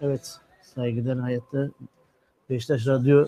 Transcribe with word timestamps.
Evet, 0.00 0.38
saygıdeğer 0.62 1.16
hayatta 1.16 1.68
Beşiktaş 2.50 2.86
Radyo 2.86 3.26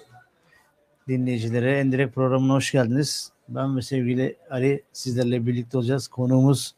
dinleyicileri 1.08 1.66
Endirek 1.66 2.14
programına 2.14 2.54
hoş 2.54 2.72
geldiniz. 2.72 3.32
Ben 3.48 3.76
ve 3.76 3.82
sevgili 3.82 4.36
Ali 4.50 4.82
sizlerle 4.92 5.46
birlikte 5.46 5.78
olacağız. 5.78 6.08
Konuğumuz 6.08 6.74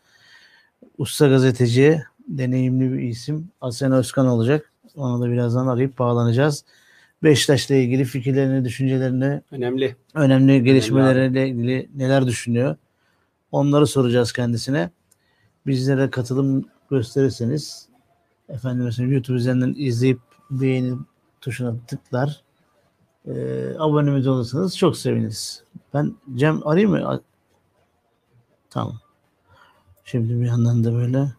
usta 0.98 1.28
gazeteci, 1.28 2.02
deneyimli 2.28 2.92
bir 2.92 2.98
isim 2.98 3.50
Asena 3.60 3.96
Özkan 3.96 4.26
olacak. 4.26 4.72
Onu 4.96 5.22
da 5.22 5.30
birazdan 5.32 5.66
arayıp 5.66 5.98
bağlanacağız. 5.98 6.64
Beşiktaş'la 7.22 7.74
ilgili 7.74 8.04
fikirlerini, 8.04 8.64
düşüncelerini, 8.64 9.42
Önemli. 9.50 9.96
önemli 10.14 10.64
gelişmelerle 10.64 11.48
ilgili 11.48 11.90
neler 11.96 12.26
düşünüyor? 12.26 12.76
Onları 13.52 13.86
soracağız 13.86 14.32
kendisine. 14.32 14.90
Bizlere 15.66 16.10
katılım 16.10 16.64
gösterirseniz 16.90 17.89
efendim 18.54 18.84
mesela 18.84 19.12
YouTube 19.12 19.36
üzerinden 19.36 19.74
izleyip 19.76 20.20
beğeni 20.50 20.98
tuşuna 21.40 21.74
tıklar. 21.86 22.42
E, 23.26 23.32
abonemiz 23.78 24.26
olursanız 24.26 24.78
çok 24.78 24.96
seviniriz. 24.96 25.64
Ben 25.94 26.16
Cem 26.34 26.66
arayayım 26.66 26.90
mı? 26.90 27.20
Tamam. 28.70 29.00
Şimdi 30.04 30.40
bir 30.40 30.46
yandan 30.46 30.84
da 30.84 30.92
böyle 30.94 31.32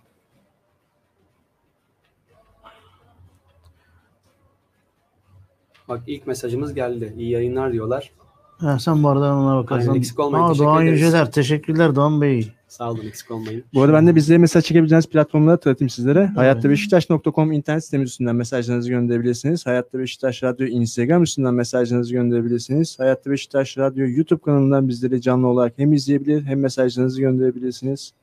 Bak 5.87 6.01
ilk 6.07 6.27
mesajımız 6.27 6.73
geldi. 6.73 7.13
İyi 7.17 7.29
yayınlar 7.29 7.73
diyorlar. 7.73 8.11
ha, 8.57 8.79
sen 8.79 9.03
bu 9.03 9.09
arada 9.09 9.35
ona 9.35 9.57
bakarsan. 9.57 9.87
Aynen, 9.89 9.99
eksik 9.99 10.19
olmayın. 10.19 10.45
Aa, 10.45 10.57
Doğan 10.57 10.85
ederiz. 10.85 11.01
Yüceler. 11.01 11.31
Teşekkürler 11.31 11.95
Doğan 11.95 12.21
Bey. 12.21 12.53
Sağ 12.71 12.91
olun 12.91 13.05
eksik 13.05 13.31
olmayın. 13.31 13.63
Bu 13.73 13.81
arada 13.81 13.93
ben 13.93 14.07
de 14.07 14.15
bizlere 14.15 14.37
mesaj 14.37 14.63
çekebileceğiniz 14.63 15.07
platformları 15.07 15.57
tanıtayım 15.57 15.89
sizlere. 15.89 16.25
Hayattabeşiktaş.com 16.25 17.51
internet 17.51 17.85
sitemiz 17.85 18.09
üstünden 18.09 18.35
mesajlarınızı 18.35 18.89
gönderebilirsiniz. 18.89 19.65
Hayatta 19.65 19.99
Beşiktaş 19.99 20.43
Radyo 20.43 20.67
Instagram 20.67 21.23
üstünden 21.23 21.53
mesajlarınızı 21.53 22.13
gönderebilirsiniz. 22.13 22.99
Hayatta 22.99 23.31
Beşiktaş 23.31 23.77
Radyo 23.77 24.07
YouTube 24.07 24.41
kanalından 24.41 24.87
bizleri 24.87 25.21
canlı 25.21 25.47
olarak 25.47 25.73
hem 25.77 25.93
izleyebilir 25.93 26.43
hem 26.43 26.59
mesajlarınızı 26.59 27.21
gönderebilirsiniz. 27.21 28.13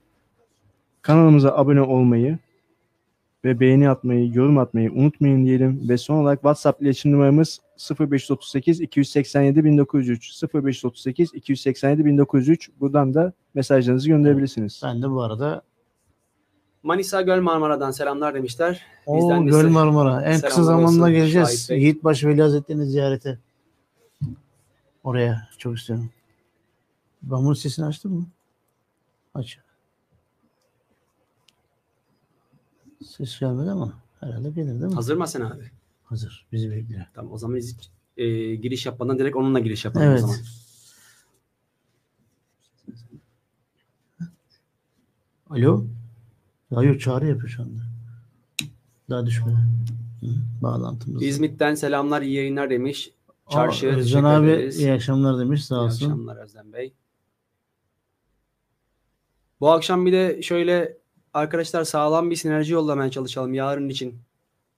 Kanalımıza 1.03 1.57
abone 1.57 1.83
olmayı 1.83 2.39
ve 3.45 3.61
beğeni 3.61 3.91
atmayı, 3.91 4.35
yorum 4.35 4.59
atmayı 4.59 4.93
unutmayın 4.93 5.45
diyelim. 5.45 5.89
Ve 5.89 5.99
son 5.99 6.15
olarak 6.15 6.39
WhatsApp 6.39 6.83
iletişim 6.83 7.13
numaramız 7.13 7.61
0538 8.01 8.81
287 8.81 9.65
1903 9.65 10.43
0538 10.55 11.35
287 11.35 12.05
1903 12.05 12.71
buradan 12.81 13.15
da 13.15 13.33
mesajlarınızı 13.55 14.09
gönderebilirsiniz. 14.09 14.81
Ben 14.85 15.03
de 15.03 15.11
bu 15.11 15.23
arada 15.23 15.63
Manisa 16.83 17.23
Göl 17.23 17.41
Marmara'dan 17.41 17.91
selamlar 17.91 18.35
demişler. 18.35 18.83
o 19.07 19.17
Bizden 19.17 19.47
de 19.47 19.51
Göl 19.51 19.69
Marmara. 19.69 20.23
En 20.23 20.41
kısa 20.41 20.63
zamanda 20.63 20.87
olsun 20.87 21.11
geleceğiz. 21.13 21.49
Şahit 21.49 21.71
Bey. 21.71 21.81
Yiğitbaş 21.81 22.25
Veli 22.25 22.43
Hazretleri'ni 22.43 22.87
ziyarete. 22.87 23.39
Oraya 25.05 25.49
çok 25.59 25.79
istiyorum. 25.79 26.11
Ben 27.23 27.39
bunun 27.39 27.55
sesini 27.55 27.87
açtım 27.87 28.13
mı? 28.13 28.27
Aç. 29.35 29.59
Ses 33.05 33.41
gelmedi 33.41 33.71
ama 33.71 33.93
herhalde 34.21 34.51
gelir 34.51 34.67
değil 34.69 34.81
mi? 34.85 34.95
Hazır 34.95 35.15
mı 35.17 35.21
Hasan 35.21 35.41
abi? 35.41 35.71
Hazır. 36.05 36.47
Bizi 36.53 36.71
bekliyor. 36.71 37.05
Tamam 37.15 37.33
o 37.33 37.39
zaman 37.39 37.57
biz 37.57 37.77
e, 38.17 38.55
giriş 38.55 38.87
yapmadan 38.87 39.19
direkt 39.19 39.37
onunla 39.37 39.61
giriş 39.61 39.85
yapalım 39.85 40.07
Evet. 40.07 40.25
o 40.25 40.27
zaman. 40.27 40.37
Alo? 45.51 45.85
Yok 46.71 47.01
çağrı 47.01 47.27
yapıyor 47.27 47.49
şu 47.49 47.63
anda. 47.63 47.81
Daha 49.11 49.27
düşmedi. 49.27 49.57
Hı, 50.21 50.27
bağlantımız. 50.63 51.23
İzmit'ten 51.23 51.75
selamlar 51.75 52.23
iyi 52.23 52.35
yayınlar 52.35 52.71
demiş. 52.71 53.11
Çarşı. 53.51 53.87
Aa, 53.89 53.91
Özcan 53.97 54.25
abi 54.25 54.47
ederiz. 54.51 54.79
iyi 54.79 54.93
akşamlar 54.93 55.39
demiş 55.39 55.65
sağ 55.65 55.75
İyi 55.77 55.79
olsun. 55.81 56.05
akşamlar 56.07 56.37
Özlem 56.37 56.73
Bey. 56.73 56.93
Bu 59.61 59.71
akşam 59.71 60.07
bir 60.07 60.13
de 60.13 60.43
şöyle 60.43 60.99
arkadaşlar 61.35 61.85
sağlam 61.85 62.31
bir 62.31 62.37
sinerji 62.37 62.73
yollamaya 62.73 63.11
çalışalım 63.11 63.55
yarın 63.55 63.89
için. 63.89 64.21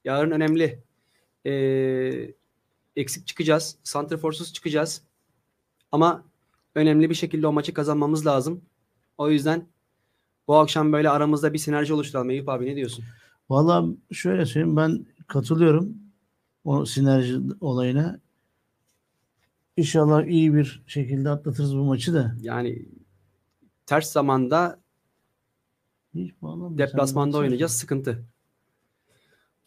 Yarın 0.05 0.31
önemli. 0.31 0.83
Ee, 1.47 2.35
eksik 2.97 3.27
çıkacağız. 3.27 3.77
Santraforsuz 3.83 4.53
çıkacağız. 4.53 5.03
Ama 5.93 6.25
önemli 6.75 7.11
bir 7.11 7.15
şekilde 7.15 7.47
o 7.47 7.53
maçı 7.53 7.75
kazanmamız 7.75 8.27
lazım. 8.27 8.63
O 9.19 9.31
yüzden 9.31 9.67
bu 10.49 10.57
akşam 10.57 10.93
böyle 10.93 11.11
aramızda 11.11 11.53
bir 11.53 11.59
sinerji 11.59 11.95
oluşturalım. 11.95 12.31
Eyüp 12.31 12.49
abi 12.49 12.67
ne 12.67 12.77
diyorsun? 12.77 13.05
Valla 13.51 13.85
şöyle 14.13 14.47
söyleyeyim 14.47 14.77
ben 14.77 15.07
katılıyorum 15.27 15.95
o 16.65 16.87
sinerji 16.87 17.39
olayına. 17.61 18.21
İnşallah 19.77 20.25
iyi 20.25 20.55
bir 20.55 20.83
şekilde 20.87 21.31
atlatırız 21.31 21.77
bu 21.77 21.85
maçı 21.85 22.15
da. 22.15 22.37
Yani 22.41 22.89
ters 23.87 24.13
zamanda 24.13 24.80
Hiç 26.15 26.33
bağlanmıyor. 26.43 26.79
Deplasmanda 26.89 27.37
Sen 27.37 27.43
oynayacağız. 27.43 27.73
Sıkıntı. 27.73 28.25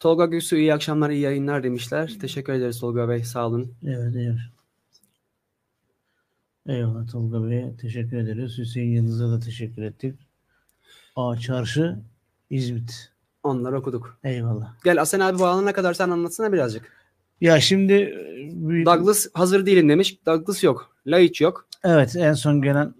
Tolga 0.00 0.26
Göksu 0.26 0.56
iyi 0.56 0.74
akşamlar, 0.74 1.10
iyi 1.10 1.20
yayınlar 1.20 1.62
demişler. 1.64 2.16
Teşekkür 2.20 2.52
ederiz 2.52 2.80
Tolga 2.80 3.08
Bey. 3.08 3.24
Sağ 3.24 3.46
olun. 3.46 3.74
Evet, 3.84 4.16
evet. 4.16 4.38
Eyvallah 6.66 7.10
Tolga 7.10 7.50
Bey'e 7.50 7.76
teşekkür 7.76 8.16
ederiz. 8.16 8.58
Hüseyin 8.58 8.92
Yıldız'a 8.92 9.30
da 9.30 9.40
teşekkür 9.40 9.82
ettik. 9.82 10.14
A 11.16 11.36
Çarşı, 11.36 11.98
İzmit. 12.50 13.12
Onları 13.42 13.78
okuduk. 13.78 14.18
Eyvallah. 14.24 14.74
Gel 14.84 15.00
Asen 15.00 15.20
abi 15.20 15.38
bağlanana 15.38 15.72
kadar 15.72 15.94
sen 15.94 16.10
anlatsana 16.10 16.52
birazcık. 16.52 16.92
Ya 17.40 17.60
şimdi 17.60 17.94
Douglas 18.86 19.26
hazır 19.34 19.66
değilim 19.66 19.88
demiş. 19.88 20.26
Douglas 20.26 20.64
yok. 20.64 20.96
Laiç 21.06 21.40
yok. 21.40 21.68
evet 21.84 22.16
en 22.16 22.32
son 22.32 22.62
gelen 22.62 22.94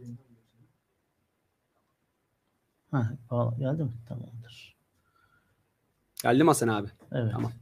ha, 2.98 3.54
geldi 3.58 3.82
mi? 3.82 3.90
Tamamdır. 4.08 4.76
Geldi 6.22 6.44
mi 6.44 6.50
Asen 6.50 6.68
abi? 6.68 6.88
Evet. 7.12 7.32
Tamam. 7.32 7.52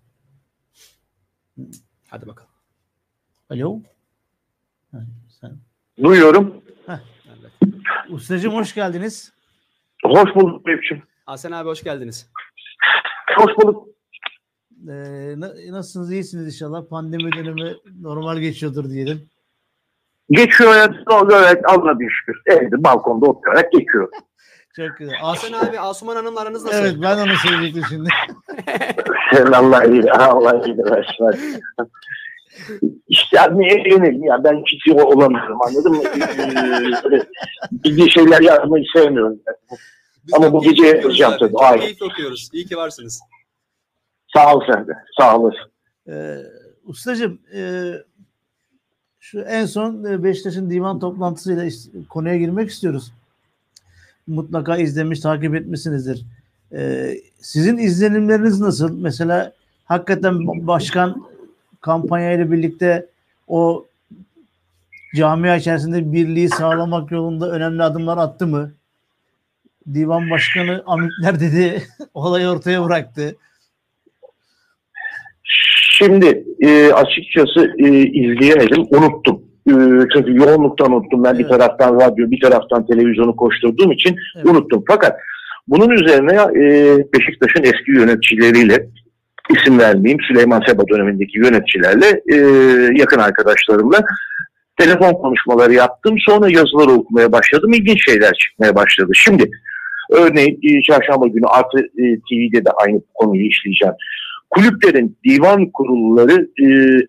Hadi 2.09 2.26
bakalım. 2.26 2.50
Alo. 3.50 3.81
Ha, 4.92 4.98
sen. 5.41 5.59
Duyuyorum. 6.03 6.62
Evet. 6.88 7.00
Ustacığım 8.10 8.54
hoş 8.54 8.75
geldiniz. 8.75 9.32
Hoş 10.04 10.34
bulduk 10.34 10.66
Mevkim. 10.66 11.03
Asen 11.26 11.53
abi 11.53 11.69
hoş 11.69 11.82
geldiniz. 11.84 12.31
Hoş 13.37 13.56
bulduk. 13.56 13.88
Ee, 14.88 15.34
na- 15.37 15.72
nasılsınız? 15.72 16.12
İyisiniz 16.12 16.47
inşallah. 16.47 16.88
Pandemi 16.88 17.32
dönemi 17.32 17.76
normal 18.00 18.38
geçiyordur 18.38 18.91
diyelim. 18.91 19.28
Geçiyor 20.31 20.71
hayat. 20.71 20.94
Evet 21.32 21.62
Allah'a 21.69 22.00
bir 22.00 22.10
şükür. 22.10 22.42
Evde 22.47 22.84
balkonda 22.84 23.26
oturarak 23.26 23.72
geçiyor. 23.72 24.09
Çok 24.77 24.97
güzel. 24.99 25.15
As- 25.22 25.38
Asen 25.44 25.53
abi 25.53 25.78
Asuman 25.81 26.16
Hanım'la 26.16 26.41
aranız 26.41 26.65
nasıl? 26.65 26.78
evet 26.78 26.94
ben 27.03 27.19
onu 27.19 27.33
söyleyecektim 27.37 27.84
şimdi. 27.88 28.09
Allah 29.56 29.84
iyi. 29.84 30.12
Allah 30.12 30.66
iyi 30.66 30.78
versin. 30.78 31.60
İşte 33.09 33.38
niye 33.55 33.88
yönelim 33.91 34.25
ya 34.25 34.44
ben 34.44 34.62
hiç 34.66 34.88
olamıyorum 34.94 35.62
anladın 35.62 35.93
mı? 35.93 36.03
Ee, 36.05 37.22
Bildiği 37.72 38.10
şeyler 38.10 38.41
yazmayı 38.41 38.84
sevmiyorum. 38.97 39.38
Biz 40.27 40.34
Ama 40.34 40.53
bu 40.53 40.62
gece 40.62 40.89
abi. 41.27 41.39
tabii, 41.39 41.53
Çok 41.53 41.81
keyifli 41.81 42.04
okuyoruz. 42.06 42.49
İyi 42.53 42.66
ki 42.66 42.77
varsınız. 42.77 43.21
Sağ 44.34 44.54
ol 44.54 44.62
sen 44.72 44.87
de. 44.89 44.93
Sağ 45.19 45.39
olasın. 45.39 45.72
Ee, 46.09 46.37
ustacığım 46.84 47.41
e, 47.54 47.93
şu 49.21 49.41
en 49.41 49.66
son 49.66 50.04
e, 50.04 50.25
Beşiktaş'ın 50.25 50.71
divan 50.71 51.00
toplantısıyla 51.00 51.65
konuya 52.09 52.37
girmek 52.37 52.71
istiyoruz. 52.71 53.12
Mutlaka 54.27 54.77
izlemiş, 54.77 55.21
takip 55.21 55.55
etmişsinizdir. 55.55 56.27
Ee, 56.72 57.15
sizin 57.41 57.78
izlenimleriniz 57.78 58.60
nasıl? 58.60 58.98
Mesela 58.98 59.53
hakikaten 59.84 60.66
başkan 60.66 61.27
kampanya 61.80 62.33
ile 62.33 62.53
birlikte 62.53 63.07
o 63.48 63.86
camia 65.15 65.57
içerisinde 65.57 66.13
birliği 66.13 66.48
sağlamak 66.48 67.10
yolunda 67.10 67.51
önemli 67.51 67.83
adımlar 67.83 68.19
attı 68.19 68.47
mı? 68.47 68.72
Divan 69.95 70.30
başkanı 70.30 70.83
amitler 70.86 71.41
dedi, 71.41 71.83
olayı 72.15 72.48
ortaya 72.48 72.84
bıraktı. 72.84 73.36
Şimdi 75.98 76.45
e, 76.60 76.92
açıkçası 76.92 77.75
e, 77.78 77.89
izleyemedim. 77.98 78.86
Unuttum. 78.91 79.52
E, 79.68 79.72
çünkü 80.14 80.36
yoğunluktan 80.36 80.92
unuttum. 80.92 81.24
Ben 81.24 81.38
bir 81.38 81.44
Evet. 81.44 81.50
taraftan 81.53 81.94
radyo, 81.94 82.30
bir 82.30 82.41
taraftan 82.41 82.86
televizyonu 82.86 83.36
koşturduğum 83.36 83.92
için 83.92 84.16
Evet. 84.36 84.47
unuttum. 84.47 84.84
Fakat 84.88 85.16
bunun 85.68 85.91
üzerine 85.91 86.32
e, 86.32 86.97
Beşiktaş'ın 87.14 87.62
eski 87.62 87.91
yöneticileriyle 87.92 88.86
isim 89.56 89.78
vermeyeyim 89.78 90.20
Süleyman 90.28 90.62
Seba 90.68 90.82
dönemindeki 90.88 91.38
yöneticilerle 91.38 92.06
e, 92.32 92.36
yakın 93.00 93.18
arkadaşlarımla 93.18 94.00
telefon 94.78 95.12
konuşmaları 95.12 95.72
yaptım. 95.72 96.16
Sonra 96.28 96.48
yazıları 96.50 96.91
okumaya 96.91 97.32
başladım. 97.32 97.72
İlginç 97.72 98.04
şeyler 98.04 98.32
çıkmaya 98.32 98.74
başladı. 98.74 99.10
Şimdi 99.15 99.50
örneğin 100.10 100.58
e, 100.62 100.82
çarşamba 100.82 101.26
günü 101.26 101.47
Artı 101.47 101.78
e, 101.78 102.03
TV'de 102.20 102.65
de 102.65 102.70
aynı 102.70 103.00
konuyu 103.15 103.47
işleyeceğim. 103.47 103.94
kulüplerin 104.50 105.18
divan 105.24 105.70
kurulları 105.70 106.48
e, 106.62 106.66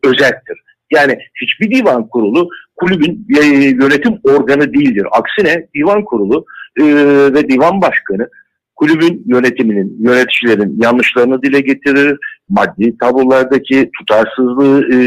özeldir. 0.07 0.63
Yani 0.93 1.17
hiçbir 1.41 1.77
divan 1.77 2.07
kurulu 2.07 2.49
kulübün 2.75 3.27
e, 3.41 3.45
yönetim 3.65 4.19
organı 4.23 4.73
değildir. 4.73 5.07
Aksine 5.11 5.67
divan 5.75 6.03
kurulu 6.03 6.45
e, 6.79 6.83
ve 7.33 7.49
divan 7.49 7.81
başkanı 7.81 8.29
kulübün 8.75 9.23
yönetiminin, 9.25 9.97
yöneticilerin 9.99 10.81
yanlışlarını 10.81 11.41
dile 11.41 11.59
getirir, 11.59 12.17
maddi 12.49 12.97
tablolardaki 12.97 13.89
tutarsızlığı 13.99 14.93
e, 14.93 14.97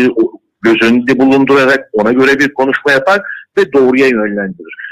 göz 0.63 0.83
önünde 0.83 1.19
bulundurarak 1.19 1.89
ona 1.93 2.13
göre 2.13 2.39
bir 2.39 2.55
konuşma 2.55 2.93
yapar 2.93 3.23
ve 3.59 3.73
doğruya 3.73 4.07
yönlendirir. 4.07 4.86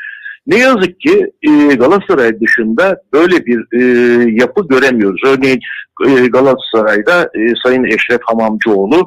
Ne 0.46 0.58
yazık 0.58 1.00
ki 1.00 1.32
e, 1.42 1.74
Galatasaray 1.74 2.40
dışında 2.40 3.02
böyle 3.12 3.46
bir 3.46 3.80
e, 3.80 3.82
yapı 4.30 4.68
göremiyoruz. 4.68 5.20
Örneğin 5.26 5.60
e, 6.06 6.26
Galatasaray'da 6.26 7.30
Sayın 7.62 7.84
Eşref 7.84 8.20
Hamamcıoğlu 8.24 9.06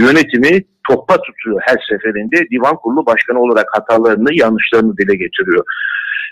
yönetimi 0.00 0.62
topla 0.88 1.16
tutuyor 1.16 1.60
her 1.62 1.78
seferinde. 1.90 2.50
Divan 2.50 2.76
kurulu 2.76 3.06
başkanı 3.06 3.40
olarak 3.40 3.66
hatalarını, 3.72 4.28
yanlışlarını 4.32 4.96
dile 4.96 5.16
getiriyor. 5.16 5.64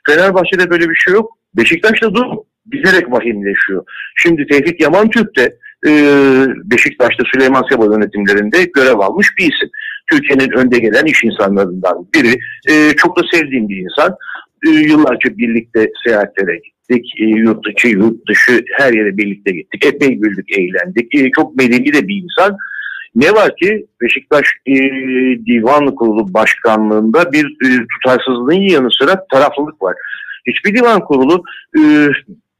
Fenerbahçe'de 0.07 0.71
böyle 0.71 0.91
bir 0.91 0.95
şey 0.95 1.15
yok. 1.15 1.39
Beşiktaş'ta 1.55 2.15
durum 2.15 2.39
giderek 2.73 3.13
vahimleşiyor. 3.13 3.85
Şimdi 4.17 4.47
Tevfik 4.47 4.81
Yaman 4.81 5.11
Türk 5.11 5.37
de 5.37 5.57
Beşiktaş'ta 6.65 7.25
Süleyman 7.33 7.65
Seba 7.71 7.85
yönetimlerinde 7.85 8.65
görev 8.65 8.99
almış 8.99 9.29
bir 9.39 9.43
isim. 9.43 9.71
Türkiye'nin 10.11 10.51
önde 10.51 10.79
gelen 10.79 11.05
iş 11.05 11.25
insanlarından 11.25 12.07
biri. 12.15 12.39
E, 12.71 12.93
çok 12.97 13.19
da 13.19 13.23
sevdiğim 13.33 13.69
bir 13.69 13.77
insan. 13.77 14.17
E, 14.67 14.71
yıllarca 14.71 15.39
birlikte 15.39 15.91
seyahatlere 16.07 16.57
gittik. 16.57 17.13
E, 17.21 17.25
yurt 17.25 17.69
içi, 17.69 17.89
yurt 17.89 18.29
dışı 18.29 18.65
her 18.79 18.93
yere 18.93 19.17
birlikte 19.17 19.53
gittik. 19.53 19.87
Epey 19.87 20.15
güldük, 20.15 20.59
eğlendik. 20.59 21.15
E, 21.15 21.31
çok 21.31 21.57
medeni 21.57 21.93
de 21.93 22.09
bir 22.09 22.23
insan. 22.23 22.57
Ne 23.15 23.33
var 23.33 23.57
ki 23.57 23.87
Beşiktaş 24.03 24.47
e, 24.67 24.75
Divan 25.47 25.95
Kurulu 25.95 26.35
Başkanlığında 26.35 27.33
bir 27.33 27.45
e, 27.45 27.69
tutarsızlığın 27.95 28.69
yanı 28.69 28.89
sıra 29.01 29.27
taraflılık 29.33 29.83
var. 29.83 29.95
Hiçbir 30.47 30.77
divan 30.77 31.01
kurulu 31.01 31.43
e, 31.79 31.81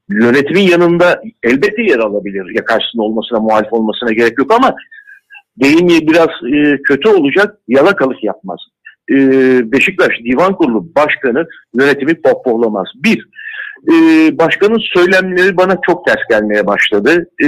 yönetimin 0.09 0.61
yanında 0.61 1.21
elbette 1.43 1.81
yer 1.81 1.99
alabilir. 1.99 2.55
Ya 2.55 2.65
karşısında 2.65 3.03
olmasına, 3.03 3.39
muhalif 3.39 3.73
olmasına 3.73 4.11
gerek 4.13 4.33
yok 4.37 4.53
ama 4.53 4.75
deyimi 5.57 6.07
biraz 6.07 6.29
e, 6.53 6.81
kötü 6.81 7.09
olacak, 7.09 7.57
yalakalık 7.67 8.23
yapmaz. 8.23 8.59
E, 9.11 9.15
Beşiktaş 9.71 10.19
Divan 10.23 10.55
Kurulu 10.55 10.95
Başkanı 10.95 11.47
yönetimi 11.73 12.21
pohpohlamaz. 12.21 12.87
Bir, 12.95 13.27
e, 13.91 13.93
başkanın 14.37 14.79
söylemleri 14.93 15.57
bana 15.57 15.77
çok 15.87 16.05
ters 16.05 16.19
gelmeye 16.29 16.67
başladı. 16.67 17.29
E, 17.43 17.47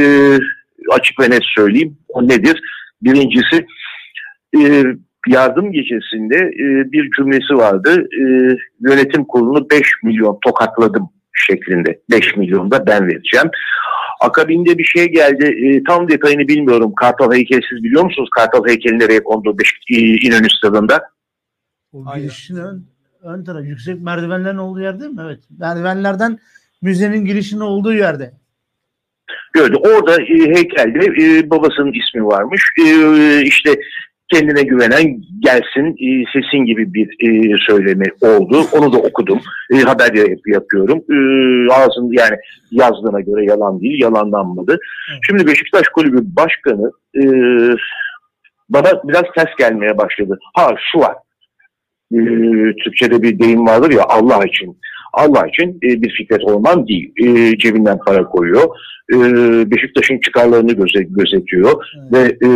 açık 0.91 1.19
ve 1.19 1.29
net 1.29 1.43
söyleyeyim. 1.55 1.97
O 2.09 2.27
nedir? 2.27 2.61
Birincisi, 3.01 3.65
e, 4.57 4.83
yardım 5.27 5.71
gecesinde 5.71 6.35
e, 6.35 6.91
bir 6.91 7.09
cümlesi 7.17 7.53
vardı. 7.55 8.07
E, 8.19 8.23
yönetim 8.79 9.25
kurulunu 9.25 9.69
5 9.69 9.81
milyon 10.03 10.39
tokatladım 10.45 11.09
şeklinde. 11.33 11.99
5 12.11 12.37
milyon 12.37 12.71
da 12.71 12.87
ben 12.87 13.07
vereceğim. 13.07 13.49
Akabinde 14.21 14.77
bir 14.77 14.83
şey 14.83 15.05
geldi. 15.05 15.45
E, 15.45 15.83
tam 15.83 16.09
detayını 16.09 16.47
bilmiyorum. 16.47 16.93
Kartal 16.95 17.33
heykeli 17.33 17.61
siz 17.69 17.83
biliyor 17.83 18.03
musunuz? 18.03 18.29
Kartal 18.35 18.67
heykeli 18.67 18.99
nereye 18.99 19.23
kondu 19.23 19.57
Beş, 19.59 19.73
e, 19.89 19.95
İnönü 19.97 20.49
stadında? 20.49 21.03
O 21.93 22.15
girişin 22.15 22.55
ön, 22.55 22.85
ön 23.23 23.43
taraf. 23.43 23.65
Yüksek 23.65 24.01
merdivenlerin 24.01 24.57
olduğu 24.57 24.81
yer 24.81 24.99
değil 24.99 25.11
mi? 25.11 25.21
Evet. 25.25 25.39
Merdivenlerden 25.59 26.39
müzenin 26.81 27.25
girişinin 27.25 27.61
olduğu 27.61 27.93
yerde. 27.93 28.33
Gördü. 29.53 29.75
Orada 29.75 30.21
e, 30.21 30.55
heykelde 30.55 31.23
e, 31.23 31.49
babasının 31.49 31.93
ismi 31.93 32.25
varmış. 32.25 32.63
E, 32.79 33.41
işte 33.41 33.75
kendine 34.31 34.61
güvenen 34.61 35.21
gelsin 35.39 35.87
e, 35.87 36.25
sesin 36.33 36.65
gibi 36.65 36.93
bir 36.93 37.07
e, 37.07 37.57
söylemi 37.67 38.05
oldu. 38.21 38.65
Onu 38.73 38.93
da 38.93 38.97
okudum. 38.97 39.39
E, 39.73 39.77
haber 39.77 40.13
yap 40.13 40.39
yapıyorum. 40.47 40.97
E, 40.97 41.17
ağzın 41.73 42.11
yani 42.11 42.37
yazdığına 42.71 43.21
göre 43.21 43.45
yalan 43.45 43.81
değil, 43.81 44.01
yalanlanmadı. 44.01 44.77
Şimdi 45.27 45.47
Beşiktaş 45.47 45.87
Kulübü 45.87 46.21
Başkanı 46.23 46.91
e, 47.15 47.23
bana 48.69 49.03
biraz 49.03 49.23
ters 49.35 49.55
gelmeye 49.59 49.97
başladı. 49.97 50.39
Ha 50.53 50.69
şu 50.91 50.99
var. 50.99 51.15
E, 52.13 52.19
Türkçe'de 52.83 53.21
bir 53.21 53.39
deyim 53.39 53.67
vardır 53.67 53.91
ya 53.91 54.03
Allah 54.03 54.45
için. 54.45 54.77
Allah 55.13 55.47
için 55.47 55.69
e, 55.83 56.01
bir 56.01 56.09
Fikret 56.09 56.43
Orman 56.43 56.87
değil. 56.87 57.13
E, 57.17 57.57
cebinden 57.57 57.97
para 58.05 58.23
koyuyor. 58.23 58.63
E, 59.13 59.17
Beşiktaş'ın 59.71 60.19
çıkarlarını 60.19 60.73
göze, 60.73 61.03
gözetiyor. 61.03 61.85
Evet. 62.15 62.41
Ve 62.41 62.47
e, 62.47 62.49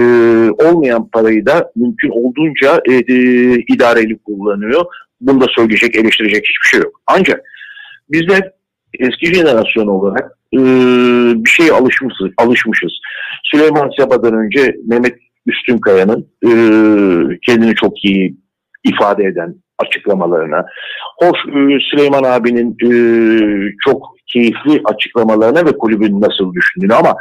olmayan 0.52 1.08
parayı 1.08 1.46
da 1.46 1.72
mümkün 1.76 2.10
olduğunca 2.10 2.82
e, 2.90 2.94
e, 2.94 3.16
idareli 3.74 4.18
kullanıyor. 4.18 4.86
Bunda 5.22 5.46
söyleyecek, 5.56 5.96
eleştirecek 5.96 6.46
hiçbir 6.46 6.68
şey 6.68 6.80
yok. 6.80 7.02
Ancak 7.08 7.42
bizler 8.10 8.52
eski 9.00 9.34
jenerasyon 9.34 9.88
olarak 9.88 10.32
e, 10.54 10.60
bir 11.44 11.50
şeye 11.50 11.72
alışmışız, 11.72 12.28
alışmışız. 12.38 12.92
Süleyman 13.44 13.92
Seba'dan 14.00 14.34
önce 14.34 14.76
Mehmet 14.88 15.16
Üstünkaya'nın 15.46 16.28
e, 16.46 16.52
kendini 17.46 17.76
çok 17.76 18.06
iyi 18.06 18.38
ifade 18.84 19.24
eden 19.24 19.56
açıklamalarına, 19.80 20.66
hoş 21.18 21.40
e, 21.48 21.80
Süleyman 21.90 22.24
abinin 22.24 22.78
e, 22.84 22.90
çok 23.86 24.18
keyifli 24.28 24.82
açıklamalarına 24.86 25.66
ve 25.66 25.78
kulübün 25.78 26.22
nasıl 26.22 26.54
düşündüğünü 26.54 26.94
ama 26.94 27.16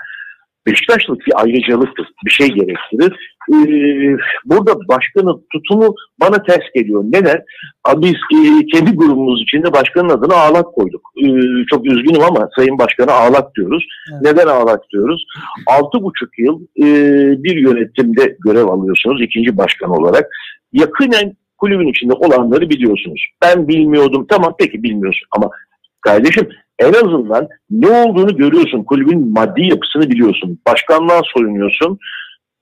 Beşiktaşlık 0.67 1.27
bir 1.27 1.43
ayrıcalıktır, 1.43 2.07
bir 2.25 2.31
şey 2.31 2.49
gerektirir. 2.49 3.37
Ee, 3.53 4.17
burada 4.45 4.89
başkanın 4.89 5.47
tutumu 5.53 5.95
bana 6.21 6.43
ters 6.43 6.73
geliyor. 6.75 7.05
Neden? 7.07 7.45
Biz 7.97 8.15
e, 8.15 8.67
kendi 8.73 8.97
grubumuz 8.97 9.43
içinde 9.43 9.73
başkanın 9.73 10.09
adına 10.09 10.35
ağlak 10.35 10.75
koyduk. 10.75 11.03
Ee, 11.17 11.67
çok 11.71 11.87
üzgünüm 11.87 12.23
ama 12.23 12.49
Sayın 12.57 12.79
Başkan'a 12.79 13.13
ağlak 13.13 13.55
diyoruz. 13.55 13.85
Evet. 14.13 14.23
Neden 14.23 14.47
ağlak 14.47 14.91
diyoruz? 14.91 15.27
Altı 15.67 16.03
buçuk 16.03 16.39
yıl 16.39 16.61
e, 16.79 16.85
bir 17.45 17.57
yönetimde 17.57 18.37
görev 18.45 18.67
alıyorsunuz 18.67 19.23
ikinci 19.23 19.57
başkan 19.57 19.91
olarak. 19.91 20.27
Yakinen 20.73 21.37
kulübün 21.59 21.89
içinde 21.89 22.13
olanları 22.13 22.71
biliyorsunuz. 22.71 23.27
Ben 23.43 23.69
bilmiyordum. 23.69 24.27
Tamam 24.31 24.55
peki 24.59 24.83
bilmiyorsun 24.83 25.29
ama 25.31 25.51
kardeşim 26.01 26.49
en 26.79 26.93
azından 26.93 27.49
ne 27.71 27.89
olduğunu 27.89 28.37
görüyorsun. 28.37 28.85
Kulübün 28.85 29.33
maddi 29.33 29.67
yapısını 29.67 30.11
biliyorsun. 30.11 30.59
Başkanlığa 30.67 31.23
soyunuyorsun. 31.35 31.99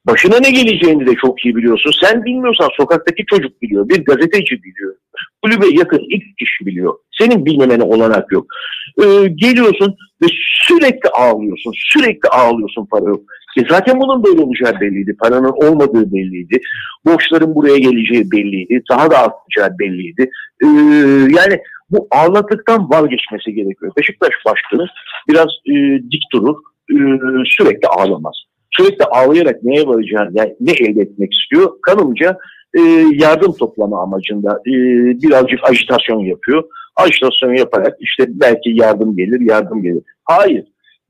Başına 0.06 0.40
ne 0.40 0.50
geleceğini 0.50 1.06
de 1.06 1.14
çok 1.14 1.44
iyi 1.44 1.56
biliyorsun. 1.56 1.92
Sen 2.00 2.24
bilmiyorsan 2.24 2.68
sokaktaki 2.76 3.24
çocuk 3.26 3.62
biliyor. 3.62 3.88
Bir 3.88 4.04
gazeteci 4.04 4.62
biliyor. 4.62 4.94
Kulübe 5.42 5.66
yakın 5.78 5.98
ilk 5.98 6.38
kişi 6.38 6.66
biliyor. 6.66 6.94
Senin 7.18 7.46
bilmemene 7.46 7.82
olanak 7.82 8.32
yok. 8.32 8.46
Ee, 8.98 9.28
geliyorsun 9.28 9.94
ve 10.22 10.26
sürekli 10.66 11.08
ağlıyorsun. 11.08 11.72
Sürekli 11.76 12.28
ağlıyorsun 12.28 12.86
para 12.86 13.04
yok. 13.04 13.20
E 13.56 13.62
zaten 13.70 14.00
bunun 14.00 14.24
böyle 14.24 14.40
olacağı 14.40 14.80
belliydi. 14.80 15.16
Paranın 15.22 15.52
olmadığı 15.52 16.12
belliydi. 16.12 16.60
Borçların 17.06 17.54
buraya 17.54 17.78
geleceği 17.78 18.30
belliydi. 18.30 18.82
Daha 18.90 19.10
da 19.10 19.18
artacağı 19.18 19.78
belliydi. 19.78 20.30
Ee, 20.62 20.66
yani 21.38 21.60
bu 21.90 22.08
ağladıktan 22.10 22.90
vazgeçmesi 22.90 23.54
gerekiyor. 23.54 23.92
Beşiktaş 23.98 24.30
başkanı 24.46 24.86
biraz 25.28 25.48
e, 25.66 25.72
dik 26.10 26.22
durur. 26.32 26.56
E, 26.90 26.96
sürekli 27.44 27.88
ağlamaz. 27.88 28.34
Sürekli 28.70 29.04
ağlayarak 29.04 29.62
neye 29.62 29.86
varacağını, 29.86 30.30
yani 30.34 30.54
ne 30.60 30.72
elde 30.72 31.00
etmek 31.00 31.32
istiyor? 31.32 31.70
Kanımca 31.82 32.38
e, 32.74 32.80
yardım 33.12 33.52
toplama 33.52 34.02
amacında 34.02 34.60
e, 34.66 34.72
birazcık 35.22 35.60
ajitasyon 35.62 36.20
yapıyor. 36.20 36.64
Ajitasyon 36.96 37.54
yaparak 37.54 37.96
işte 38.00 38.24
belki 38.28 38.70
yardım 38.70 39.16
gelir, 39.16 39.40
yardım 39.40 39.82
gelir. 39.82 40.02
Hayır 40.24 40.64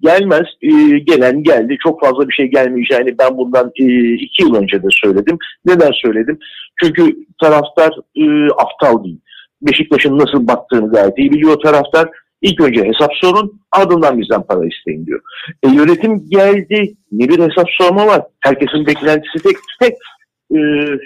gelmez. 0.04 0.46
E, 0.62 0.99
gelen 0.99 1.42
geldi. 1.42 1.76
Çok 1.82 2.00
fazla 2.00 2.28
bir 2.28 2.34
şey 2.34 2.46
gelmeyeceğini 2.46 3.18
ben 3.18 3.37
bundan 3.37 3.73
e, 3.80 3.84
iki 4.14 4.42
yıl 4.42 4.54
önce 4.54 4.82
de 4.82 4.88
söyledim. 4.90 5.38
Neden 5.66 5.92
söyledim? 5.92 6.38
Çünkü 6.82 7.16
taraftar 7.42 7.92
e, 8.16 8.25
aptal 8.52 9.04
değil. 9.04 9.20
Beşiktaş'ın 9.62 10.18
nasıl 10.18 10.49
baktığını 10.49 10.92
gayet 10.92 11.18
iyi 11.18 11.32
biliyor 11.32 11.61
taraftar. 11.61 12.08
İlk 12.42 12.61
önce 12.61 12.84
hesap 12.84 13.11
sorun, 13.20 13.61
ardından 13.73 14.20
bizden 14.20 14.42
para 14.42 14.66
isteyin 14.66 15.06
diyor. 15.06 15.20
E, 15.62 15.68
yönetim 15.68 16.30
geldi, 16.30 16.94
ne 17.12 17.28
bir 17.28 17.38
hesap 17.38 17.66
sorma 17.80 18.06
var. 18.06 18.23
Herkesin 18.40 18.87
beklentisi 18.87 19.42
tek 19.42 19.56
tek 19.80 19.94
e, 20.50 20.58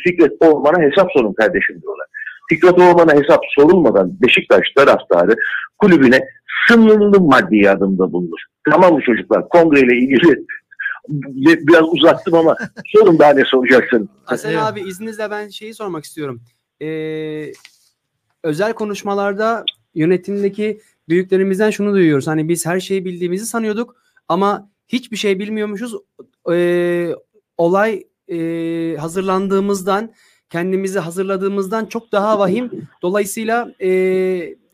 Fikret 0.05 0.33
Orman'a 0.41 0.83
hesap 0.83 1.09
sorun 1.13 1.33
kardeşim 1.33 1.83
diyorlar. 1.83 2.07
Fikret 2.49 2.79
Orman'a 2.79 3.15
hesap 3.15 3.41
sorulmadan 3.55 4.23
Beşiktaş 4.23 4.63
taraftarı 4.77 5.35
kulübüne 5.79 6.21
sınırlı 6.69 7.21
maddi 7.21 7.57
yardımda 7.57 8.13
bulunur. 8.13 8.39
Tamam 8.71 8.95
mı 8.95 9.01
çocuklar? 9.07 9.49
Kongreyle 9.49 9.97
ilgili 9.97 10.45
biraz 11.67 11.83
uzattım 11.93 12.35
ama 12.35 12.57
sorun 12.87 13.19
daha 13.19 13.33
ne 13.33 13.45
soracaksın? 13.45 14.09
Hasan 14.25 14.55
abi 14.55 14.81
izninizle 14.81 15.31
ben 15.31 15.49
şeyi 15.49 15.75
sormak 15.75 16.05
istiyorum. 16.05 16.43
Ee, 16.83 17.53
özel 18.43 18.73
konuşmalarda 18.73 19.65
yönetimdeki 19.95 20.81
büyüklerimizden 21.09 21.71
şunu 21.71 21.93
duyuyoruz. 21.93 22.27
Hani 22.27 22.49
biz 22.49 22.67
her 22.67 22.81
şeyi 22.81 23.05
bildiğimizi 23.05 23.47
sanıyorduk 23.47 23.97
ama 24.29 24.71
hiçbir 24.89 25.17
şey 25.17 25.39
bilmiyormuşuz. 25.39 25.95
E, 26.53 27.15
olay 27.57 28.05
e, 28.29 28.37
hazırlandığımızdan, 28.97 30.13
kendimizi 30.51 30.99
hazırladığımızdan 30.99 31.87
çok 31.87 32.13
daha 32.13 32.39
vahim. 32.39 32.89
Dolayısıyla 33.03 33.73
e, 33.81 33.91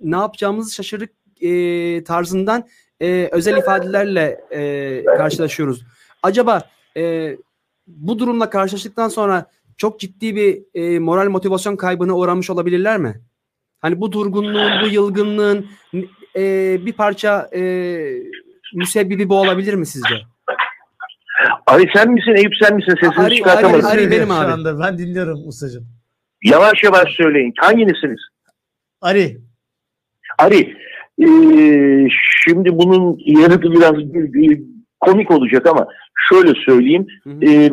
ne 0.00 0.16
yapacağımızı 0.16 0.74
şaşırdık 0.74 1.10
e, 1.40 2.04
tarzından 2.04 2.64
e, 3.00 3.28
özel 3.32 3.56
ifadelerle 3.56 4.40
e, 4.50 5.04
karşılaşıyoruz. 5.04 5.84
Acaba 6.22 6.62
e, 6.96 7.36
bu 7.86 8.18
durumla 8.18 8.50
karşılaştıktan 8.50 9.08
sonra 9.08 9.46
çok 9.76 10.00
ciddi 10.00 10.36
bir 10.36 10.62
e, 10.74 10.98
moral 10.98 11.28
motivasyon 11.28 11.76
kaybına 11.76 12.16
uğramış 12.16 12.50
olabilirler 12.50 12.98
mi? 12.98 13.20
Hani 13.80 14.00
bu 14.00 14.12
durgunluğun, 14.12 14.72
bu 14.82 14.86
yılgınlığın 14.86 15.66
e, 16.36 16.78
bir 16.86 16.92
parça 16.92 17.50
e, 17.54 17.62
müsebbibi 18.74 19.28
bu 19.28 19.40
olabilir 19.40 19.74
mi 19.74 19.86
sizce? 19.86 20.14
Ali 21.66 21.86
sen 21.94 22.10
misin 22.12 22.34
Eyüp 22.36 22.52
sen 22.62 22.76
misin 22.76 22.94
sesini 23.00 23.24
Ari- 23.24 23.34
çıkartamadın. 23.36 23.82
Ari- 23.82 23.86
Ari 24.00 24.10
benim 24.10 24.30
abi. 24.30 24.52
anda 24.52 24.80
ben 24.80 24.98
dinliyorum 24.98 25.38
ustacığım. 25.48 25.84
Yavaş 26.44 26.82
yavaş 26.84 27.12
söyleyin. 27.12 27.52
Hanginizsiniz? 27.58 28.20
Ari. 29.00 29.36
Ari 30.38 30.76
e, 31.22 31.26
şimdi 32.44 32.78
bunun 32.78 33.18
yanıtı 33.26 33.72
biraz 33.72 33.94
bir- 33.96 34.32
bir 34.32 34.62
komik 35.00 35.30
olacak 35.30 35.66
ama 35.66 35.86
şöyle 36.28 36.52
söyleyeyim. 36.66 37.06
Hı 37.24 37.30
hı. 37.30 37.44
E, 37.44 37.70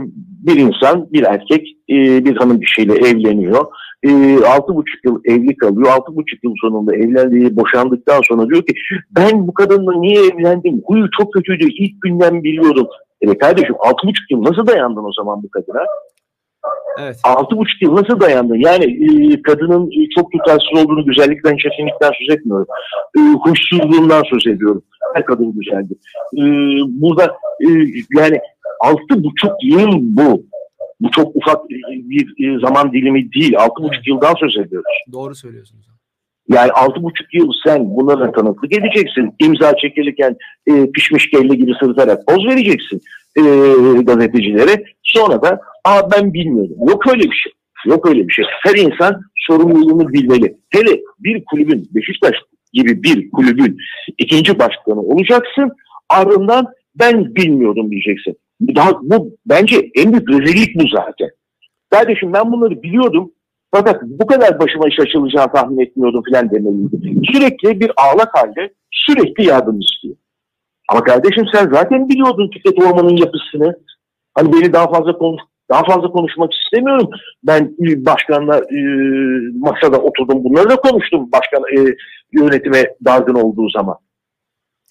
bir 0.48 0.56
insan, 0.56 1.13
bir 1.13 1.24
erkek 1.24 1.68
e, 1.89 2.25
bir 2.25 2.36
hanım 2.38 2.60
kişiyle 2.60 2.94
evleniyor. 2.94 3.65
E, 4.03 4.10
altı 4.46 4.75
buçuk 4.75 5.06
yıl 5.06 5.22
evli 5.25 5.58
kalıyor. 5.58 5.88
Altı 5.91 6.15
buçuk 6.15 6.44
yıl 6.44 6.53
sonunda 6.62 6.96
evlendiği, 6.96 7.56
boşandıktan 7.56 8.22
sonra 8.27 8.50
diyor 8.50 8.65
ki 8.65 8.74
ben 9.12 9.48
bu 9.48 9.53
kadınla 9.53 10.00
niye 10.00 10.25
evlendim? 10.25 10.82
Huyu 10.86 11.08
çok 11.20 11.34
kötüydü. 11.34 11.63
İlk 11.77 12.01
günden 12.01 12.44
biliyordum. 12.44 12.88
Evet 13.22 13.38
kardeşim 13.38 13.75
altı 13.80 14.08
buçuk 14.08 14.32
yıl 14.32 14.44
nasıl 14.44 14.68
dayandın 14.68 15.04
o 15.04 15.13
zaman 15.13 15.44
bu 15.44 15.50
kadına? 15.50 15.86
Evet. 17.00 17.20
Altı 17.24 17.58
buçuk 17.58 17.82
yıl 17.82 17.96
nasıl 17.96 18.20
dayandın? 18.20 18.56
Yani 18.56 18.86
e, 18.86 19.42
kadının 19.42 19.88
e, 19.88 20.10
çok 20.16 20.32
tutarsız 20.32 20.84
olduğunu, 20.84 21.06
güzellikten, 21.06 21.58
çirkinlikten 21.58 22.12
söz 22.20 22.38
etmiyorum. 22.38 22.68
E, 23.18 23.20
huysuzluğundan 23.20 24.24
söz 24.30 24.48
ediyorum. 24.48 24.84
Her 25.13 25.25
kadın 25.25 25.54
güzeldir. 25.60 25.98
E, 26.38 26.44
burada 27.01 27.25
e, 27.62 27.68
yani 28.18 28.40
altı 28.80 29.24
buçuk 29.24 29.51
yıl 29.63 29.90
bu. 30.01 30.44
Bu 31.01 31.12
çok 31.12 31.36
ufak 31.36 31.58
e, 31.72 31.75
bir 32.10 32.48
e, 32.48 32.60
zaman 32.60 32.94
dilimi 32.94 33.34
değil. 33.34 33.58
Altı 33.58 33.84
buçuk 33.84 34.08
yıldan 34.08 34.34
söz 34.40 34.58
ediyoruz. 34.58 35.04
Doğru 35.12 35.36
söylüyorsunuz. 35.36 35.92
Yani 36.50 36.71
altı 36.71 37.03
buçuk 37.03 37.33
yıl 37.33 37.51
sen 37.65 37.95
bunlara 37.95 38.31
tanıklık 38.31 38.74
edeceksin. 38.74 39.33
İmza 39.39 39.75
çekilirken 39.75 40.36
e, 40.67 40.91
pişmiş 40.91 41.29
kelle 41.29 41.55
gibi 41.55 41.71
sırıtarak 41.79 42.27
poz 42.27 42.45
vereceksin 42.45 43.01
e, 43.38 43.41
gazetecilere. 44.01 44.83
Sonra 45.03 45.41
da 45.41 45.60
aa 45.86 46.12
ben 46.12 46.33
bilmiyordum. 46.33 46.77
Yok 46.89 47.07
öyle 47.12 47.24
bir 47.24 47.36
şey. 47.36 47.51
Yok 47.86 48.10
öyle 48.10 48.27
bir 48.27 48.33
şey. 48.33 48.45
Her 48.63 48.75
insan 48.75 49.21
sorumluluğunu 49.36 50.13
bilmeli. 50.13 50.57
Hele 50.69 51.00
bir 51.19 51.45
kulübün, 51.45 51.89
Beşiktaş 51.95 52.36
gibi 52.74 53.03
bir 53.03 53.31
kulübün 53.31 53.77
ikinci 54.17 54.60
başkanı 54.60 55.01
olacaksın. 55.01 55.71
Ardından 56.10 56.67
ben 56.95 57.36
bilmiyordum 57.36 57.91
diyeceksin. 57.91 58.36
Daha, 58.75 58.91
bu 59.01 59.38
bence 59.45 59.89
en 59.95 60.12
büyük 60.12 60.29
rezillik 60.29 60.75
bu 60.75 60.88
zaten. 60.88 61.29
Kardeşim 61.89 62.33
ben 62.33 62.51
bunları 62.51 62.83
biliyordum. 62.83 63.31
Fakat 63.72 64.01
bu 64.04 64.28
kadar 64.28 64.60
başıma 64.60 64.88
iş 64.88 65.00
açılacağını 65.00 65.51
tahmin 65.51 65.80
etmiyordum 65.80 66.24
filan 66.24 66.51
demeliydi. 66.51 66.98
Sürekli 67.32 67.80
bir 67.80 67.92
ağlak 67.98 68.38
halde 68.38 68.74
sürekli 68.92 69.46
yardım 69.46 69.80
istiyor. 69.80 70.16
Ama 70.90 71.04
kardeşim 71.04 71.46
sen 71.54 71.70
zaten 71.74 72.10
biliyordun 72.10 72.50
Fikret 72.54 72.80
Orman'ın 72.80 73.18
yapısını. 73.18 73.80
Hani 74.34 74.54
beni 74.54 74.74
daha 74.74 74.92
fazla 74.92 75.18
konuş 75.18 75.42
daha 75.70 75.84
fazla 75.84 76.12
konuşmak 76.12 76.51
istemiyorum. 76.54 77.10
Ben 77.44 77.75
e, 77.88 78.06
başkanla 78.06 78.58
e, 78.58 78.80
masada 79.56 79.98
oturdum 80.01 80.44
bunları 80.44 80.70
da 80.70 80.75
konuştum 80.75 81.30
başkan 81.32 81.63
e, 81.78 81.96
yönetime 82.32 82.84
dargın 83.06 83.36
olduğu 83.36 83.70
zaman. 83.70 83.96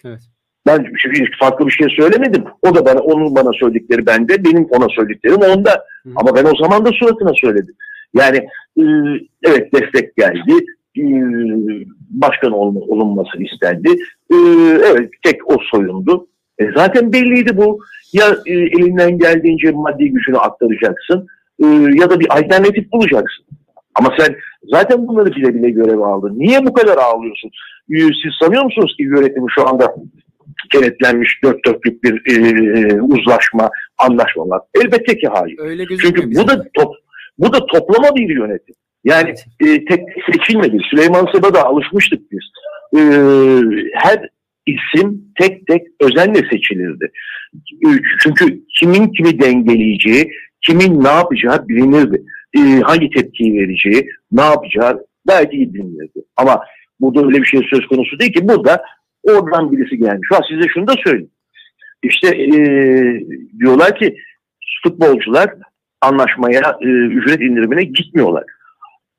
Evet. 0.05 0.21
Ben 0.67 0.87
şimdi 1.03 1.31
farklı 1.41 1.67
bir 1.67 1.73
şey 1.73 1.89
söylemedim. 1.97 2.45
O 2.63 2.75
da 2.75 2.87
bana 2.87 3.01
onun 3.01 3.35
bana 3.35 3.51
söyledikleri 3.53 4.07
bende, 4.07 4.45
benim 4.45 4.65
ona 4.71 4.89
söylediklerim 4.89 5.41
onda. 5.41 5.71
Hı. 6.05 6.11
Ama 6.17 6.37
ben 6.37 6.45
o 6.45 6.57
zaman 6.63 6.85
da 6.85 6.91
suratına 6.93 7.33
söyledim. 7.35 7.75
Yani 8.15 8.37
e, 8.79 8.83
evet 9.43 9.75
destek 9.75 10.17
geldi. 10.17 10.53
E, 10.99 11.05
başkan 12.11 12.53
olma, 12.53 12.81
olunması 12.81 13.43
istendi. 13.43 13.89
E, 14.31 14.37
evet 14.85 15.11
tek 15.23 15.51
o 15.51 15.57
soyundu. 15.71 16.27
E, 16.59 16.65
zaten 16.77 17.13
belliydi 17.13 17.57
bu. 17.57 17.81
Ya 18.13 18.27
e, 18.47 18.53
elinden 18.53 19.19
geldiğince 19.19 19.71
maddi 19.71 20.11
gücünü 20.11 20.37
aktaracaksın 20.37 21.27
e, 21.63 21.67
ya 22.01 22.11
da 22.11 22.21
bir 22.21 22.39
alternatif 22.39 22.93
bulacaksın. 22.93 23.45
Ama 23.95 24.15
sen 24.19 24.37
zaten 24.63 25.09
bunları 25.09 25.35
bile 25.35 25.55
bile 25.55 25.71
görev 25.71 25.99
aldın. 25.99 26.39
Niye 26.39 26.67
bu 26.67 26.73
kadar 26.73 26.97
ağlıyorsun? 26.97 27.51
E, 27.91 27.97
siz 27.99 28.33
sanıyor 28.43 28.65
musunuz 28.65 28.95
ki 28.97 29.03
yönetimi 29.03 29.47
şu 29.55 29.69
anda 29.69 29.95
kenetlenmiş 30.73 31.43
dört 31.45 31.65
dörtlük 31.67 32.05
bir 32.05 32.23
e, 32.27 33.03
uzlaşma, 33.03 33.71
anlaşma 33.99 34.49
var? 34.49 34.61
Elbette 34.75 35.19
ki 35.19 35.29
hayır. 35.33 35.59
Öyle 35.59 35.87
Çünkü 35.87 36.35
bu 36.35 36.49
da 36.49 36.69
top, 36.75 36.95
bu 37.41 37.53
da 37.53 37.67
toplama 37.67 38.17
bir 38.17 38.37
yönetim. 38.37 38.75
Yani 39.05 39.35
e, 39.61 39.85
tek 39.85 40.01
seçilmedi. 40.33 40.79
Süleyman 40.91 41.27
Seba'da 41.33 41.65
alışmıştık 41.65 42.21
biz. 42.33 42.45
E, 42.97 43.01
her 43.95 44.29
isim 44.67 45.25
tek 45.39 45.67
tek 45.67 45.83
özenle 46.01 46.49
seçilirdi. 46.51 47.11
E, 47.87 47.89
çünkü 48.23 48.61
kimin 48.79 49.09
kimi 49.09 49.41
dengeleyeceği, 49.41 50.31
kimin 50.67 51.05
ne 51.05 51.09
yapacağı 51.09 51.69
bilinirdi. 51.69 52.23
E, 52.57 52.61
hangi 52.81 53.11
tepkiyi 53.11 53.55
vereceği, 53.55 54.09
ne 54.33 54.43
yapacağı 54.43 55.05
iyi 55.53 55.75
bilinirdi. 55.75 56.25
Ama 56.37 56.65
burada 57.01 57.27
öyle 57.27 57.43
bir 57.43 57.47
şey 57.47 57.61
söz 57.71 57.87
konusu 57.87 58.19
değil 58.19 58.33
ki. 58.33 58.49
Burada 58.49 58.83
oradan 59.23 59.73
birisi 59.73 59.99
gelmiş. 59.99 60.29
Ha 60.33 60.41
size 60.49 60.69
şunu 60.69 60.87
da 60.87 60.95
söyleyeyim. 61.05 61.31
İşte 62.03 62.29
e, 62.29 62.51
diyorlar 63.59 63.99
ki 63.99 64.17
futbolcular 64.83 65.51
anlaşmaya, 66.01 66.79
e, 66.81 66.87
ücret 66.87 67.41
indirimine 67.41 67.85
gitmiyorlar. 67.85 68.45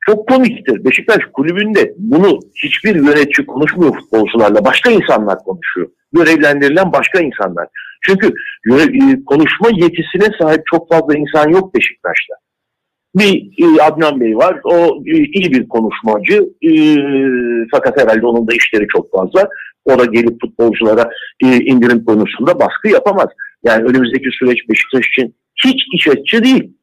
Çok 0.05 0.29
komiktir. 0.29 0.85
Beşiktaş 0.85 1.19
kulübünde 1.33 1.93
bunu 1.97 2.39
hiçbir 2.63 2.95
yönetici 2.95 3.47
konuşmuyor 3.47 3.95
futbolcularla. 3.95 4.65
Başka 4.65 4.91
insanlar 4.91 5.37
konuşuyor. 5.39 5.89
Görevlendirilen 6.13 6.93
başka 6.93 7.19
insanlar. 7.19 7.67
Çünkü 8.01 8.33
e, 8.71 8.75
konuşma 9.25 9.69
yetisine 9.69 10.37
sahip 10.41 10.61
çok 10.65 10.89
fazla 10.89 11.15
insan 11.17 11.49
yok 11.49 11.75
Beşiktaş'ta. 11.75 12.33
Bir 13.15 13.49
e, 13.57 13.83
Adnan 13.83 14.21
Bey 14.21 14.37
var. 14.37 14.59
O 14.63 15.01
e, 15.05 15.17
iyi 15.17 15.51
bir 15.51 15.67
konuşmacı. 15.67 16.49
E, 16.61 16.71
fakat 17.71 18.01
herhalde 18.01 18.25
onun 18.25 18.47
da 18.47 18.53
işleri 18.53 18.87
çok 18.87 19.11
fazla. 19.11 19.49
O 19.85 19.99
da 19.99 20.05
gelip 20.05 20.41
futbolculara 20.41 21.09
e, 21.43 21.57
indirim 21.57 22.05
konusunda 22.05 22.59
baskı 22.59 22.87
yapamaz. 22.87 23.27
Yani 23.63 23.83
önümüzdeki 23.83 24.29
süreç 24.39 24.69
Beşiktaş 24.69 25.07
için 25.07 25.35
hiç 25.55 25.81
iç 25.93 26.07
açıcı 26.07 26.43
değil. 26.43 26.73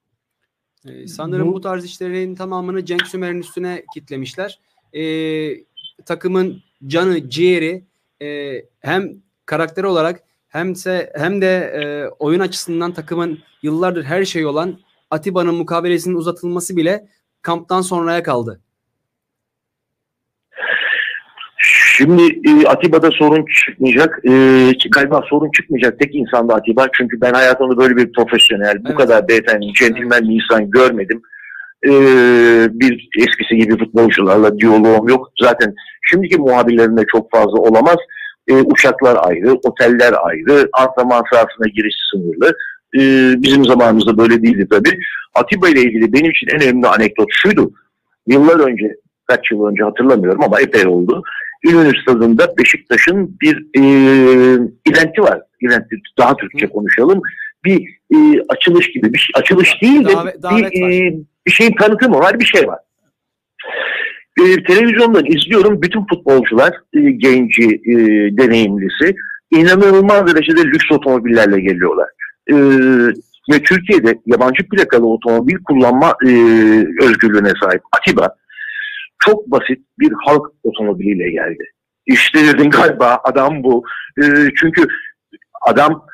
Ee, 0.87 1.07
sanırım 1.07 1.49
Bu- 1.49 1.53
bu 1.53 1.61
tarz 1.61 1.85
işlerin 1.85 2.35
tamamını 2.35 2.85
Cenk 2.85 3.07
Sümer'in 3.07 3.39
üstüne 3.41 3.85
kitlemişler. 3.95 4.61
Ee, 4.93 5.65
takımın 6.07 6.63
canı, 6.87 7.31
ciğeri 7.31 7.85
e, 8.23 8.53
hem 8.81 9.23
karakter 9.47 9.85
olarak 9.85 10.23
hemse 10.49 11.13
hem 11.15 11.41
de 11.41 11.47
e, 11.57 12.09
oyun 12.19 12.41
açısından 12.41 12.93
takımın 12.93 13.39
yıllardır 13.63 14.05
her 14.05 14.25
şey 14.25 14.47
olan 14.47 14.79
Atiba'nın 15.11 15.55
mukavelesinin 15.55 16.15
uzatılması 16.15 16.77
bile 16.77 17.09
kamptan 17.43 17.81
sonraya 17.81 18.23
kaldı. 18.23 18.61
Şimdi 21.99 22.23
e, 22.23 22.67
Atiba'da 22.67 23.11
sorun 23.11 23.45
çıkmayacak. 23.55 24.21
E, 24.25 24.33
galiba 24.91 25.23
sorun 25.31 25.51
çıkmayacak 25.51 25.99
tek 25.99 26.15
insanda 26.15 26.55
Atiba. 26.55 26.87
Çünkü 26.93 27.21
ben 27.21 27.33
hayatımda 27.33 27.77
böyle 27.77 27.97
bir 27.97 28.13
profesyonel, 28.13 28.85
bu 28.85 28.89
Evet. 28.89 28.99
kadar 28.99 29.29
beyefendi, 29.29 29.67
centilmen 29.73 30.23
bir 30.23 30.35
insan 30.43 30.71
görmedim. 30.71 31.23
E, 31.85 31.91
bir 32.73 33.09
eskisi 33.19 33.57
gibi 33.57 33.79
futbolcularla 33.79 34.59
diyaloğum 34.59 35.09
yok. 35.09 35.29
Zaten 35.41 35.75
şimdiki 36.03 36.39
muhabirlerinde 36.39 37.05
çok 37.13 37.31
fazla 37.31 37.59
olamaz. 37.59 37.97
E, 38.49 38.55
uçaklar 38.55 39.19
ayrı, 39.23 39.53
oteller 39.53 40.15
ayrı, 40.23 40.69
antrenman 40.73 41.23
sahasına 41.33 41.69
giriş 41.75 41.95
sınırlı. 42.11 42.57
E, 42.99 43.03
bizim 43.43 43.65
zamanımızda 43.65 44.19
böyle 44.19 44.43
değildi 44.43 44.67
tabii. 44.71 44.99
Atiba 45.35 45.69
ile 45.69 45.81
ilgili 45.83 46.13
benim 46.13 46.31
için 46.31 46.47
en 46.49 46.63
önemli 46.63 46.87
anekdot 46.87 47.29
şuydu. 47.31 47.71
Yıllar 48.27 48.61
önce, 48.61 48.97
kaç 49.27 49.51
yıl 49.51 49.67
önce 49.67 49.83
hatırlamıyorum 49.85 50.43
ama 50.45 50.61
epey 50.61 50.87
oldu. 50.87 51.23
İnönü 51.65 51.93
Stadı'nda 52.03 52.55
Beşiktaş'ın 52.59 53.37
bir 53.43 53.67
e, 53.77 53.83
eventi 54.93 55.23
var. 55.23 55.41
Eventi, 55.63 55.97
daha 56.19 56.37
Türkçe 56.37 56.67
konuşalım. 56.67 57.23
Bir 57.65 57.99
e, 58.15 58.17
açılış 58.49 58.93
gibi. 58.93 59.13
Bir 59.15 59.19
şey- 59.19 59.33
açılış 59.35 59.83
değil 59.83 60.05
de 60.05 60.13
Davet- 60.13 60.43
davet 60.43 60.73
bir, 60.73 60.83
e, 60.83 61.15
bir 61.47 61.53
şeyin 61.53 61.73
tanıtımı 61.73 62.19
var, 62.19 62.41
bir 62.41 62.45
şey 62.45 62.69
var. 62.69 62.79
E, 64.41 64.63
televizyondan 64.63 65.25
izliyorum. 65.27 65.83
Bütün 65.83 66.07
futbolcular, 66.07 66.73
e, 66.95 67.01
genci, 67.11 67.65
e, 67.65 67.95
deneyimlisi 68.39 69.15
inanılmaz 69.51 70.27
derecede 70.35 70.65
lüks 70.65 70.93
otomobillerle 70.93 71.61
geliyorlar. 71.61 72.09
Ee, 72.51 72.55
ve 73.53 73.63
Türkiye'de 73.63 74.19
yabancı 74.27 74.69
plakalı 74.69 75.07
otomobil 75.07 75.57
kullanma 75.65 76.15
e, 76.27 76.29
özgürlüğüne 77.03 77.53
sahip 77.63 77.83
Atiba 77.93 78.37
çok 79.19 79.47
basit 79.47 79.79
bir 79.99 80.13
halk 80.27 80.47
otomobiliyle 80.63 81.31
geldi. 81.31 81.65
İşte 82.07 82.47
dedim 82.47 82.71
galiba 82.71 83.21
adam 83.25 83.63
bu. 83.63 83.85
Ee, 84.23 84.25
çünkü 84.61 84.87
adam 85.67 86.07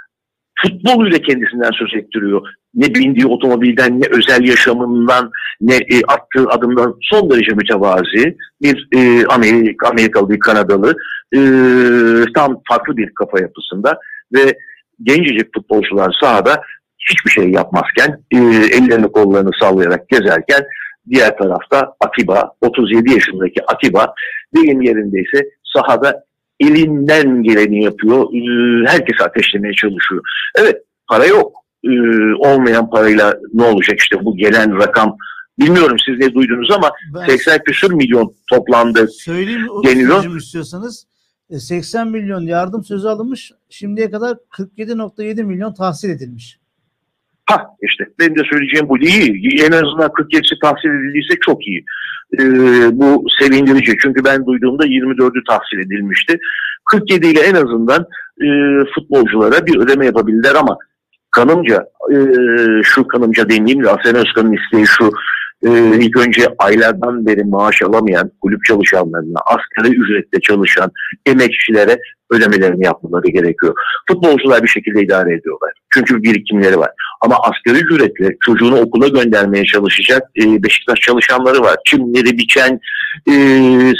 futboluyla 0.62 1.18
kendisinden 1.18 1.70
söz 1.70 1.94
ettiriyor. 1.94 2.46
Ne 2.75 2.94
bindiği 2.94 3.26
otomobilden, 3.26 4.00
ne 4.00 4.06
özel 4.11 4.49
yaşamından, 4.49 5.30
ne 5.61 5.76
e, 5.76 6.02
attığı 6.08 6.49
adımdan 6.49 6.96
son 7.00 7.30
derece 7.30 7.52
mütevazi 7.52 8.37
bir 8.62 8.88
e, 8.96 9.26
Amerik, 9.26 9.84
Amerikalı, 9.84 10.30
bir 10.30 10.38
Kanadalı 10.38 10.94
e, 11.34 11.38
tam 12.34 12.61
farklı 12.68 12.96
bir 12.96 13.14
kafa 13.14 13.40
yapısında 13.40 13.99
ve 14.34 14.58
gencecik 15.02 15.54
futbolcular 15.54 16.16
sahada 16.20 16.62
hiçbir 17.11 17.30
şey 17.30 17.50
yapmazken, 17.50 18.20
e, 18.30 18.37
ellerini 18.76 19.12
kollarını 19.12 19.50
sallayarak 19.61 20.08
gezerken 20.08 20.64
diğer 21.11 21.38
tarafta 21.38 21.94
Atiba, 22.00 22.52
37 22.61 23.12
yaşındaki 23.12 23.61
Atiba 23.66 24.14
deyim 24.56 24.82
yerindeyse 24.82 25.49
sahada 25.76 26.25
elinden 26.61 27.42
geleni 27.42 27.84
yapıyor. 27.84 28.23
E, 28.34 28.40
herkesi 28.90 29.25
ateşlemeye 29.25 29.75
çalışıyor. 29.75 30.23
Evet 30.58 30.82
para 31.08 31.26
yok. 31.26 31.52
E, 31.84 31.90
olmayan 32.38 32.90
parayla 32.90 33.34
ne 33.54 33.64
olacak 33.64 34.00
işte 34.00 34.25
bu 34.25 34.37
gelen 34.37 34.78
rakam 34.78 35.16
bilmiyorum 35.58 35.96
siz 36.06 36.18
ne 36.18 36.34
duydunuz 36.34 36.70
ama 36.70 36.90
Ben 37.14 37.26
80 37.26 37.58
küsür 37.64 37.92
milyon 37.92 38.34
toplandı. 38.50 39.08
söyleyeyim. 39.08 39.66
Ustacığım 39.70 40.37
istiyorsanız. 40.37 41.06
E, 41.50 41.58
80 41.58 42.08
milyon 42.08 42.40
yardım 42.40 42.84
sözü 42.84 43.08
alınmış. 43.08 43.52
Şimdiye 43.70 44.11
kadar 44.11 44.37
47.7 44.50 45.44
milyon 45.44 45.75
tahsil 45.75 46.11
edilmiş. 46.11 46.58
Ha 47.46 47.66
işte 47.82 48.04
benim 48.18 48.36
de 48.36 48.42
söyleyeceğim 48.50 48.88
bu 48.88 48.98
iyi. 48.98 49.62
En 49.62 49.72
azından 49.72 50.10
47'si 50.10 50.60
tahsil 50.62 50.88
edildiyse 50.88 51.34
çok 51.40 51.66
iyi. 51.66 51.84
Ee, 52.38 52.44
bu 52.92 53.24
sevindirici. 53.40 53.96
Çünkü 54.02 54.24
ben 54.24 54.46
duyduğumda 54.46 54.86
24'ü 54.86 55.44
tahsil 55.48 55.78
edilmişti. 55.78 56.38
47 56.90 57.26
ile 57.26 57.40
en 57.40 57.54
azından 57.54 58.06
e, 58.42 58.48
futbolculara 58.94 59.66
bir 59.66 59.78
ödeme 59.78 60.06
yapabildiler 60.06 60.54
ama 60.54 60.76
kanımca 61.30 61.86
e, 62.12 62.16
şu 62.82 63.06
kanımca 63.06 63.48
demeyeyim 63.48 63.84
de 63.84 63.88
Hasan 63.88 64.14
Özkan'ın 64.14 64.52
isteği 64.52 64.86
şu 64.86 65.10
e, 65.62 65.98
ilk 65.98 66.16
önce 66.16 66.42
aylardan 66.58 67.26
beri 67.26 67.44
maaş 67.44 67.82
alamayan 67.82 68.30
kulüp 68.40 68.64
çalışanlarına, 68.64 69.38
asgari 69.46 69.94
ücretle 69.94 70.40
çalışan 70.40 70.90
emekçilere 71.26 71.98
ödemelerini 72.34 72.84
yapmaları 72.84 73.28
gerekiyor. 73.28 73.74
Futbolcular 74.08 74.62
bir 74.62 74.68
şekilde 74.68 75.02
idare 75.02 75.34
ediyorlar. 75.34 75.72
Çünkü 75.94 76.22
birikimleri 76.22 76.78
var. 76.78 76.90
Ama 77.20 77.36
asgari 77.36 77.84
ücretle 77.84 78.36
çocuğunu 78.40 78.80
okula 78.80 79.08
göndermeye 79.08 79.64
çalışacak 79.64 80.22
e, 80.42 80.62
Beşiktaş 80.62 81.00
çalışanları 81.00 81.62
var. 81.62 81.76
Çimleri 81.86 82.38
biçen, 82.38 82.80
e, 83.28 83.32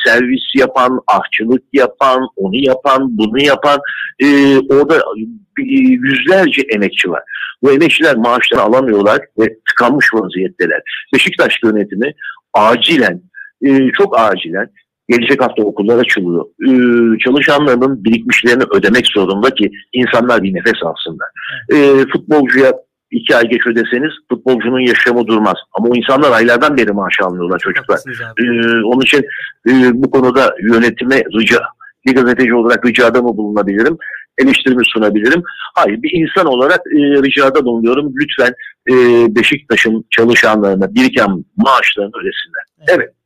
servis 0.07 0.43
yapan, 0.55 1.01
ahçılık 1.07 1.63
yapan, 1.73 2.21
onu 2.37 2.57
yapan, 2.57 3.19
bunu 3.19 3.43
yapan 3.43 3.81
e, 4.21 4.59
orada 4.59 4.97
e, 4.97 5.63
yüzlerce 5.79 6.63
emekçi 6.63 7.11
var. 7.11 7.23
Bu 7.63 7.73
emekçiler 7.73 8.17
maaşlarını 8.17 8.65
alamıyorlar 8.65 9.21
ve 9.39 9.45
tıkanmış 9.69 10.15
vaziyetteler. 10.15 10.83
Beşiktaş 11.15 11.59
yönetimi 11.65 12.13
acilen, 12.55 13.21
e, 13.63 13.91
çok 13.93 14.19
acilen 14.19 14.71
gelecek 15.09 15.43
hafta 15.43 15.63
okullar 15.63 15.99
açılıyor. 15.99 16.45
E, 16.45 16.71
çalışanlarının 17.19 18.05
birikmişlerini 18.05 18.63
ödemek 18.75 19.07
zorunda 19.07 19.51
ki 19.51 19.71
insanlar 19.93 20.43
bir 20.43 20.55
nefes 20.55 20.83
alsınlar. 20.83 21.29
E, 21.73 22.07
futbolcuya 22.13 22.73
iki 23.15 23.37
ay 23.37 23.49
geç 23.49 23.67
ödeseniz 23.67 24.13
futbolcunun 24.29 24.81
yaşamı 24.81 25.27
durmaz. 25.27 25.57
Ama 25.73 25.89
o 25.89 25.95
insanlar 25.97 26.33
aylardan 26.33 26.77
beri 26.77 26.93
maaş 26.93 27.21
almıyorlar 27.23 27.59
çocuklar. 27.59 27.99
Ee, 28.39 28.85
onun 28.85 29.01
için 29.01 29.25
e, 29.69 29.73
bu 29.95 30.11
konuda 30.11 30.55
yönetime 30.63 31.23
rica, 31.39 31.59
bir 32.07 32.15
gazeteci 32.15 32.55
olarak 32.55 32.87
ricada 32.87 33.23
mı 33.23 33.37
bulunabilirim? 33.37 33.97
Eleştirimi 34.39 34.83
sunabilirim. 34.85 35.43
Hayır 35.75 36.03
bir 36.03 36.11
insan 36.13 36.47
olarak 36.47 36.81
e, 36.87 36.99
ricada 37.23 37.65
bulunuyorum. 37.65 38.13
Lütfen 38.21 38.55
e, 38.91 38.95
Beşiktaş'ın 39.37 40.05
çalışanlarına 40.11 40.95
biriken 40.95 41.45
maaşlarını 41.57 42.13
ödesinler. 42.23 42.65
Evet. 42.89 43.09
E, 43.09 43.24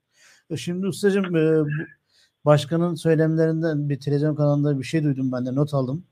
Şimdi 0.57 0.87
ustacığım 0.87 1.37
e, 1.37 1.65
başkanın 2.45 2.95
söylemlerinden 2.95 3.89
bir 3.89 4.01
televizyon 4.01 4.35
kanalında 4.35 4.79
bir 4.79 4.85
şey 4.85 5.05
duydum 5.05 5.33
ben 5.33 5.47
de 5.47 5.55
not 5.55 5.75
aldım. 5.75 6.05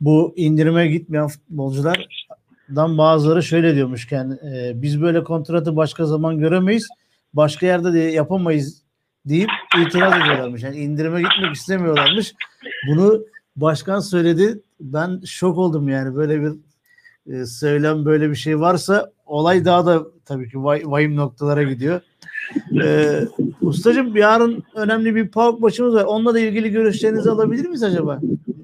Bu 0.00 0.32
indirime 0.36 0.88
gitmeyen 0.88 1.28
futbolculardan 1.28 2.98
bazıları 2.98 3.42
şöyle 3.42 3.74
diyormuşken 3.74 4.38
e, 4.54 4.72
biz 4.82 5.02
böyle 5.02 5.24
kontratı 5.24 5.76
başka 5.76 6.06
zaman 6.06 6.38
göremeyiz. 6.38 6.88
Başka 7.34 7.66
yerde 7.66 7.92
de 7.92 7.98
yapamayız 7.98 8.82
deyip 9.26 9.50
itiraz 9.86 10.22
ediyorlarmış. 10.22 10.62
Yani 10.62 10.76
indirime 10.76 11.22
gitmek 11.22 11.54
istemiyorlarmış. 11.54 12.34
Bunu 12.88 13.24
başkan 13.56 14.00
söyledi. 14.00 14.62
Ben 14.80 15.20
şok 15.26 15.58
oldum 15.58 15.88
yani 15.88 16.16
böyle 16.16 16.42
bir 16.42 16.52
e, 17.26 17.46
söylem 17.46 18.04
böyle 18.04 18.30
bir 18.30 18.34
şey 18.34 18.60
varsa 18.60 19.12
olay 19.26 19.64
daha 19.64 19.86
da 19.86 20.06
tabii 20.24 20.50
ki 20.50 20.64
vay, 20.64 20.82
vahim 20.84 21.16
noktalara 21.16 21.62
gidiyor. 21.62 22.00
Ee, 22.84 23.20
ustacığım 23.60 24.16
yarın 24.16 24.62
önemli 24.74 25.14
bir 25.14 25.28
PAOK 25.28 25.60
maçımız 25.60 25.94
var. 25.94 26.04
Onunla 26.04 26.34
da 26.34 26.40
ilgili 26.40 26.70
görüşlerinizi 26.70 27.30
alabilir 27.30 27.66
miyiz 27.66 27.82
acaba? 27.82 28.20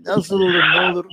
Nasıl 0.07 0.40
olur, 0.40 0.55
ne 0.77 0.93
olur? 0.93 1.05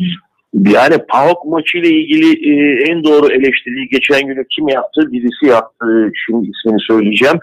Yani 0.54 0.98
PAOK 1.10 1.46
maçı 1.46 1.78
ile 1.78 1.90
ilgili 1.90 2.50
e, 2.52 2.84
en 2.92 3.04
doğru 3.04 3.32
eleştiriyi 3.32 3.88
geçen 3.90 4.28
günü 4.28 4.46
kim 4.56 4.68
yaptı? 4.68 5.12
Birisi 5.12 5.46
yaptı. 5.46 6.12
Şimdi 6.26 6.50
ismini 6.50 6.80
söyleyeceğim. 6.88 7.40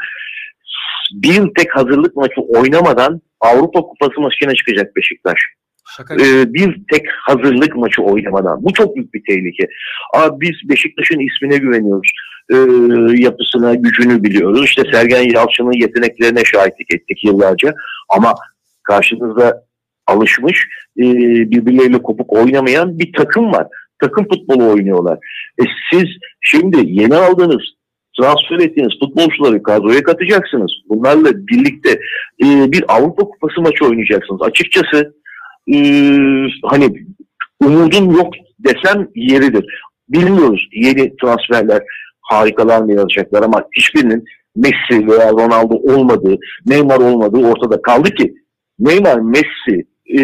Bir 1.13 1.55
tek 1.59 1.77
hazırlık 1.77 2.17
maçı 2.17 2.41
oynamadan 2.41 3.21
Avrupa 3.41 3.81
Kupası 3.81 4.21
maçına 4.21 4.55
çıkacak 4.55 4.97
Beşiktaş. 4.97 5.39
Şaka 5.97 6.15
Ee, 6.15 6.55
bir 6.55 6.83
tek 6.93 7.07
hazırlık 7.23 7.77
maçı 7.77 8.03
oynamadan. 8.03 8.65
Bu 8.65 8.73
çok 8.73 8.97
büyük 8.97 9.15
bir 9.15 9.23
tehlike. 9.29 9.69
Abi 10.15 10.41
biz 10.41 10.69
Beşiktaş'ın 10.69 11.19
ismine 11.19 11.59
güveniyoruz. 11.59 12.11
Ee, 12.51 12.57
yapısına, 13.23 13.75
gücünü 13.75 14.23
biliyoruz. 14.23 14.65
İşte 14.65 14.83
Sergen 14.93 15.31
Yalçın'ın 15.35 15.81
yeteneklerine 15.81 16.45
şahitlik 16.45 16.95
ettik 16.95 17.25
yıllarca. 17.25 17.75
Ama 18.09 18.35
karşınızda 18.83 19.65
alışmış, 20.07 20.69
e, 20.99 21.03
birbirleriyle 21.51 22.03
kopuk 22.03 22.33
oynamayan 22.33 22.99
bir 22.99 23.13
takım 23.13 23.53
var. 23.53 23.67
Takım 24.01 24.29
futbolu 24.29 24.71
oynuyorlar. 24.71 25.19
E, 25.61 25.63
siz 25.93 26.05
şimdi 26.41 26.77
yeni 26.85 27.15
aldığınız 27.15 27.63
transfer 28.21 28.59
ettiğiniz 28.59 28.99
futbolcuları 29.01 29.63
kadroya 29.63 30.03
katacaksınız. 30.03 30.73
Bunlarla 30.89 31.47
birlikte 31.47 31.91
e, 32.45 32.73
bir 32.73 32.85
Avrupa 32.89 33.25
Kupası 33.25 33.61
maçı 33.61 33.85
oynayacaksınız. 33.85 34.43
Açıkçası 34.43 35.15
e, 35.75 35.77
hani 36.65 37.07
umudum 37.61 38.11
yok 38.11 38.35
desem 38.59 39.09
yeridir. 39.15 39.65
Bilmiyoruz 40.09 40.69
yeni 40.73 41.17
transferler 41.17 41.83
harikalar 42.25 42.83
mı 42.83 42.93
yazacaklar 42.93 43.43
ama 43.43 43.65
hiçbirinin 43.77 44.25
Messi 44.57 45.09
veya 45.09 45.31
Ronaldo 45.31 45.75
olmadığı, 45.75 46.37
Neymar 46.67 46.99
olmadığı 46.99 47.47
ortada 47.47 47.83
kaldı 47.83 48.11
ki 48.11 48.35
Neymar, 48.79 49.21
Messi, 49.21 49.87
e, 50.07 50.19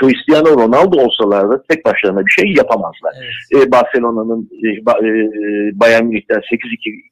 Cristiano 0.00 0.62
Ronaldo 0.62 0.96
olsalardı 0.96 1.64
tek 1.68 1.84
başlarına 1.84 2.26
bir 2.26 2.30
şey 2.30 2.54
yapamazlar. 2.56 3.12
Evet. 3.54 3.66
E, 3.66 3.70
Barcelona'nın 3.72 4.50
e, 4.52 4.66
Ba- 4.66 5.06
e, 5.06 5.80
Bayern 5.80 6.04
Münih'ten 6.04 6.40
8-2 6.40 7.02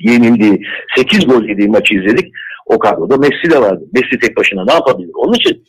yenildiği, 0.00 0.62
8 0.96 1.26
gol 1.26 1.44
yediği 1.44 1.68
maçı 1.68 1.94
izledik. 1.94 2.32
O 2.66 2.78
kadroda 2.78 3.16
Messi 3.16 3.50
de 3.50 3.60
vardı. 3.60 3.84
Messi 3.92 4.18
tek 4.20 4.36
başına 4.36 4.64
ne 4.64 4.72
yapabilir? 4.72 5.10
Onun 5.14 5.34
için 5.34 5.64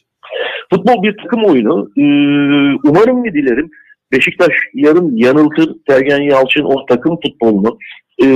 futbol 0.70 1.04
bir 1.04 1.18
takım 1.24 1.46
oyunu. 1.46 1.92
E, 1.98 2.04
umarım 2.84 3.24
ve 3.24 3.34
dilerim 3.34 3.72
Beşiktaş 4.12 4.54
yarın 4.74 5.18
yanıltır 5.18 5.76
Sergen 5.88 6.22
Yalçın 6.22 6.64
o 6.64 6.86
takım 6.86 7.20
futbolunu 7.26 7.78
e, 8.24 8.28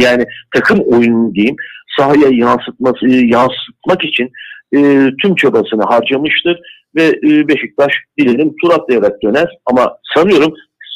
yani 0.00 0.24
takım 0.54 0.78
oyunu 0.78 1.34
diyeyim 1.34 1.56
sahaya 1.98 2.28
yansıtması, 2.30 3.06
yansıtmak 3.08 4.04
için 4.04 4.30
e, 4.76 5.10
tüm 5.22 5.34
çabasını 5.34 5.82
harcamıştır 5.82 6.60
ve 6.94 7.04
e, 7.04 7.48
Beşiktaş 7.48 7.92
dilerim 8.18 8.54
tur 8.62 8.70
atlayarak 8.72 9.22
döner 9.22 9.48
ama 9.66 9.96
sanıyorum 10.14 10.54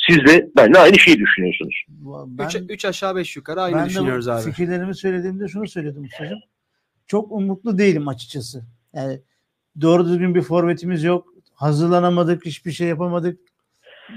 siz 0.09 0.17
de 0.17 0.51
benimle 0.57 0.79
aynı 0.79 0.99
şeyi 0.99 1.19
düşünüyorsunuz. 1.19 1.85
Ben, 2.27 2.49
3 2.69 2.85
aşağı 2.85 3.17
5 3.17 3.37
yukarı 3.37 3.61
aynı 3.61 3.77
ben 3.77 3.87
düşünüyoruz 3.87 4.29
abi. 4.29 4.43
fikirlerimi 4.43 4.95
söylediğimde 4.95 5.49
şunu 5.49 5.69
söyledim 5.69 6.05
ustacığım. 6.05 6.39
Çok 7.07 7.33
umutlu 7.33 7.79
değilim 7.79 8.09
açıkçası. 8.09 8.65
Yani 8.95 9.21
doğru 9.81 10.09
düzgün 10.09 10.35
bir 10.35 10.43
forvetimiz 10.43 11.05
yok. 11.05 11.29
Hazırlanamadık, 11.55 12.47
hiçbir 12.47 12.73
şey 12.73 12.89
yapamadık. 12.89 13.41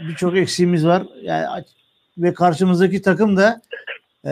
Birçok 0.08 0.38
eksiğimiz 0.38 0.86
var. 0.86 1.04
Yani 1.21 1.63
ve 2.17 2.34
karşımızdaki 2.34 3.02
takım 3.02 3.38
da 3.38 3.62
e, 4.26 4.30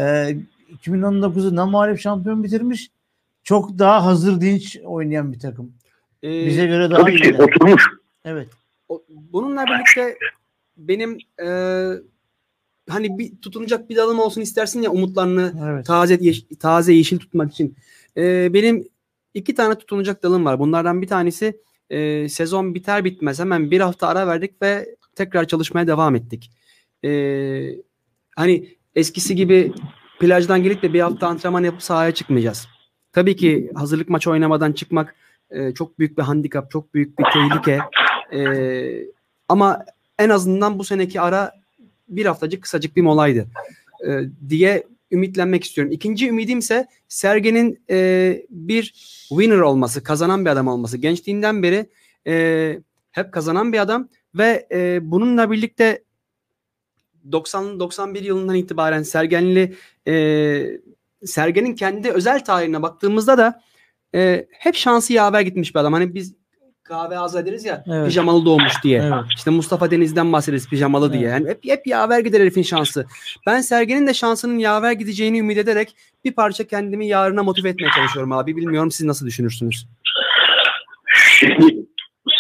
2019'u 0.85 1.55
namalip 1.55 1.99
şampiyon 1.99 2.43
bitirmiş. 2.43 2.89
Çok 3.43 3.79
daha 3.79 4.05
hazır 4.05 4.41
dinç 4.41 4.77
oynayan 4.85 5.33
bir 5.33 5.39
takım. 5.39 5.73
Ee, 6.23 6.45
Bize 6.45 6.65
göre 6.65 6.91
daha 6.91 6.99
Tabii 7.01 7.21
ki 7.21 7.35
oturmuş. 7.35 7.83
Evet. 8.25 8.47
O- 8.89 9.03
bununla 9.09 9.65
birlikte 9.65 10.17
benim 10.77 11.17
e, 11.41 11.47
hani 12.89 13.17
bir 13.19 13.37
tutunacak 13.41 13.89
bir 13.89 13.95
dalım 13.95 14.19
olsun 14.19 14.41
istersin 14.41 14.81
ya 14.81 14.91
umutlarını 14.91 15.53
Evet. 15.65 15.85
taze 15.85 16.13
yeş- 16.15 16.45
taze 16.59 16.93
yeşil 16.93 17.19
tutmak 17.19 17.51
için. 17.51 17.75
E, 18.17 18.53
benim 18.53 18.87
iki 19.33 19.55
tane 19.55 19.75
tutunacak 19.75 20.23
dalım 20.23 20.45
var. 20.45 20.59
Bunlardan 20.59 21.01
bir 21.01 21.07
tanesi 21.07 21.61
e, 21.89 22.29
sezon 22.29 22.75
biter 22.75 23.05
bitmez 23.05 23.39
hemen 23.39 23.71
bir 23.71 23.79
hafta 23.81 24.07
ara 24.07 24.27
verdik 24.27 24.61
ve 24.61 24.95
tekrar 25.15 25.47
çalışmaya 25.47 25.87
devam 25.87 26.15
ettik. 26.15 26.51
E, 27.05 27.11
hani 28.35 28.77
eskisi 28.95 29.35
gibi 29.35 29.73
plajdan 30.19 30.63
gelip 30.63 30.81
de 30.81 30.93
bir 30.93 30.99
hafta 30.99 31.27
antrenman 31.27 31.63
yapıp 31.63 31.83
sahaya 31.83 32.13
çıkmayacağız. 32.13 32.67
Tabii 33.13 33.35
ki 33.35 33.71
hazırlık 33.75 34.09
maçı 34.09 34.31
oynamadan 34.31 34.71
çıkmak 34.71 35.15
e, 35.49 35.73
çok 35.73 35.99
büyük 35.99 36.17
bir 36.17 36.23
handikap, 36.23 36.71
çok 36.71 36.93
büyük 36.93 37.19
bir 37.19 37.25
tehlike. 37.33 37.79
E, 38.33 38.41
ama 39.49 39.85
en 40.19 40.29
azından 40.29 40.79
bu 40.79 40.83
seneki 40.83 41.21
ara 41.21 41.51
bir 42.07 42.25
haftacık 42.25 42.63
kısacık 42.63 42.95
bir 42.95 43.01
molaydı 43.01 43.47
e, 44.07 44.21
diye 44.49 44.83
ümitlenmek 45.11 45.63
istiyorum. 45.63 45.93
İkinci 45.93 46.27
ümidimse 46.27 46.87
Sergen'in 47.07 47.79
e, 47.89 48.41
bir 48.49 48.83
winner 49.29 49.59
olması, 49.59 50.03
kazanan 50.03 50.45
bir 50.45 50.49
adam 50.49 50.67
olması. 50.67 50.97
Gençliğinden 50.97 51.63
beri 51.63 51.89
e, 52.27 52.79
hep 53.11 53.31
kazanan 53.31 53.73
bir 53.73 53.79
adam 53.79 54.09
ve 54.35 54.67
e, 54.71 55.11
bununla 55.11 55.51
birlikte 55.51 56.03
90-91 57.31 58.23
yılından 58.23 58.55
itibaren 58.55 59.03
Sergenli 59.03 59.75
e, 60.07 60.13
Sergen'in 61.25 61.75
kendi 61.75 62.11
özel 62.11 62.45
tarihine 62.45 62.81
baktığımızda 62.81 63.37
da 63.37 63.61
e, 64.15 64.47
hep 64.51 64.75
şansı 64.75 65.13
yaver 65.13 65.41
gitmiş 65.41 65.75
bir 65.75 65.79
adam. 65.79 65.93
Hani 65.93 66.13
biz 66.13 66.35
kahve 66.83 67.19
ağzı 67.19 67.39
ederiz 67.39 67.65
ya 67.65 67.83
Evet. 67.87 68.07
pijamalı 68.07 68.45
doğmuş 68.45 68.83
diye. 68.83 69.01
Evet. 69.01 69.23
İşte 69.37 69.51
Mustafa 69.51 69.91
Deniz'den 69.91 70.33
bahsederiz 70.33 70.69
pijamalı 70.69 71.13
diye. 71.13 71.23
Evet. 71.23 71.33
Yani 71.33 71.49
hep, 71.49 71.65
hep 71.65 71.87
yaver 71.87 72.19
gider 72.19 72.41
herifin 72.41 72.61
şansı. 72.61 73.05
Ben 73.47 73.61
Sergen'in 73.61 74.07
de 74.07 74.13
şansının 74.13 74.57
yaver 74.57 74.91
gideceğini 74.91 75.39
ümit 75.39 75.57
ederek 75.57 75.95
bir 76.25 76.31
parça 76.31 76.67
kendimi 76.67 77.07
yarına 77.07 77.43
motive 77.43 77.69
etmeye 77.69 77.89
çalışıyorum 77.95 78.31
abi. 78.31 78.55
Bilmiyorum 78.55 78.91
siz 78.91 79.05
nasıl 79.05 79.25
düşünürsünüz? 79.25 79.87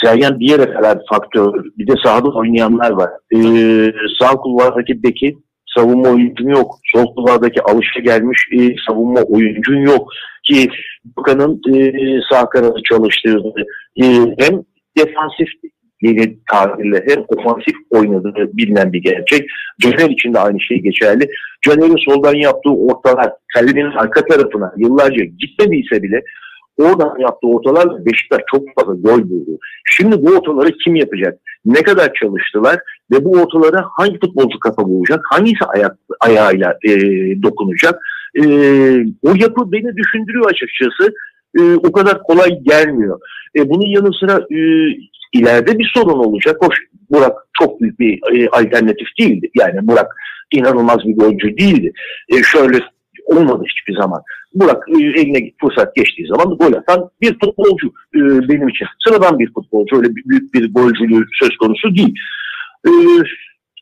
Sergen 0.03 0.37
yere 0.39 0.73
kadar 0.73 0.99
faktör. 1.09 1.63
Bir 1.77 1.87
de 1.87 1.93
sahada 2.03 2.29
oynayanlar 2.29 2.91
var. 2.91 3.09
Ee, 3.35 3.93
sağ 4.19 4.31
kulvardaki 4.31 5.03
beki 5.03 5.37
savunma 5.77 6.09
oyuncun 6.09 6.49
yok. 6.49 6.75
Sol 6.93 7.15
kulvardaki 7.15 7.61
alışa 7.61 7.99
gelmiş 7.99 8.47
e, 8.59 8.75
savunma 8.87 9.21
oyuncun 9.21 9.77
yok. 9.77 10.09
Ki 10.43 10.69
Bakan'ın 11.17 11.61
e, 11.75 12.19
sağ 12.31 12.49
kanadı 12.49 12.79
çalıştırdığı 12.89 13.65
e, 14.01 14.05
hem 14.39 14.61
defansif 14.97 15.47
yeni 16.01 16.37
tabirle 16.51 17.05
hem 17.07 17.23
ofansif 17.27 17.75
oynadığı 17.89 18.57
bilinen 18.57 18.93
bir 18.93 19.01
gerçek. 19.01 19.49
Caner 19.81 20.09
için 20.09 20.33
de 20.33 20.39
aynı 20.39 20.61
şey 20.61 20.77
geçerli. 20.77 21.29
Caner'in 21.61 22.05
soldan 22.09 22.35
yaptığı 22.35 22.69
ortalar 22.69 23.31
kalenin 23.53 23.91
arka 23.91 24.25
tarafına 24.25 24.73
yıllarca 24.77 25.23
gitmediyse 25.23 26.03
bile 26.03 26.21
oradan 26.77 27.19
yaptığı 27.19 27.47
ortalarla 27.47 28.05
Beşiktaş 28.05 28.41
çok 28.51 28.63
fazla 28.75 28.93
gol 28.93 29.29
buldu. 29.29 29.59
Şimdi 29.85 30.25
bu 30.25 30.29
ortaları 30.29 30.71
kim 30.83 30.95
yapacak? 30.95 31.39
Ne 31.65 31.83
kadar 31.83 32.13
çalıştılar 32.13 32.79
ve 33.11 33.25
bu 33.25 33.31
ortalara 33.31 33.85
hangi 33.97 34.19
futbolcu 34.19 34.59
kafa 34.59 34.83
bulacak? 34.83 35.25
Hangisi 35.31 35.65
ayak, 35.65 35.97
ayağıyla 36.19 36.77
e, 36.83 36.91
dokunacak? 37.43 37.99
E, 38.35 38.43
o 39.23 39.33
yapı 39.35 39.71
beni 39.71 39.95
düşündürüyor 39.95 40.51
açıkçası. 40.51 41.13
E, 41.59 41.61
o 41.75 41.91
kadar 41.91 42.23
kolay 42.23 42.49
gelmiyor. 42.63 43.19
E, 43.55 43.69
bunun 43.69 43.87
yanı 43.87 44.13
sıra 44.13 44.39
e, 44.51 44.59
ileride 45.33 45.79
bir 45.79 45.91
sorun 45.95 46.19
olacak. 46.19 46.57
Hoş 46.61 46.77
Burak 47.09 47.33
çok 47.59 47.81
büyük 47.81 47.99
bir 47.99 48.19
e, 48.33 48.49
alternatif 48.49 49.07
değildi. 49.19 49.49
Yani 49.55 49.87
Burak 49.87 50.15
inanılmaz 50.51 50.97
bir 51.05 51.15
golcü 51.15 51.57
değildi. 51.57 51.91
E, 52.29 52.43
şöyle 52.43 52.79
olmadı 53.25 53.63
hiçbir 53.69 54.01
zaman. 54.01 54.21
Burak 54.55 54.83
e, 54.89 55.03
eline 55.21 55.51
fırsat 55.61 55.95
geçtiği 55.95 56.27
zaman 56.27 56.57
gol 56.57 56.73
atan 56.73 57.09
bir 57.21 57.39
futbolcu 57.39 57.87
e, 57.87 58.19
benim 58.49 58.67
için. 58.67 58.87
Sıradan 59.07 59.39
bir 59.39 59.53
futbolcu. 59.53 59.97
Öyle 59.97 60.15
büyük 60.15 60.53
bir 60.53 60.73
golcülüğü 60.73 61.25
söz 61.41 61.57
konusu 61.57 61.95
değil. 61.95 62.15
E, 62.87 62.91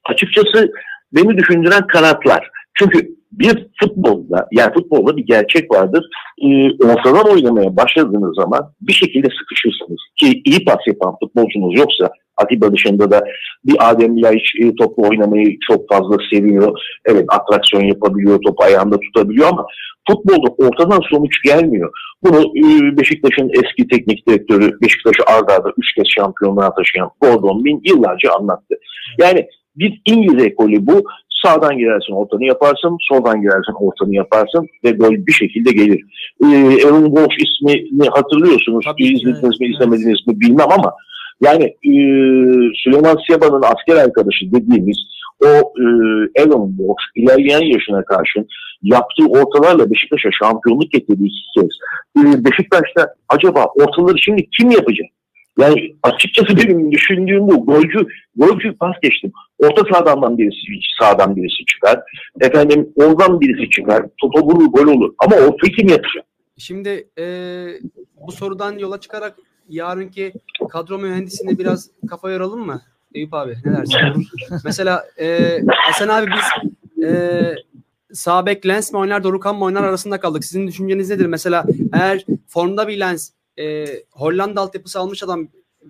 açıkçası 0.06 0.72
beni 1.14 1.38
düşündüren 1.38 1.88
kanatlar. 1.88 2.50
Çünkü 2.80 3.08
bir 3.32 3.68
futbolda 3.80 4.48
yani 4.52 4.74
futbolda 4.74 5.18
bir 5.18 5.26
gerçek 5.26 5.74
vardır. 5.74 6.06
E, 6.42 6.72
ortadan 6.72 7.32
oynamaya 7.34 7.78
başladığınız 7.78 8.36
zaman 8.36 8.74
bir 8.82 8.94
şekilde 8.94 9.28
sıkışırsınız. 9.40 10.00
Ki 10.16 10.42
iyi 10.46 10.66
pas 10.66 10.80
yapan 10.88 11.16
futbolcunuz 11.20 11.78
yoksa 11.78 12.10
Atiba 12.38 12.74
dışında 12.74 13.12
da 13.12 13.24
bir 13.66 13.76
Adem 13.90 14.22
Laiç 14.22 14.56
e, 14.62 14.76
topla 14.76 15.08
oynamayı 15.08 15.58
çok 15.70 15.90
fazla 15.90 16.18
seviyor. 16.34 16.80
Evet 17.06 17.26
atraksiyon 17.30 17.84
yapabiliyor, 17.84 18.42
topu 18.42 18.64
ayağında 18.64 19.00
tutabiliyor 19.00 19.48
ama 19.48 19.66
futbolda 20.08 20.50
ortadan 20.58 21.00
sonuç 21.12 21.42
gelmiyor. 21.44 21.92
Bunu 22.24 22.40
e, 22.40 22.98
Beşiktaş'ın 22.98 23.50
eski 23.50 23.88
teknik 23.88 24.28
direktörü 24.28 24.82
Beşiktaş'ı 24.82 25.24
arda 25.28 25.54
arda 25.54 25.72
3 25.78 25.96
kez 25.96 26.06
şampiyonluğa 26.08 26.76
taşıyan 26.76 27.12
Gordon 27.22 27.66
Bin 27.66 27.82
yıllarca 27.84 28.32
anlattı. 28.40 28.76
Yani 29.18 29.48
bir 29.76 30.02
İngiliz 30.06 30.46
ekolü 30.46 30.88
bu. 30.88 31.04
Sağdan 31.46 31.78
girersin 31.78 32.14
ortanı 32.14 32.46
yaparsın, 32.46 32.98
soldan 33.10 33.42
girersin 33.42 33.74
ortanı 33.80 34.16
yaparsın 34.16 34.68
ve 34.84 34.92
gol 34.92 35.12
bir 35.12 35.32
şekilde 35.32 35.72
gelir. 35.72 36.02
Ee, 36.44 36.86
Aaron 36.86 37.06
Walsh 37.06 37.38
ismini 37.38 38.10
hatırlıyorsunuz. 38.10 38.86
Tabii 38.86 39.04
İzlediniz 39.04 39.44
evet, 39.44 39.60
mi 39.60 39.66
evet. 39.66 39.76
izlemediniz 39.76 40.28
mi 40.28 40.40
bilmem 40.40 40.68
ama 40.72 40.94
yani 41.42 41.64
e, 41.64 41.94
Süleyman 42.84 43.18
Seba'nın 43.30 43.62
asker 43.62 43.96
arkadaşı 44.04 44.52
dediğimiz 44.52 44.98
o 45.42 45.48
e, 45.48 45.86
Aaron 46.42 46.70
Walsh 46.78 47.06
ilerleyen 47.16 47.74
yaşına 47.74 48.04
karşın 48.06 48.48
yaptığı 48.84 49.26
ortalarla 49.26 49.92
Beşiktaş'a 49.92 50.30
şampiyonluk 50.32 50.92
getirdi 50.92 51.24
iki 51.24 51.62
kez. 51.62 51.70
E, 52.18 52.46
Beşiktaş'ta 52.46 53.14
acaba 53.30 53.66
ortaları 53.66 54.18
şimdi 54.20 54.50
kim 54.60 54.72
yapacak? 54.72 55.08
Yani 55.60 55.96
açıkçası 56.04 56.58
benim 56.58 56.92
düşündüğüm 56.92 57.48
bu. 57.48 57.66
Golcü, 57.66 58.08
golcü 58.36 58.78
pas 58.78 58.96
geçtim. 59.02 59.32
Orta 59.60 59.94
sahadan 59.94 60.38
birisi, 60.38 60.88
sağdan 61.00 61.36
birisi 61.36 61.66
çıkar. 61.66 62.00
Efendim 62.42 62.90
oradan 62.96 63.42
birisi 63.42 63.70
çıkar. 63.70 64.06
Topa 64.22 64.42
vurur 64.42 64.66
gol 64.66 64.88
olur. 64.88 65.14
Ama 65.20 65.36
ortayı 65.36 65.74
kim 65.74 65.88
yapacak? 65.88 66.26
Şimdi 66.58 67.08
e, 67.20 67.26
bu 68.28 68.32
sorudan 68.32 68.78
yola 68.78 69.00
çıkarak 69.00 69.36
yarınki 69.70 70.34
kadro 70.70 71.00
mühendisine 71.00 71.58
biraz 71.58 71.90
kafa 72.10 72.32
yoralım 72.32 72.66
mı? 72.66 72.82
Eyüp 73.14 73.34
abi 73.34 73.56
ne 73.66 73.74
dersin? 73.74 74.28
Mesela 74.64 75.06
e, 75.20 75.60
Hasan 75.68 76.08
abi 76.08 76.32
biz 76.32 76.74
e, 77.06 77.56
sağ 78.14 78.46
bek 78.46 78.68
Lens 78.68 78.92
mi 78.92 79.00
oynar 79.00 79.24
Dorukan 79.24 79.56
mı 79.56 79.66
oynar 79.66 79.84
arasında 79.84 80.20
kaldık. 80.20 80.46
Sizin 80.46 80.68
düşünceniz 80.68 81.10
nedir? 81.10 81.26
Mesela 81.26 81.66
eğer 81.94 82.26
formda 82.48 82.88
bir 82.88 83.00
Lens 83.00 83.30
e, 83.60 83.86
Hollanda 84.12 84.62
altyapısı 84.62 85.00
almış 85.00 85.24
adam 85.24 85.48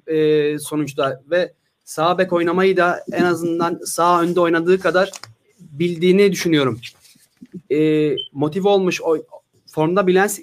e, 0.08 0.60
sonuçta 0.60 1.22
ve 1.32 1.54
sağ 1.84 2.18
bek 2.18 2.34
oynamayı 2.34 2.78
da 2.78 3.04
en 3.12 3.24
azından 3.24 3.80
sağ 3.86 4.22
önde 4.22 4.40
oynadığı 4.40 4.80
kadar 4.80 5.12
bildiğini 5.60 6.32
düşünüyorum. 6.32 6.80
E, 7.72 8.10
motive 8.34 8.68
olmuş 8.68 9.02
o 9.02 9.18
formda 9.68 10.08
bir 10.08 10.16
Lens 10.16 10.40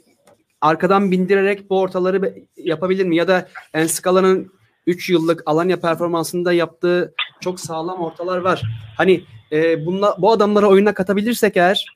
arkadan 0.60 1.10
bindirerek 1.10 1.70
bu 1.70 1.80
ortaları 1.80 2.34
yapabilir 2.56 3.04
mi? 3.04 3.16
Ya 3.16 3.28
da 3.28 3.48
Enskala'nın 3.74 4.52
3 4.86 5.10
yıllık 5.10 5.42
Alanya 5.46 5.80
performansında 5.80 6.52
yaptığı 6.52 7.14
çok 7.40 7.60
sağlam 7.60 8.00
ortalar 8.00 8.38
var. 8.38 8.62
Hani 8.96 9.20
e, 9.52 9.86
bunla, 9.86 10.16
bu 10.18 10.32
adamları 10.32 10.66
oyuna 10.66 10.94
katabilirsek 10.94 11.56
eğer 11.56 11.86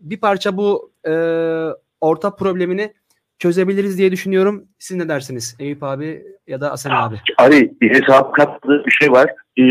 bir 0.00 0.20
parça 0.20 0.56
bu 0.56 0.92
e, 1.08 1.12
orta 2.00 2.36
problemini 2.36 2.92
çözebiliriz 3.38 3.98
diye 3.98 4.12
düşünüyorum. 4.12 4.64
Siz 4.78 4.96
ne 4.96 5.08
dersiniz 5.08 5.56
Eyüp 5.60 5.82
abi 5.82 6.22
ya 6.46 6.60
da 6.60 6.72
Asen 6.72 6.90
abi? 6.90 7.16
Ali 7.38 7.72
bir 7.80 7.90
hesap 7.90 8.34
kattığı 8.34 8.84
bir 8.86 8.90
şey 8.90 9.12
var. 9.12 9.30
Ee, 9.58 9.62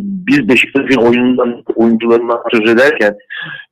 biz 0.00 0.48
Beşiktaş'ın 0.48 1.00
oyunundan, 1.00 1.62
oyuncularından 1.74 2.42
söz 2.52 2.70
ederken 2.70 3.16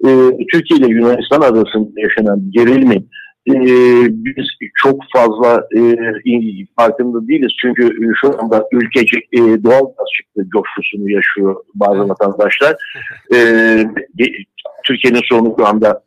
e, 0.06 0.08
Türkiye 0.52 0.80
ile 0.80 0.86
Yunanistan 0.86 1.40
arasında 1.40 2.00
yaşanan 2.00 2.50
gerilimin 2.50 3.10
e, 3.48 3.54
biz 4.10 4.46
çok 4.74 5.00
fazla 5.12 5.66
e, 5.76 5.80
farkında 6.76 7.28
değiliz. 7.28 7.52
Çünkü 7.60 7.98
şu 8.20 8.42
anda 8.42 8.68
ülkecek 8.72 9.24
e, 9.32 9.38
doğal 9.38 9.84
gaz 9.84 10.06
çıktı 10.16 10.46
coşkusunu 10.52 11.10
yaşıyor 11.10 11.56
bazı 11.74 12.08
vatandaşlar. 12.08 12.76
E, 13.34 13.38
Türkiye'nin 14.84 15.20
sorunu 15.28 15.54
şu 15.58 15.66
anda 15.66 16.02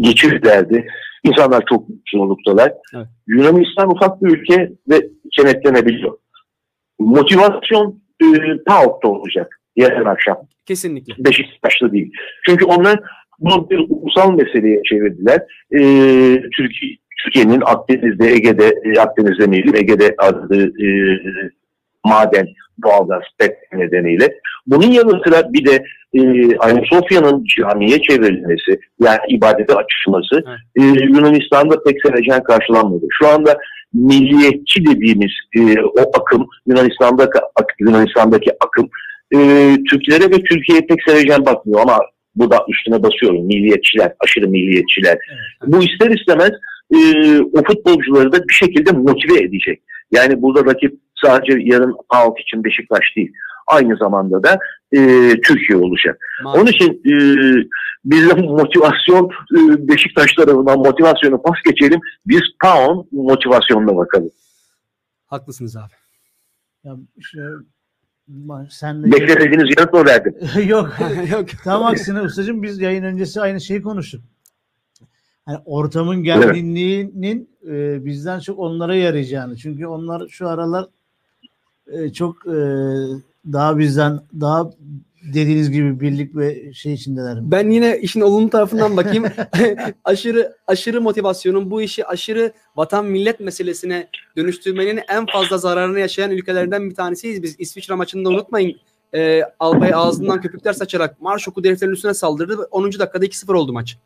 geçirlerdi. 0.00 0.86
İnsanlar 1.24 1.64
çok 1.68 1.84
zorluktalar. 2.12 2.72
Evet. 2.94 3.06
Yunanistan 3.26 3.90
ufak 3.90 4.22
bir 4.22 4.30
ülke 4.30 4.72
ve 4.88 5.08
kenetlenebiliyor. 5.32 6.18
Motivasyon 6.98 8.02
e, 8.22 8.26
PAOK'ta 8.66 9.08
olacak 9.08 9.60
yarın 9.76 10.04
akşam. 10.04 10.36
Kesinlikle. 10.66 11.14
Beşiktaş'ta 11.18 11.92
değil. 11.92 12.12
Çünkü 12.46 12.64
onlar 12.64 13.00
bunu 13.38 13.70
bir 13.70 13.86
ulusal 13.88 14.32
meseleye 14.32 14.82
çevirdiler. 14.82 15.40
E, 15.72 15.80
Türkiye, 16.56 16.96
Türkiye'nin 17.24 17.60
Akdeniz'de, 17.64 18.26
Ege'de, 18.32 18.74
e, 18.84 19.00
Akdeniz 19.00 19.38
demeyelim, 19.38 19.76
Ege'de 19.76 20.14
adı 20.18 20.64
e, 20.64 20.86
maden, 22.04 22.46
doğalgaz, 22.84 23.22
petrol 23.38 23.78
nedeniyle. 23.78 24.34
Bunun 24.66 24.86
yanı 24.86 25.22
sıra 25.24 25.52
bir 25.52 25.64
de 25.64 25.84
e, 26.14 26.20
Ayasofya'nın 26.56 27.44
camiye 27.56 28.02
çevrilmesi, 28.02 28.80
yani 29.00 29.18
ibadete 29.28 29.74
açılması 29.74 30.44
e, 30.76 30.82
Yunanistan'da 30.82 31.82
pek 31.82 31.96
sevecen 32.06 32.42
karşılanmadı. 32.42 33.06
Şu 33.10 33.28
anda 33.28 33.58
milliyetçi 33.94 34.86
dediğimiz 34.86 35.30
e, 35.56 35.80
o 35.80 36.20
akım, 36.20 36.46
Yunanistan'daki, 36.66 37.38
Yunanistan'daki 37.80 38.50
akım 38.64 38.88
e, 39.34 39.38
Türklere 39.90 40.24
ve 40.24 40.42
Türkiye'ye 40.42 40.86
pek 40.86 40.98
sevecen 41.08 41.46
bakmıyor 41.46 41.80
ama 41.80 42.00
bu 42.34 42.50
da 42.50 42.64
üstüne 42.68 43.02
basıyorum. 43.02 43.46
Milliyetçiler, 43.46 44.12
aşırı 44.20 44.48
milliyetçiler. 44.48 45.18
Evet. 45.30 45.72
Bu 45.72 45.82
ister 45.82 46.10
istemez 46.10 46.50
e, 46.94 46.98
o 47.40 47.62
futbolcuları 47.64 48.32
da 48.32 48.48
bir 48.48 48.54
şekilde 48.54 48.92
motive 48.92 49.42
edecek. 49.42 49.82
Yani 50.10 50.42
burada 50.42 50.64
rakip 50.70 50.98
sadece 51.24 51.58
yarın 51.60 51.96
PAOK 52.08 52.40
için 52.40 52.64
Beşiktaş 52.64 53.04
değil. 53.16 53.32
Aynı 53.66 53.96
zamanda 53.96 54.42
da 54.42 54.58
e, 54.92 55.00
Türkiye 55.40 55.78
olacak. 55.78 56.18
Maalesef. 56.42 56.62
Onun 56.62 56.70
için 56.70 56.92
e, 56.92 57.14
biz 58.04 58.30
de 58.30 58.34
motivasyon 58.34 59.30
e, 59.30 59.88
Beşiktaş 59.88 60.32
tarafından 60.32 60.78
motivasyonu 60.78 61.42
pas 61.42 61.56
geçelim. 61.64 62.00
Biz 62.26 62.40
PAOK'un 62.62 63.08
motivasyonuna 63.12 63.96
bakalım. 63.96 64.30
Haklısınız 65.26 65.76
abi. 65.76 65.92
Ya 66.84 66.96
işte, 67.16 67.40
sen 68.70 69.02
de 69.02 69.12
Beklediğiniz 69.12 69.74
yanıt 69.78 69.92
mı 69.92 70.04
verdim? 70.04 70.34
yok. 70.68 70.96
Yok. 71.32 71.46
Tam 71.64 71.84
aksine 71.84 72.20
ustacığım 72.20 72.62
biz 72.62 72.80
yayın 72.80 73.02
öncesi 73.02 73.40
aynı 73.40 73.60
şeyi 73.60 73.82
konuştuk. 73.82 74.20
Yani 75.48 75.58
ortamın 75.64 76.22
gerginliğinin 76.22 77.50
e, 77.68 78.04
bizden 78.04 78.40
çok 78.40 78.58
onlara 78.58 78.94
yarayacağını. 78.94 79.56
Çünkü 79.56 79.86
onlar 79.86 80.28
şu 80.28 80.48
aralar 80.48 80.86
e, 81.86 82.12
çok 82.12 82.46
e, 82.46 82.56
daha 83.52 83.78
bizden 83.78 84.20
daha 84.40 84.70
dediğiniz 85.22 85.70
gibi 85.70 86.00
birlik 86.00 86.36
ve 86.36 86.72
şey 86.72 86.92
içindeler. 86.92 87.38
Ben 87.42 87.70
yine 87.70 87.98
işin 87.98 88.20
olumlu 88.20 88.50
tarafından 88.50 88.96
bakayım. 88.96 89.24
aşırı 90.04 90.56
aşırı 90.66 91.00
motivasyonun 91.00 91.70
bu 91.70 91.82
işi 91.82 92.06
aşırı 92.06 92.52
vatan 92.76 93.06
millet 93.06 93.40
meselesine 93.40 94.08
dönüştürmenin 94.36 95.00
en 95.08 95.26
fazla 95.26 95.58
zararını 95.58 96.00
yaşayan 96.00 96.30
ülkelerden 96.30 96.90
bir 96.90 96.94
tanesiyiz. 96.94 97.42
Biz 97.42 97.56
İsviçre 97.58 97.94
maçında 97.94 98.28
unutmayın. 98.28 98.76
E, 99.14 99.42
Albay 99.58 99.94
ağzından 99.94 100.40
köpükler 100.40 100.72
saçarak 100.72 101.20
marş 101.20 101.48
oku 101.48 101.64
heriflerin 101.64 101.92
üstüne 101.92 102.14
saldırdı. 102.14 102.68
10. 102.70 102.84
dakikada 102.84 103.26
2-0 103.26 103.56
oldu 103.56 103.72
maç. 103.72 103.98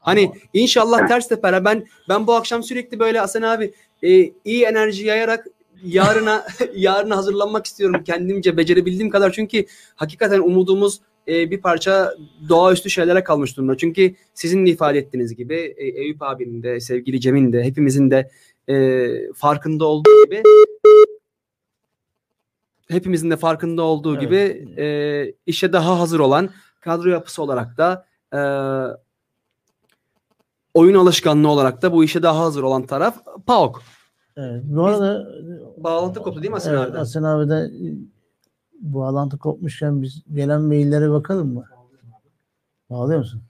Hani 0.00 0.32
inşallah 0.52 1.08
ters 1.08 1.28
tepere 1.28 1.64
ben 1.64 1.86
ben 2.08 2.26
bu 2.26 2.34
akşam 2.34 2.62
sürekli 2.62 2.98
böyle 2.98 3.18
Hasan 3.18 3.42
abi 3.42 3.72
e, 4.02 4.32
iyi 4.44 4.64
enerji 4.64 5.06
yayarak 5.06 5.46
yarına 5.84 6.46
yarına 6.74 7.16
hazırlanmak 7.16 7.66
istiyorum 7.66 8.04
kendimce 8.04 8.56
becerebildiğim 8.56 9.10
kadar 9.10 9.32
çünkü 9.32 9.66
hakikaten 9.94 10.40
umudumuz 10.40 11.00
e, 11.28 11.50
bir 11.50 11.60
parça 11.60 12.14
doğaüstü 12.48 12.90
şeylere 12.90 13.24
kalmış 13.24 13.56
durumda. 13.56 13.76
Çünkü 13.76 14.14
sizin 14.34 14.66
de 14.66 14.70
ifade 14.70 14.98
ettiğiniz 14.98 15.36
gibi 15.36 15.74
e, 15.76 15.86
Eyüp 15.86 16.22
abinin 16.22 16.62
de 16.62 16.80
sevgili 16.80 17.20
Cem'in 17.20 17.52
de 17.52 17.64
hepimizin 17.64 18.10
de 18.10 18.30
e, 18.68 19.08
farkında 19.32 19.84
olduğu 19.84 20.24
gibi 20.24 20.42
hepimizin 22.88 23.30
de 23.30 23.36
farkında 23.36 23.82
olduğu 23.82 24.12
Evet. 24.12 24.20
gibi 24.20 24.66
e, 24.82 24.86
işe 25.46 25.72
daha 25.72 26.00
hazır 26.00 26.20
olan 26.20 26.50
kadro 26.80 27.08
yapısı 27.08 27.42
olarak 27.42 27.78
da 27.78 28.06
e, 28.32 28.40
oyun 30.74 30.94
alışkanlığı 30.94 31.48
olarak 31.48 31.82
da 31.82 31.92
bu 31.92 32.04
işe 32.04 32.22
daha 32.22 32.38
hazır 32.38 32.62
olan 32.62 32.86
taraf 32.86 33.16
PAOK. 33.46 33.82
Evet. 34.36 34.62
Bu 34.64 34.84
arada 34.84 35.26
Bağlantı 35.76 36.22
koptu 36.22 36.42
değil 36.42 36.50
mi 36.50 36.54
Hasan 36.54 36.74
evet, 36.74 36.90
abi? 36.90 36.98
Hasan 36.98 37.22
abi 37.22 37.48
de 37.50 37.54
e, 37.54 37.86
bağlantı 38.80 39.38
kopmuşken 39.38 40.02
biz 40.02 40.24
gelen 40.34 40.62
maillere 40.62 41.10
bakalım 41.10 41.54
mı? 41.54 41.64
Bağlıyor 42.90 43.18
musun? 43.18 43.42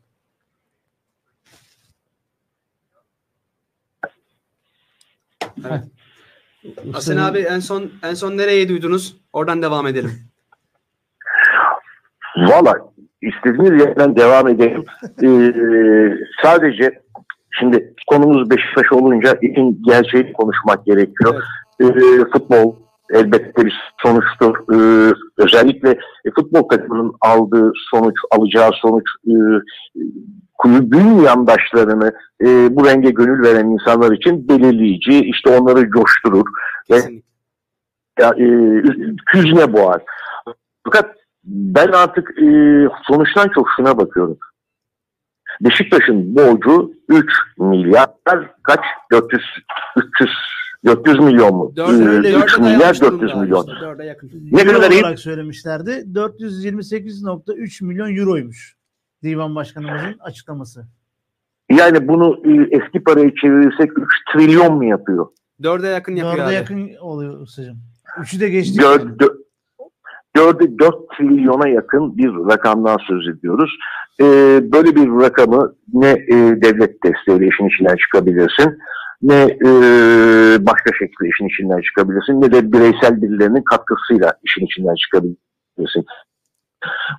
Evet. 5.59 5.85
Hasan 6.77 6.89
Ustacığım, 6.89 7.25
abi 7.25 7.39
en 7.39 7.59
son 7.61 7.91
en 8.03 8.15
son 8.15 8.37
nereye 8.37 8.69
duydunuz? 8.69 9.17
Oradan 9.33 9.63
devam 9.63 9.87
edelim. 9.87 10.13
Valla 12.37 12.75
istediğiniz 13.23 13.81
yerden 13.81 14.17
devam 14.17 14.49
edelim. 14.49 14.85
Ee, 15.23 16.17
sadece 16.43 17.03
şimdi 17.59 17.95
konumuz 18.07 18.51
Beşiktaş 18.51 18.93
olunca 18.93 19.39
işin 19.43 19.83
gerçeğini 19.83 20.33
konuşmak 20.33 20.87
gerekiyor. 20.87 21.43
Ee, 21.81 21.85
futbol 22.33 22.77
elbette 23.11 23.65
bir 23.65 23.93
sonuçtur. 24.03 24.57
Ee, 24.75 25.13
özellikle 25.39 25.91
e, 26.25 26.31
futbol 26.35 26.69
takımının 26.69 27.13
aldığı 27.21 27.73
sonuç, 27.91 28.15
alacağı 28.31 28.71
sonuç 28.73 29.05
e, 29.27 29.35
kulübün 30.59 31.19
yandaşlarını 31.19 32.13
e, 32.41 32.77
bu 32.77 32.87
renge 32.87 33.11
gönül 33.11 33.43
veren 33.43 33.67
insanlar 33.67 34.13
için 34.13 34.49
belirleyici. 34.49 35.21
İşte 35.21 35.59
onları 35.59 35.91
coşturur. 35.91 36.47
Evet. 36.91 37.03
Kesinlikle. 37.03 37.27
ya, 38.21 38.29
e, 38.29 38.47
hüzne 39.35 39.73
boğar. 39.73 40.03
Fakat 40.85 41.11
ben 41.45 41.89
artık 41.89 42.31
e, 42.39 42.49
sonuçtan 43.07 43.49
çok 43.55 43.69
şuna 43.77 43.99
bakıyorum. 43.99 44.39
Beşiktaş'ın 45.61 46.37
borcu 46.37 46.93
3 47.09 47.25
milyar 47.59 48.07
kaç? 48.63 48.81
400 49.13 49.43
300 49.97 50.31
400 50.85 51.19
milyon 51.19 51.55
mu? 51.55 51.73
Dörde, 51.77 52.05
Ee, 52.05 52.09
öyle 52.09 52.29
3 52.29 52.35
dörde 52.35 52.63
milyar 52.63 52.79
dayanmış 52.81 53.01
400 53.01 53.21
durumda 53.21 53.37
milyon. 53.43 53.67
işte. 53.67 53.77
Ne 54.53 54.61
euro 54.63 54.73
kadar 54.81 54.91
iyi? 54.91 55.17
söylemişlerdi. 55.17 55.91
428.3 55.91 57.85
milyon 57.85 58.17
euroymuş. 58.17 58.77
Divan 59.23 59.55
Başkanımızın 59.55 60.17
açıklaması. 60.21 60.87
Yani 61.71 62.09
bunu 62.09 62.41
e, 62.45 62.77
eski 62.77 63.05
paraya 63.05 63.31
çevirirsek 63.35 63.91
3 63.99 64.05
trilyon 64.33 64.75
mu 64.75 64.85
yapıyor? 64.85 65.27
Dörde 65.63 65.87
yakın 65.87 66.17
yapıyor 66.17 66.37
Dörde 66.37 66.49
abi. 66.49 66.55
yakın 66.55 66.91
oluyor 67.01 67.41
ustacığım. 67.41 67.79
Üçü 68.23 68.41
de 68.41 68.49
geçti. 68.51 68.79
4, 68.81 69.21
4, 69.21 69.33
4 70.79 70.97
trilyona 71.19 71.69
yakın 71.69 72.17
bir 72.17 72.29
rakamdan 72.53 72.97
söz 73.09 73.29
ediyoruz. 73.29 73.71
Ee, 74.21 74.25
böyle 74.73 74.97
bir 74.97 75.23
rakamı 75.25 75.75
ne 75.93 76.09
e, 76.09 76.35
devlet 76.63 77.05
desteğiyle 77.05 77.47
işin 77.47 77.69
içinden 77.69 77.97
çıkabilirsin, 77.97 78.79
ne 79.23 79.43
e, 79.67 79.71
başka 80.67 80.91
şekilde 80.99 81.29
işin 81.29 81.49
içinden 81.49 81.81
çıkabilirsin, 81.81 82.41
ne 82.41 82.53
de 82.53 82.73
bireysel 82.73 83.23
birilerinin 83.23 83.63
katkısıyla 83.63 84.33
işin 84.45 84.67
içinden 84.67 84.95
çıkabilirsin. 84.95 86.05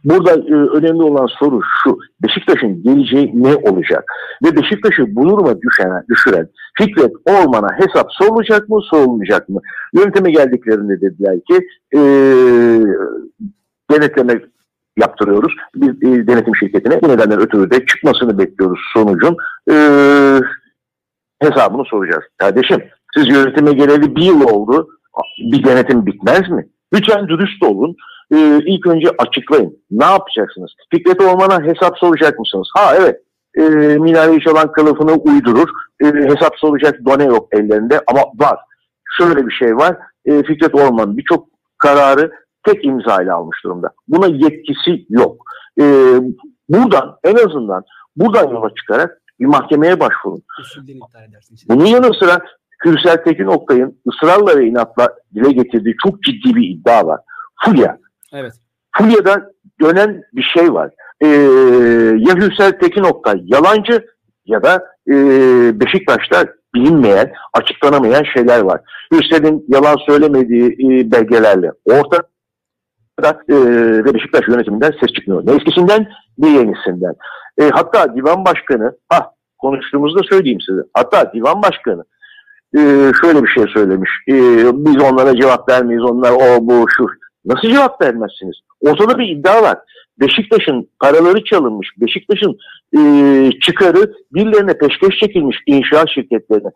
Burada 0.04 0.32
e, 0.32 0.54
önemli 0.54 1.04
olan 1.04 1.26
soru 1.40 1.62
şu, 1.84 1.98
Beşiktaş'ın 2.24 2.84
geleceği 2.84 3.32
ne 3.34 3.56
olacak? 3.56 4.04
Ve 4.46 4.56
Beşiktaş'ı 4.56 5.16
bu 5.16 5.30
duruma 5.30 5.62
düşen, 5.62 6.04
düşüren 6.10 6.50
Fikret 6.78 7.12
Orman'a 7.26 7.68
hesap 7.80 8.08
sorulacak 8.12 8.70
mı, 8.70 8.82
sorulmayacak 8.90 9.50
mı? 9.50 9.60
Yönetime 9.94 10.32
geldiklerinde 10.32 11.02
dediler 11.02 11.40
ki 11.50 11.68
e, 11.96 12.00
denetleme 13.92 14.42
yaptırıyoruz. 14.98 15.54
Bir 15.76 15.90
e, 15.90 16.28
denetim 16.28 16.56
şirketine 16.56 17.02
bu 17.02 17.10
nedenden 17.10 17.40
ötürü 17.40 17.72
de 17.72 17.86
çıkmasını 17.86 18.40
bekliyoruz 18.40 18.80
sonucun. 18.94 19.36
E, 19.72 19.74
hesabını 21.42 21.86
soracağız. 21.86 22.24
Kardeşim 22.38 22.84
siz 23.16 23.28
yönetime 23.28 23.74
geleli 23.74 24.16
bir 24.16 24.22
yıl 24.22 24.42
oldu. 24.42 24.88
Bir 25.52 25.64
denetim 25.64 26.06
bitmez 26.06 26.50
mi? 26.50 26.68
Lütfen 26.94 27.28
dürüst 27.28 27.64
olun. 27.64 27.96
E, 28.34 28.60
ilk 28.66 28.88
önce 28.88 29.08
açıklayın. 29.18 29.78
Ne 29.92 30.06
yapacaksınız? 30.06 30.72
Fikret 30.92 31.22
Orman'a 31.22 31.64
hesap 31.64 31.98
soracak 31.98 32.40
mısınız? 32.40 32.68
Ha 32.74 32.96
evet. 32.96 33.22
E, 33.58 33.62
minare 33.98 34.40
çalan 34.40 34.72
kılıfını 34.72 35.14
uydurur. 35.14 35.70
E, 36.02 36.06
hesap 36.06 36.56
soracak 36.58 37.06
done 37.06 37.24
yok 37.24 37.48
ellerinde 37.52 38.02
ama 38.08 38.22
var. 38.36 38.60
Şöyle 39.18 39.48
bir 39.48 39.52
şey 39.52 39.78
var. 39.78 39.98
E, 40.26 40.44
Fikret 40.44 40.76
Orman 40.76 41.18
birçok 41.18 41.48
kararı 41.78 42.32
tek 42.64 42.86
imza 42.86 43.22
ile 43.22 43.32
almış 43.32 43.64
durumda. 43.64 43.90
Buna 44.08 44.28
yetkisi 44.28 45.06
yok. 45.10 45.44
E, 45.80 45.84
buradan 46.70 47.18
en 47.24 47.36
azından 47.36 47.84
buradan 48.16 48.50
yola 48.50 48.70
çıkarak 48.76 49.22
bir 49.40 49.46
mahkemeye 49.46 50.00
başvurun. 50.00 50.44
Bunun 51.70 51.86
yanı 51.86 52.14
sıra 52.14 52.42
Kürsel 52.80 53.24
Tekin 53.24 53.46
Oktay'ın 53.46 54.00
ısrarla 54.08 54.58
ve 54.60 54.66
inatla 54.66 55.10
dile 55.36 55.52
getirdiği 55.52 55.96
çok 56.04 56.24
ciddi 56.24 56.56
bir 56.56 56.70
iddia 56.70 57.08
var. 57.08 57.20
Fulya. 57.66 57.98
Evet. 58.34 58.54
Fulya'da 58.98 59.52
dönen 59.82 60.24
bir 60.34 60.44
şey 60.44 60.74
var. 60.74 60.92
Ee, 61.22 61.28
ya 62.18 62.36
Hüsel 62.36 62.72
Tekin 62.80 63.04
Oktay 63.04 63.42
yalancı 63.46 64.06
ya 64.46 64.64
da 64.64 64.84
e, 65.10 65.14
Beşiktaş'ta 65.80 66.46
bilinmeyen, 66.76 67.34
açıklanamayan 67.54 68.24
şeyler 68.24 68.60
var. 68.60 68.82
Hüsel'in 69.12 69.66
yalan 69.68 69.96
söylemediği 70.06 70.66
e, 70.66 71.12
belgelerle 71.12 71.72
ortada 71.86 72.24
e, 73.50 73.56
ve 74.06 74.14
Beşiktaş 74.14 74.48
yönetiminden 74.48 74.92
ses 75.00 75.14
çıkmıyor. 75.14 75.46
Ne 75.46 75.52
eskisinden 75.52 76.08
ne 76.38 76.50
yenisinden. 76.50 77.14
E, 77.62 77.70
hatta 77.70 78.16
divan 78.16 78.46
başkanı 78.46 78.98
ha 79.10 79.32
konuştuğumuzda 79.58 80.20
söyleyeyim 80.30 80.62
size. 80.62 80.82
Hatta 80.94 81.34
divan 81.34 81.62
başkanı 81.62 82.04
e, 82.78 83.12
şöyle 83.22 83.44
bir 83.44 83.48
şey 83.48 83.66
söylemiş. 83.74 84.12
E, 84.30 84.34
biz 84.74 85.04
onlara 85.04 85.36
cevap 85.36 85.70
vermeyiz. 85.70 86.04
Onlar 86.04 86.32
o 86.32 86.68
bu 86.68 86.86
şu. 86.98 87.08
Nasıl 87.48 87.70
cevap 87.70 88.02
vermezsiniz? 88.02 88.56
Ortada 88.82 89.18
bir 89.18 89.28
iddia 89.28 89.62
var. 89.62 89.78
Beşiktaş'ın 90.20 90.90
paraları 91.00 91.44
çalınmış. 91.44 91.88
Beşiktaş'ın 91.98 92.58
e, 92.98 93.52
çıkarı 93.62 94.14
birilerine 94.34 94.78
peşkeş 94.78 95.20
çekilmiş 95.20 95.58
inşaat 95.66 96.10
şirketlerine. 96.10 96.70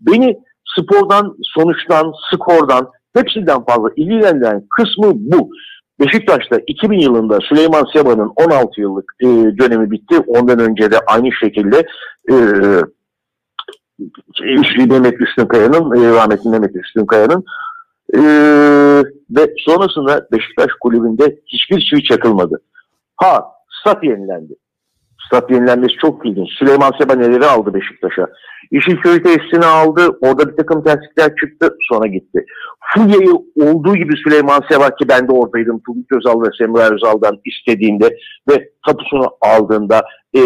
Beni 0.00 0.38
spordan, 0.76 1.36
sonuçtan, 1.42 2.12
skordan 2.34 2.88
hepsinden 3.16 3.64
fazla 3.64 3.90
ilgilendiren 3.96 4.66
kısmı 4.76 5.12
bu. 5.14 5.50
Beşiktaş'ta 6.00 6.60
2000 6.66 6.98
yılında 6.98 7.38
Süleyman 7.40 7.86
Seba'nın 7.92 8.32
16 8.36 8.80
yıllık 8.80 9.12
e, 9.20 9.26
dönemi 9.58 9.90
bitti. 9.90 10.18
Ondan 10.26 10.58
önce 10.58 10.90
de 10.90 10.96
aynı 11.06 11.32
şekilde 11.32 11.86
e, 12.30 12.34
Mehmet 14.76 15.20
Üstünkaya'nın, 15.20 15.96
e, 15.96 16.10
rahmetli 16.10 16.50
Mehmet 16.50 16.76
Üstünkaya'nın 16.76 17.44
e, 18.14 18.20
ve 19.30 19.54
sonrasında 19.56 20.28
Beşiktaş 20.32 20.70
kulübünde 20.80 21.38
hiçbir 21.46 21.80
çivi 21.80 22.02
çakılmadı. 22.02 22.60
Ha, 23.16 23.44
stat 23.80 24.04
yenilendi. 24.04 24.54
Stat 25.26 25.50
yenilenmesi 25.50 25.94
çok 26.00 26.26
ilginç. 26.26 26.48
Süleyman 26.58 26.92
Seba 27.00 27.14
neleri 27.14 27.46
aldı 27.46 27.74
Beşiktaş'a? 27.74 28.26
Yeşilköy 28.70 29.22
tesisini 29.22 29.64
aldı. 29.66 30.18
Orada 30.20 30.50
bir 30.50 30.56
takım 30.56 30.84
terslikler 30.84 31.34
çıktı. 31.40 31.76
Sonra 31.88 32.06
gitti. 32.06 32.44
Fulya'yı 32.94 33.32
olduğu 33.60 33.96
gibi 33.96 34.16
Süleyman 34.16 34.62
Seba 34.70 34.90
ki 34.90 35.08
ben 35.08 35.28
de 35.28 35.32
oradaydım. 35.32 35.82
Turgut 35.86 36.12
Özal 36.12 36.42
ve 36.42 36.46
Semra 36.58 36.94
Özal'dan 36.94 37.40
istediğinde 37.44 38.16
ve 38.50 38.70
tapusunu 38.86 39.30
aldığında 39.40 40.02
e, 40.36 40.40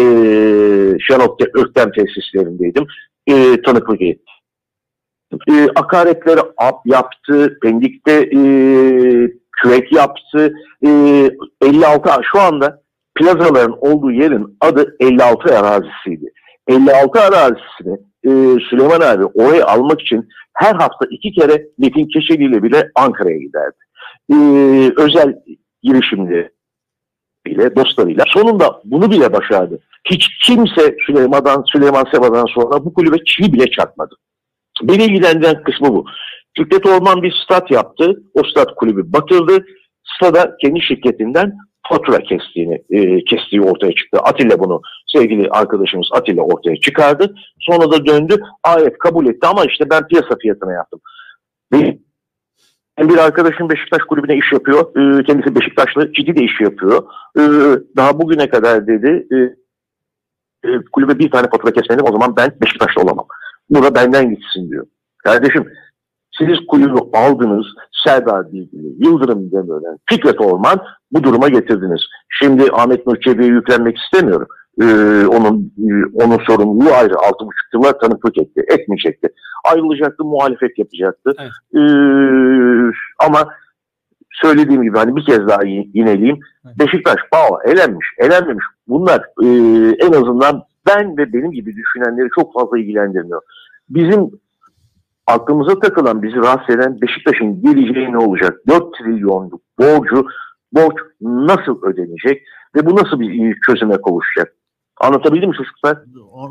Şanok'ta 0.99 1.45
Öktem 1.53 1.91
tesislerindeydim. 1.91 2.85
E, 3.27 3.61
tanıklık 3.61 4.01
etti. 4.01 4.32
E, 5.49 5.67
akaretleri 5.75 6.39
yaptı. 6.85 7.57
Pendik'te 7.61 8.11
e, 8.11 8.39
kürek 9.61 9.93
yaptı. 9.93 10.53
E, 10.85 10.89
56 11.61 12.11
şu 12.31 12.39
anda 12.39 12.81
plazaların 13.15 13.77
olduğu 13.79 14.11
yerin 14.11 14.57
adı 14.61 14.95
56 14.99 15.59
arazisiydi. 15.59 16.31
56 16.67 17.19
arazisini 17.21 17.97
e, 18.23 18.29
Süleyman 18.69 19.01
abi 19.01 19.25
oraya 19.25 19.65
almak 19.65 20.01
için 20.01 20.29
her 20.53 20.75
hafta 20.75 21.05
iki 21.11 21.31
kere 21.31 21.67
Metin 21.77 22.07
Keşeli 22.07 22.43
ile 22.43 22.63
bile 22.63 22.91
Ankara'ya 22.95 23.37
giderdi. 23.37 23.75
E, 24.31 24.35
özel 24.97 25.35
girişimleri 25.83 26.49
ile 27.47 27.75
dostlarıyla 27.75 28.25
sonunda 28.27 28.81
bunu 28.85 29.11
bile 29.11 29.33
başardı. 29.33 29.79
Hiç 30.05 30.27
kimse 30.45 30.95
Süleyman'dan 31.05 31.63
Süleyman 31.71 32.05
Seba'dan 32.13 32.45
sonra 32.45 32.85
bu 32.85 32.93
kulübe 32.93 33.17
çivi 33.25 33.53
bile 33.53 33.71
çakmadı. 33.71 34.15
Beni 34.81 35.03
ilgilendiren 35.03 35.63
kısmı 35.63 35.87
bu. 35.89 36.05
Fikret 36.57 36.85
Orman 36.85 37.23
bir 37.23 37.33
stat 37.43 37.71
yaptı. 37.71 38.23
O 38.33 38.43
stat 38.43 38.75
kulübü 38.75 39.13
batırdı. 39.13 39.65
Stada 40.15 40.57
kendi 40.61 40.81
şirketinden 40.81 41.57
fatura 41.89 42.17
kestiğini 42.17 42.83
e, 42.89 43.23
kestiği 43.23 43.61
ortaya 43.61 43.95
çıktı. 43.95 44.19
Atilla 44.19 44.59
bunu 44.59 44.81
sevgili 45.07 45.49
arkadaşımız 45.49 46.07
Atilla 46.11 46.41
ortaya 46.41 46.75
çıkardı. 46.75 47.35
Sonra 47.59 47.91
da 47.91 48.05
döndü. 48.05 48.41
Ayet 48.63 48.97
kabul 48.97 49.25
etti 49.25 49.47
ama 49.47 49.65
işte 49.65 49.89
ben 49.89 50.07
piyasa 50.07 50.35
fiyatına 50.41 50.73
yaptım. 50.73 50.99
Bir 52.99 53.17
arkadaşım 53.17 53.69
Beşiktaş 53.69 54.01
kulübüne 54.03 54.37
iş 54.37 54.51
yapıyor. 54.51 54.81
E, 55.19 55.23
kendisi 55.23 55.55
Beşiktaşlı 55.55 56.13
ciddi 56.13 56.35
de 56.35 56.43
iş 56.43 56.61
yapıyor. 56.61 57.03
E, 57.37 57.41
daha 57.95 58.19
bugüne 58.19 58.49
kadar 58.49 58.87
dedi 58.87 59.27
e, 59.31 59.37
e, 60.69 60.69
kulübe 60.91 61.19
bir 61.19 61.31
tane 61.31 61.47
fatura 61.49 61.71
kesmedim 61.71 62.05
o 62.05 62.11
zaman 62.11 62.35
ben 62.35 62.51
Beşiktaşlı 62.61 63.01
olamam. 63.01 63.27
Bu 63.69 63.83
da 63.83 63.95
benden 63.95 64.29
gitsin 64.29 64.69
diyor. 64.69 64.85
Kardeşim 65.17 65.67
siz 66.37 66.67
kulübü 66.67 66.99
aldınız, 67.13 67.65
Serdar 68.05 68.51
Bilgili, 68.51 69.05
Yıldırım 69.05 69.51
Demirören, 69.51 69.97
Fikret 70.09 70.41
Orman 70.41 70.79
bu 71.11 71.23
duruma 71.23 71.49
getirdiniz. 71.49 72.01
Şimdi 72.29 72.63
Ahmet 72.71 73.07
Nur 73.07 73.15
Çebi'ye 73.21 73.49
yüklenmek 73.49 73.97
istemiyorum. 73.97 74.47
Ee, 74.81 74.85
onun 75.27 75.73
onun 76.13 76.39
sorumluluğu 76.47 76.93
ayrı. 76.93 77.13
Altı 77.17 77.45
buçuk 77.45 77.73
yıllar 77.73 77.99
tanıklık 77.99 78.37
etti. 78.37 78.65
Etmeyecekti. 78.67 79.27
Ayrılacaktı, 79.71 80.23
muhalefet 80.23 80.77
yapacaktı. 80.79 81.33
Evet. 81.39 81.51
Ee, 81.75 82.91
ama 83.19 83.49
söylediğim 84.31 84.83
gibi 84.83 84.97
hani 84.97 85.15
bir 85.15 85.25
kez 85.25 85.47
daha 85.47 85.63
yineleyeyim. 85.65 86.39
Evet. 86.65 86.79
Beşiktaş, 86.79 87.15
Bağla 87.33 87.63
elenmiş, 87.63 88.07
elenmemiş. 88.17 88.65
Bunlar 88.87 89.19
e, 89.43 89.47
en 90.05 90.11
azından 90.11 90.63
ben 90.87 91.17
ve 91.17 91.33
benim 91.33 91.51
gibi 91.51 91.75
düşünenleri 91.75 92.27
çok 92.35 92.53
fazla 92.53 92.79
ilgilendirmiyor. 92.79 93.41
Bizim 93.89 94.31
aklımıza 95.27 95.79
takılan, 95.79 96.23
bizi 96.23 96.35
rahatsız 96.35 96.75
eden 96.75 97.01
Beşiktaş'ın 97.01 97.61
geleceği 97.61 98.11
ne 98.11 98.17
olacak? 98.17 98.57
4 98.67 98.97
trilyonluk 98.97 99.61
borcu, 99.79 100.27
borç 100.71 100.95
nasıl 101.21 101.83
ödenecek 101.83 102.43
ve 102.75 102.85
bu 102.85 102.95
nasıl 102.95 103.19
bir 103.19 103.57
çözüme 103.65 104.01
kavuşacak? 104.01 104.55
Anlatabildim 104.97 105.49
mi 105.49 105.55
çocuklar? 105.55 105.97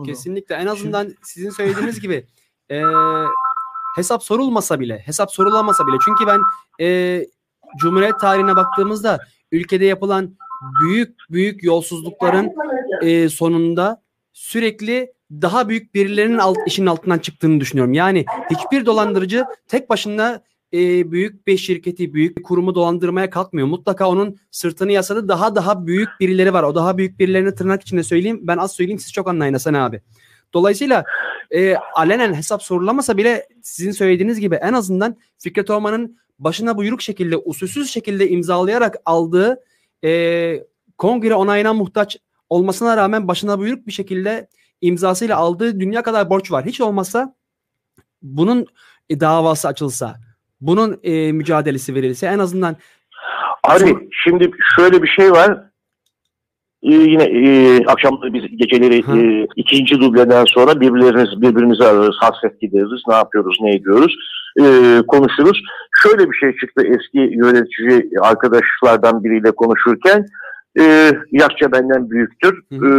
Kesinlikle. 0.07 0.55
En 0.55 0.66
azından 0.66 1.09
sizin 1.23 1.51
söylediğiniz 1.51 2.01
gibi 2.01 2.27
e, 2.71 2.83
hesap 3.97 4.23
sorulmasa 4.23 4.81
bile, 4.81 4.99
hesap 4.99 5.33
sorulamasa 5.33 5.87
bile. 5.87 5.97
Çünkü 6.05 6.27
ben 6.27 6.40
e, 6.81 7.18
Cumhuriyet 7.79 8.21
tarihine 8.21 8.57
baktığımızda 8.57 9.18
ülkede 9.53 9.85
yapılan 9.85 10.37
büyük 10.83 11.16
büyük 11.31 11.64
yolsuzlukların 11.64 12.51
e, 13.03 13.29
sonunda 13.29 14.02
sürekli 14.33 15.12
daha 15.31 15.68
büyük 15.68 15.95
birilerinin 15.95 16.38
alt, 16.38 16.59
işin 16.66 16.87
altından 16.87 17.18
çıktığını 17.18 17.61
düşünüyorum. 17.61 17.92
Yani 17.92 18.25
hiçbir 18.51 18.87
dolandırıcı 18.87 19.45
tek 19.68 19.90
başına 19.90 20.42
e, 20.73 21.12
büyük 21.12 21.47
bir 21.47 21.57
şirketi, 21.57 22.14
büyük 22.14 22.38
bir 22.38 22.42
kurumu 22.42 22.75
dolandırmaya 22.75 23.31
kalkmıyor. 23.31 23.66
Mutlaka 23.68 24.09
onun 24.09 24.37
sırtını 24.51 24.92
yasadı 24.92 25.29
daha 25.29 25.55
daha 25.55 25.87
büyük 25.87 26.09
birileri 26.21 26.53
var. 26.53 26.62
O 26.62 26.75
daha 26.75 26.99
büyük 26.99 27.18
birilerini 27.18 27.55
tırnak 27.55 27.83
içinde 27.83 28.03
söyleyeyim. 28.03 28.40
Ben 28.42 28.57
az 28.57 28.73
söyleyeyim 28.73 28.99
siz 28.99 29.12
çok 29.12 29.29
anlayın 29.29 29.53
Hasan 29.53 29.75
abi. 29.75 30.01
Dolayısıyla 30.55 31.05
e, 31.51 31.75
alenen 31.77 32.35
hesap 32.35 32.62
sorulamasa 32.62 33.16
bile 33.16 33.49
sizin 33.62 33.92
söylediğiniz 33.92 34.40
gibi 34.40 34.55
en 34.55 34.73
azından 34.73 35.16
Fikret 35.38 35.71
Orman'ın 35.71 36.18
başına 36.38 36.77
buyruk 36.77 37.03
şekilde, 37.03 37.37
usulsüz 37.37 37.90
şekilde 37.90 38.29
imzalayarak 38.29 38.97
aldığı 39.05 39.61
e, 40.05 40.64
kongre 40.99 41.35
onayına 41.35 41.75
muhtaç 41.75 42.18
olmasına 42.53 42.97
rağmen 42.97 43.29
başına 43.29 43.59
buyruk 43.59 43.87
bir 43.87 43.93
şekilde 43.93 44.49
imzasıyla 44.81 45.37
aldığı 45.37 45.81
dünya 45.81 46.03
kadar 46.03 46.31
borç 46.31 46.53
var. 46.53 46.65
Hiç 46.65 46.81
olmazsa 46.81 47.35
bunun 48.23 48.67
e, 49.11 49.21
davası 49.21 49.69
açılsa, 49.69 50.17
bunun 50.61 51.01
e, 51.03 51.33
mücadelesi 51.33 51.95
verilse 51.95 52.27
en 52.27 52.38
azından 52.38 52.77
Abi 53.65 54.09
şimdi 54.25 54.51
şöyle 54.77 55.03
bir 55.03 55.09
şey 55.09 55.33
var. 55.33 55.73
Ee, 56.83 56.93
yine 56.93 57.25
e, 57.25 57.85
akşam 57.87 58.19
biz 58.23 58.43
geceleri 58.57 58.99
e, 58.99 59.47
ikinci 59.57 60.01
dubleden 60.01 60.45
sonra 60.45 60.81
birbirlerimiz 60.81 61.43
birbirimizi 61.43 61.85
ararız, 61.85 62.17
hasret 62.21 62.61
gideriz, 62.61 63.03
ne 63.09 63.15
yapıyoruz, 63.15 63.57
ne 63.61 63.75
ediyoruz, 63.75 64.17
e, 64.61 64.65
konuşuruz. 65.09 65.62
Şöyle 66.03 66.31
bir 66.31 66.37
şey 66.37 66.57
çıktı 66.57 66.83
eski 66.87 67.19
yönetici 67.19 68.11
arkadaşlardan 68.21 69.25
biriyle 69.25 69.51
konuşurken, 69.51 70.27
e, 70.81 71.13
yaşça 71.33 71.73
benden 71.73 72.11
büyüktür. 72.11 72.63
Hı. 72.73 72.87
E, 72.87 72.93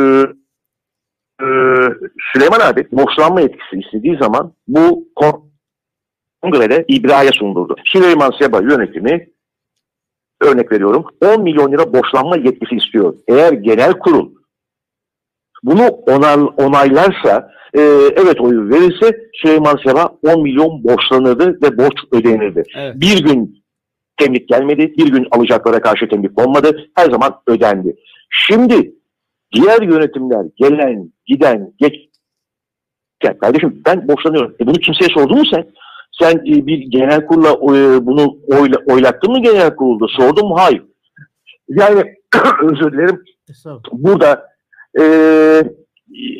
e, 1.41 1.47
Süleyman 2.33 2.59
abi 2.59 2.87
borçlanma 2.91 3.41
etkisi 3.41 3.79
istediği 3.85 4.17
zaman 4.17 4.53
bu 4.67 5.07
kongrede 6.41 6.85
ibraya 6.87 7.31
sundurdu. 7.31 7.75
Süleyman 7.85 8.31
Seba 8.41 8.61
yönetimi 8.61 9.29
örnek 10.41 10.71
veriyorum 10.71 11.05
10 11.21 11.43
milyon 11.43 11.71
lira 11.71 11.93
borçlanma 11.93 12.37
yetkisi 12.37 12.75
istiyor. 12.75 13.15
Eğer 13.27 13.53
genel 13.53 13.93
kurul 13.93 14.31
bunu 15.63 15.87
onay, 15.87 16.37
onaylarsa 16.57 17.51
e, 17.73 17.81
evet 18.15 18.41
oyu 18.41 18.69
verirse 18.69 19.29
Süleyman 19.33 19.79
Seba 19.87 20.17
10 20.23 20.41
milyon 20.41 20.83
borçlanırdı 20.83 21.59
ve 21.63 21.77
borç 21.77 21.97
ödenirdi. 22.11 22.63
Evet. 22.75 22.95
Bir 22.95 23.23
gün 23.23 23.62
temlik 24.17 24.49
gelmedi, 24.49 24.93
bir 24.97 25.11
gün 25.11 25.27
alacaklara 25.31 25.81
karşı 25.81 26.09
temlik 26.09 26.41
olmadı, 26.41 26.89
her 26.95 27.05
zaman 27.05 27.35
ödendi. 27.47 27.95
Şimdi 28.29 28.93
diğer 29.53 29.81
yönetimler 29.81 30.45
gelen, 30.55 31.11
giden, 31.25 31.73
geç 31.77 31.93
ya 33.23 33.37
kardeşim 33.37 33.81
ben 33.85 34.07
borçlanıyorum. 34.07 34.55
E 34.59 34.67
bunu 34.67 34.75
kimseye 34.75 35.09
sordun 35.13 35.37
mu 35.37 35.45
sen? 35.53 35.65
Sen 36.19 36.37
e, 36.37 36.67
bir 36.67 36.77
genel 36.77 37.25
kurula 37.25 37.49
e, 37.49 38.05
bunu 38.05 38.37
oyla, 38.47 38.77
oylattın 38.85 39.31
mı 39.31 39.41
genel 39.41 39.75
kurulda? 39.75 40.05
Sordun 40.07 40.47
mu? 40.47 40.55
Hayır. 40.57 40.83
Yani 41.67 42.03
özür 42.63 42.91
dilerim. 42.91 43.23
Burada 43.91 44.47
e, 44.99 45.03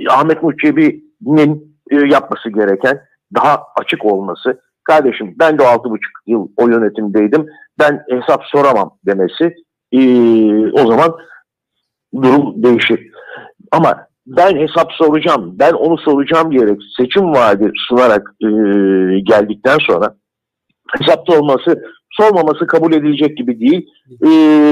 Ahmet 0.10 0.44
Muçebi'nin 0.44 1.78
e, 1.92 1.96
yapması 1.96 2.50
gereken 2.50 3.02
daha 3.36 3.64
açık 3.76 4.06
olması. 4.06 4.62
Kardeşim 4.84 5.36
ben 5.40 5.60
de 5.60 5.68
altı 5.68 5.90
buçuk 5.90 6.12
yıl 6.28 6.48
o 6.58 6.68
yönetimdeydim. 6.68 7.48
Ben 7.80 8.04
hesap 8.10 8.44
soramam 8.44 8.98
demesi. 9.06 9.56
E, 9.92 10.02
o 10.72 10.88
zaman 10.88 11.18
durum 12.22 12.64
değişir. 12.64 13.12
Ama 13.72 14.08
ben 14.28 14.58
hesap 14.58 14.92
soracağım, 14.92 15.56
ben 15.60 15.74
onu 15.74 15.98
soracağım 15.98 16.52
diyerek 16.52 16.82
seçim 16.98 17.34
vaadi 17.34 17.72
sunarak 17.88 18.34
e, 18.42 18.48
geldikten 19.20 19.78
sonra 19.78 20.16
hesapta 21.00 21.40
olması, 21.40 21.84
sormaması 22.12 22.68
kabul 22.68 22.94
edilecek 22.94 23.38
gibi 23.38 23.60
değil. 23.60 23.90
E, 24.26 24.30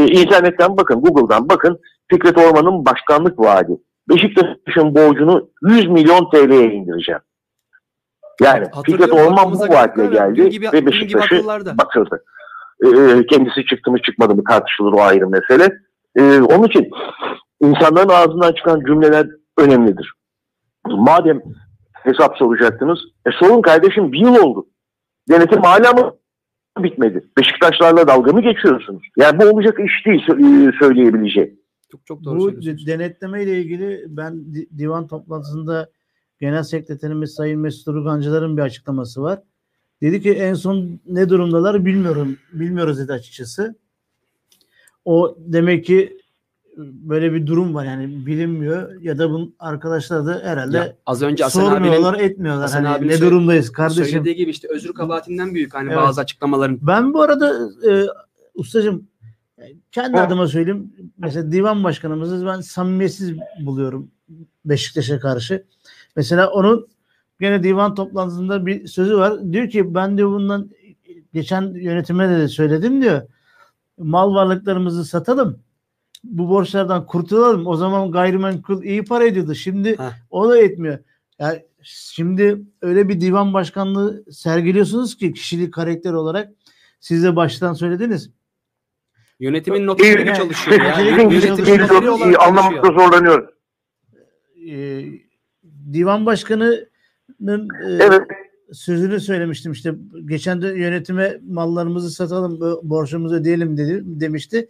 internetten 0.07 0.77
bakın, 0.77 1.01
Google'dan 1.01 1.49
bakın 1.49 1.79
Fikret 2.11 2.37
Orman'ın 2.37 2.85
başkanlık 2.85 3.39
vaadi. 3.39 3.77
Beşiktaş'ın 4.09 4.95
borcunu 4.95 5.49
100 5.61 5.87
milyon 5.87 6.29
TL'ye 6.29 6.71
indireceğim. 6.71 7.21
Yani 8.41 8.67
Fikret 8.85 9.13
Orman 9.13 9.53
bu 9.53 9.59
vaatle 9.59 10.05
geldi. 10.05 10.49
Gibi- 10.49 10.73
ve 10.73 10.85
Beşiktaş'ı 10.85 11.47
batırdı. 11.77 12.23
Ee, 12.85 13.25
kendisi 13.25 13.65
çıktı 13.65 13.91
mı 13.91 14.01
çıkmadı 14.01 14.35
mı 14.35 14.43
tartışılır 14.43 14.93
o 14.93 15.01
ayrı 15.01 15.29
mesele. 15.29 15.77
Ee, 16.15 16.41
onun 16.41 16.67
için 16.67 16.89
insanların 17.61 18.09
ağzından 18.09 18.53
çıkan 18.53 18.79
cümleler 18.79 19.27
önemlidir. 19.57 20.13
Madem 20.85 21.41
hesap 21.93 22.37
soracaktınız, 22.37 22.99
e 23.25 23.31
sorun 23.31 23.61
kardeşim 23.61 24.11
bir 24.11 24.19
yıl 24.19 24.35
oldu. 24.35 24.67
Denetim 25.29 25.61
hala 25.61 25.93
mı 25.93 26.13
bitmedi? 26.77 27.23
Beşiktaşlarla 27.37 28.07
dalga 28.07 28.31
mı 28.31 28.41
geçiyorsunuz? 28.41 29.03
Yani 29.17 29.39
bu 29.39 29.45
olacak 29.45 29.77
iş 29.79 30.05
değil 30.05 30.21
e, 30.21 30.71
söyleyebileceğim. 30.79 31.59
Çok 31.91 32.05
çok 32.05 32.23
doğru 32.23 32.39
Bu 32.39 32.61
denetleme 32.61 33.43
ile 33.43 33.61
ilgili 33.61 34.05
ben 34.07 34.53
di- 34.53 34.77
divan 34.77 35.07
toplantısında 35.07 35.89
Genel 36.41 36.63
Sekreterimiz 36.63 37.33
Sayın 37.33 37.59
Mesut 37.59 37.87
Urgancılar'ın 37.87 38.57
bir 38.57 38.61
açıklaması 38.61 39.21
var. 39.21 39.39
Dedi 40.01 40.21
ki 40.21 40.31
en 40.33 40.53
son 40.53 40.99
ne 41.07 41.29
durumdalar 41.29 41.85
bilmiyorum. 41.85 42.37
Bilmiyoruz 42.53 42.99
dedi 42.99 43.13
açıkçası. 43.13 43.75
O 45.05 45.37
demek 45.39 45.85
ki 45.85 46.17
böyle 46.77 47.33
bir 47.33 47.47
durum 47.47 47.73
var 47.75 47.85
yani 47.85 48.25
bilinmiyor 48.25 49.01
ya 49.01 49.17
da 49.17 49.29
bunun 49.29 49.55
arkadaşlar 49.59 50.25
da 50.25 50.41
herhalde 50.43 50.77
Ya, 50.77 50.95
az 51.05 51.21
önce 51.21 51.43
Hasan 51.43 51.61
sormuyorlar 51.69 52.13
abinin 52.13 52.23
etmiyorlar. 52.29 52.61
Hasan 52.61 52.83
Hani 52.83 53.07
ne 53.07 53.21
durumdayız 53.21 53.71
kardeşim. 53.71 54.05
söylediği 54.05 54.35
gibi 54.35 54.51
işte 54.51 54.67
özür 54.71 54.93
kabahatinden 54.93 55.53
büyük 55.55 55.73
hani 55.73 55.87
Evet. 55.87 55.97
bazı 55.97 56.21
açıklamaların. 56.21 56.79
Ben 56.81 57.13
bu 57.13 57.21
arada 57.21 57.69
e, 57.91 58.05
ustacığım 58.55 59.07
kendi 59.91 60.17
Ha. 60.17 60.23
adıma 60.23 60.47
söyleyeyim. 60.47 60.93
Mesela 61.17 61.51
divan 61.51 61.83
başkanımızı 61.83 62.45
ben 62.45 62.61
samimiyetsiz 62.61 63.31
buluyorum 63.65 64.11
Beşiktaş'a 64.65 65.19
karşı. 65.19 65.63
Mesela 66.15 66.51
onun 66.51 66.87
gene 67.39 67.63
divan 67.63 67.95
toplantısında 67.95 68.65
bir 68.65 68.87
sözü 68.87 69.17
var. 69.17 69.53
Diyor 69.53 69.69
ki 69.69 69.95
ben 69.95 70.17
diyor 70.17 70.31
bundan 70.31 70.69
geçen 71.33 71.61
yönetime 71.73 72.29
de 72.29 72.47
söyledim 72.47 73.01
diyor. 73.01 73.21
Mal 73.97 74.33
varlıklarımızı 74.33 75.05
satalım. 75.05 75.59
Bu 76.23 76.49
borçlardan 76.49 77.05
kurtulalım. 77.05 77.67
O 77.67 77.75
zaman 77.75 78.11
gayrimenkul 78.11 78.83
iyi 78.83 79.03
para 79.03 79.25
ediyordu. 79.25 79.55
Şimdi 79.55 79.97
Heh. 79.97 80.11
o 80.29 80.49
da 80.49 80.57
etmiyor. 80.57 80.99
Yani 81.39 81.65
şimdi 81.83 82.61
öyle 82.81 83.09
bir 83.09 83.21
divan 83.21 83.53
başkanlığı 83.53 84.23
sergiliyorsunuz 84.31 85.17
ki 85.17 85.33
kişilik 85.33 85.73
karakter 85.73 86.13
olarak 86.13 86.51
siz 86.99 87.23
de 87.23 87.35
baştan 87.35 87.73
söylediniz. 87.73 88.29
Yönetimin 89.39 89.95
gibi 89.95 90.33
çalışıyor 90.37 90.81
ya. 90.81 90.99
Yönetimin 90.99 91.79
olarak 91.79 92.41
anlamakta 92.41 92.81
çalışıyor. 92.81 92.93
zorlanıyorum. 92.93 93.49
Ee, 94.69 95.30
divan 95.93 96.25
başkanının 96.25 97.69
e, 97.83 98.03
Evet. 98.03 98.21
sözünü 98.71 99.19
söylemiştim 99.19 99.71
işte 99.71 99.93
geçen 100.25 100.61
de 100.61 100.67
yönetime 100.67 101.39
mallarımızı 101.47 102.11
satalım 102.11 102.59
bo- 102.59 102.79
borcumuzu 102.89 103.35
ödeyelim 103.35 103.77
dedi 103.77 104.01
demişti. 104.05 104.69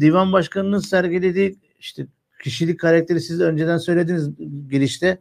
Divan 0.00 0.32
başkanının 0.32 0.78
sergilediği 0.78 1.58
işte 1.78 2.06
kişilik 2.42 2.80
karakteri 2.80 3.20
siz 3.20 3.40
önceden 3.40 3.78
söylediniz 3.78 4.30
girişte 4.70 5.18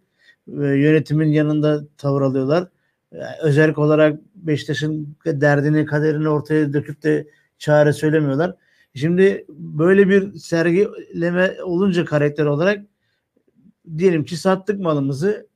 Ee, 0.48 0.52
yönetimin 0.54 1.28
yanında 1.28 1.84
tavır 1.98 2.22
alıyorlar. 2.22 2.68
Ee, 3.14 3.18
Özellik 3.44 3.78
olarak 3.78 4.20
Beşiktaş'ın 4.36 5.16
derdini 5.26 5.86
kaderini 5.86 6.30
ortaya 6.30 6.74
döküp 6.74 7.04
de 7.04 7.28
çare 7.58 7.94
söylemiyorlar. 7.94 8.56
Şimdi 8.96 9.46
böyle 9.50 10.10
bir 10.10 10.34
sergileme 10.34 11.54
olunca 11.64 12.06
karakter 12.06 12.46
olarak 12.46 12.86
diyelim 13.98 14.26
ki 14.26 14.38
sattık 14.38 14.80
malımızı 14.80 15.48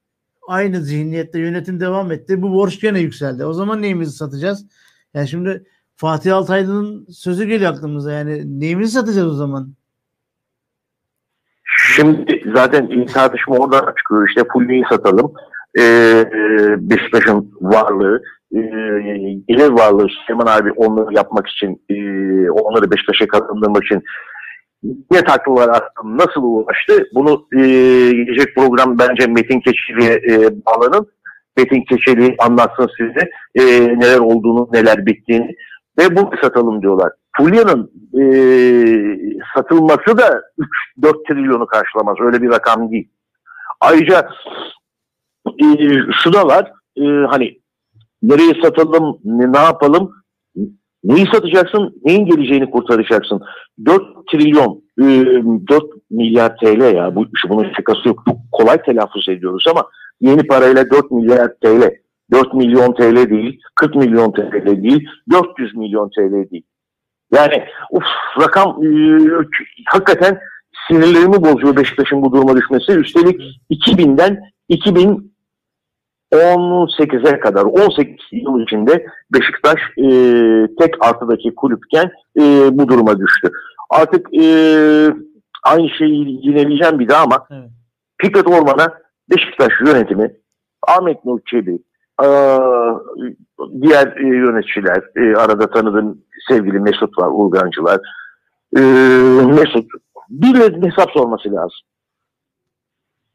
aynı 0.48 0.82
zihniyette 0.82 1.40
yönetim 1.40 1.80
devam 1.80 2.12
etti. 2.12 2.42
Bu 2.42 2.54
borç 2.54 2.82
gene 2.82 3.00
yükseldi. 3.00 3.46
O 3.46 3.54
zaman 3.54 3.82
neyimizi 3.82 4.12
satacağız? 4.12 4.66
Yani 5.14 5.28
şimdi 5.28 5.64
Fatih 5.96 6.36
Altaylı'nın 6.36 7.06
sözü 7.12 7.46
geliyor 7.46 7.74
aklımıza. 7.74 8.12
Yani 8.12 8.60
neyimizi 8.60 8.92
satacağız 8.92 9.28
o 9.28 9.36
zaman? 9.36 9.74
Şimdi 11.96 12.44
zaten 12.56 13.06
tartışma 13.06 13.58
oradan 13.58 13.94
çıkıyor. 13.98 14.30
İşte 14.30 14.44
Fulli'yi 14.54 14.84
satalım. 14.90 15.34
Ee, 15.80 16.26
Beşiktaş'ın 16.78 17.52
varlığı, 17.62 18.22
e, 18.56 18.60
gelir 19.48 19.70
varlığı 19.70 20.08
Süleyman 20.10 20.48
abi 20.48 20.72
onları 20.72 21.14
yapmak 21.16 21.48
için, 21.48 21.82
e, 21.90 21.96
onları 22.50 22.92
Beşiktaş'a 22.92 23.28
kazandırmak 23.28 23.84
için 23.84 24.04
ne 24.84 25.24
taktılar 25.24 25.70
aslında 25.70 26.26
nasıl 26.26 26.44
ulaştı? 26.44 27.10
Bunu 27.14 27.48
e, 27.54 27.60
gelecek 28.12 28.56
program 28.56 29.00
bence 29.00 29.28
Metin 29.28 29.60
Keçeli'ye 29.60 30.14
e, 30.14 30.66
bağlanın. 30.66 31.08
Metin 31.58 31.82
Keçeli 31.82 32.36
anlatsın 32.40 32.90
size 32.98 33.30
e, 33.56 33.64
neler 34.00 34.20
olduğunu, 34.20 34.70
neler 34.74 35.06
bittiğini 35.06 35.56
ve 36.00 36.16
bunu 36.16 36.32
satalım 36.42 36.82
diyorlar. 36.82 37.12
Fulya'nın 37.38 37.92
e, 38.20 38.24
satılması 39.56 40.18
da 40.18 40.42
3-4 41.02 41.28
trilyonu 41.28 41.68
karşılamaz. 41.68 42.16
Öyle 42.20 42.42
bir 42.42 42.50
rakam 42.50 42.92
değil. 42.92 43.10
Ayrıca 43.82 44.30
e, 45.48 45.66
şu 46.24 46.34
da 46.34 46.48
var. 46.48 46.72
E, 46.98 47.04
hani 47.30 47.60
nereye 48.24 48.62
satalım, 48.64 49.18
ne, 49.24 49.52
ne 49.52 49.60
yapalım? 49.60 50.12
Neyi 51.04 51.26
satacaksın, 51.34 52.02
neyin 52.06 52.26
geleceğini 52.26 52.72
kurtaracaksın. 52.72 53.42
4 53.86 54.04
trilyon, 54.32 54.84
e, 55.00 55.04
4 55.70 55.84
milyar 56.10 56.58
TL 56.58 56.96
ya. 56.96 57.16
Bu, 57.16 57.26
bunun 57.50 57.74
şakası 57.78 58.08
yok. 58.08 58.24
Çok 58.28 58.38
kolay 58.52 58.82
telaffuz 58.82 59.30
ediyoruz 59.30 59.66
ama 59.70 59.86
yeni 60.22 60.48
parayla 60.48 60.90
4 60.92 61.12
milyar 61.12 61.54
TL. 61.64 61.92
4 62.32 62.54
milyon 62.54 62.94
TL 62.94 63.30
değil, 63.30 63.60
40 63.76 63.96
milyon 63.96 64.32
TL 64.32 64.84
değil, 64.84 65.08
400 65.32 65.76
milyon 65.76 66.10
TL 66.10 66.52
değil. 66.52 66.64
Yani 67.34 67.64
uf, 67.92 68.04
rakam 68.42 68.84
e, 68.84 68.90
hakikaten 69.86 70.40
sinirlerimi 70.88 71.44
bozuyor 71.44 71.76
Beşiktaş'ın 71.76 72.22
bu 72.22 72.32
duruma 72.32 72.58
düşmesi. 72.58 72.92
Üstelik 72.92 73.42
2000'den 73.72 74.40
2018'e 76.32 77.40
kadar 77.40 77.64
18 77.64 78.16
yıl 78.32 78.62
içinde 78.62 79.06
Beşiktaş 79.34 79.80
e, 79.98 80.08
tek 80.80 81.06
artıdaki 81.06 81.56
kulüpken 81.56 82.12
e, 82.40 82.70
bu 82.72 82.88
duruma 82.88 83.20
düştü. 83.20 83.50
Artık 83.90 84.34
e, 84.34 84.46
aynı 85.64 85.90
şeyi 85.90 86.48
yineleyeceğim 86.48 87.00
bir 87.00 87.08
daha 87.08 87.24
ama 87.24 87.48
Evet. 87.52 87.70
Fikret 88.22 88.48
Orman'a 88.48 88.94
Beşiktaş 89.30 89.74
yönetimi 89.86 90.32
Ahmet 90.88 91.26
Nur 91.26 91.40
Çebi, 91.46 91.80
e, 92.24 92.28
diğer 93.82 94.18
e, 94.18 94.28
yöneticiler, 94.28 95.04
e, 95.16 95.36
arada 95.36 95.70
tanıdığım 95.70 96.22
sevgili 96.50 96.80
Mesut 96.80 97.20
var, 97.20 97.30
Urgancılar. 97.32 98.00
E, 98.78 98.80
Mesut, 99.46 99.86
birilerinin 100.30 100.92
hesap 100.92 101.12
sorması 101.12 101.52
lazım. 101.52 101.80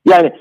Yani 0.04 0.32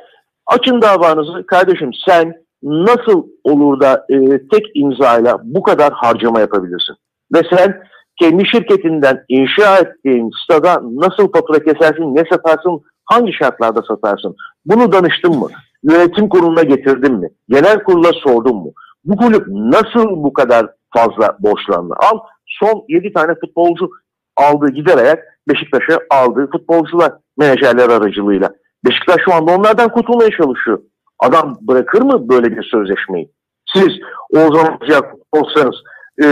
açın 0.45 0.81
davanızı 0.81 1.45
kardeşim 1.45 1.91
sen 2.05 2.42
nasıl 2.63 3.27
olur 3.43 3.79
da 3.79 4.05
e, 4.09 4.47
tek 4.47 4.65
imzayla 4.73 5.39
bu 5.43 5.63
kadar 5.63 5.93
harcama 5.93 6.39
yapabilirsin? 6.39 6.95
Ve 7.33 7.41
sen 7.49 7.83
kendi 8.19 8.47
şirketinden 8.47 9.25
inşa 9.29 9.77
ettiğin 9.77 10.31
stada 10.43 10.81
nasıl 10.83 11.31
fatura 11.31 11.59
kesersin, 11.59 12.15
ne 12.15 12.23
satarsın, 12.31 12.81
hangi 13.05 13.33
şartlarda 13.33 13.81
satarsın? 13.81 14.35
Bunu 14.65 14.91
danıştın 14.91 15.39
mı? 15.39 15.47
Yönetim 15.83 16.29
kuruluna 16.29 16.63
getirdin 16.63 17.13
mi? 17.13 17.29
Genel 17.49 17.83
kurula 17.83 18.11
sordun 18.13 18.55
mu? 18.55 18.73
Bu 19.05 19.17
kulüp 19.17 19.47
nasıl 19.47 20.09
bu 20.09 20.33
kadar 20.33 20.67
fazla 20.95 21.37
borçlandı? 21.39 21.93
Al 21.97 22.19
son 22.45 22.85
7 22.89 23.13
tane 23.13 23.35
futbolcu 23.35 23.89
aldığı 24.37 24.69
giderek 24.69 25.19
Beşiktaş'a 25.47 25.99
aldığı 26.09 26.49
futbolcular 26.51 27.11
menajerler 27.37 27.89
aracılığıyla. 27.89 28.49
Beşiktaş 28.85 29.17
şu 29.25 29.33
anda 29.33 29.55
onlardan 29.55 29.89
kurtulmaya 29.89 30.29
çalışıyor. 30.29 30.79
Adam 31.19 31.57
bırakır 31.61 32.01
mı 32.01 32.29
böyle 32.29 32.57
bir 32.57 32.63
sözleşmeyi? 32.63 33.31
Siz 33.73 33.89
Oğuzhan 34.29 34.77
Hoca 34.79 35.01
olsanız 35.31 35.75
e, 36.23 36.27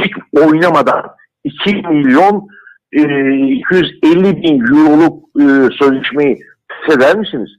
hiç 0.00 0.12
oynamadan 0.32 1.02
2 1.44 1.74
milyon 1.74 2.48
e, 2.92 3.02
250 3.46 4.42
bin 4.42 4.60
euroluk 4.60 5.24
e, 5.40 5.76
sözleşmeyi 5.78 6.40
sever 6.88 7.16
misiniz? 7.16 7.50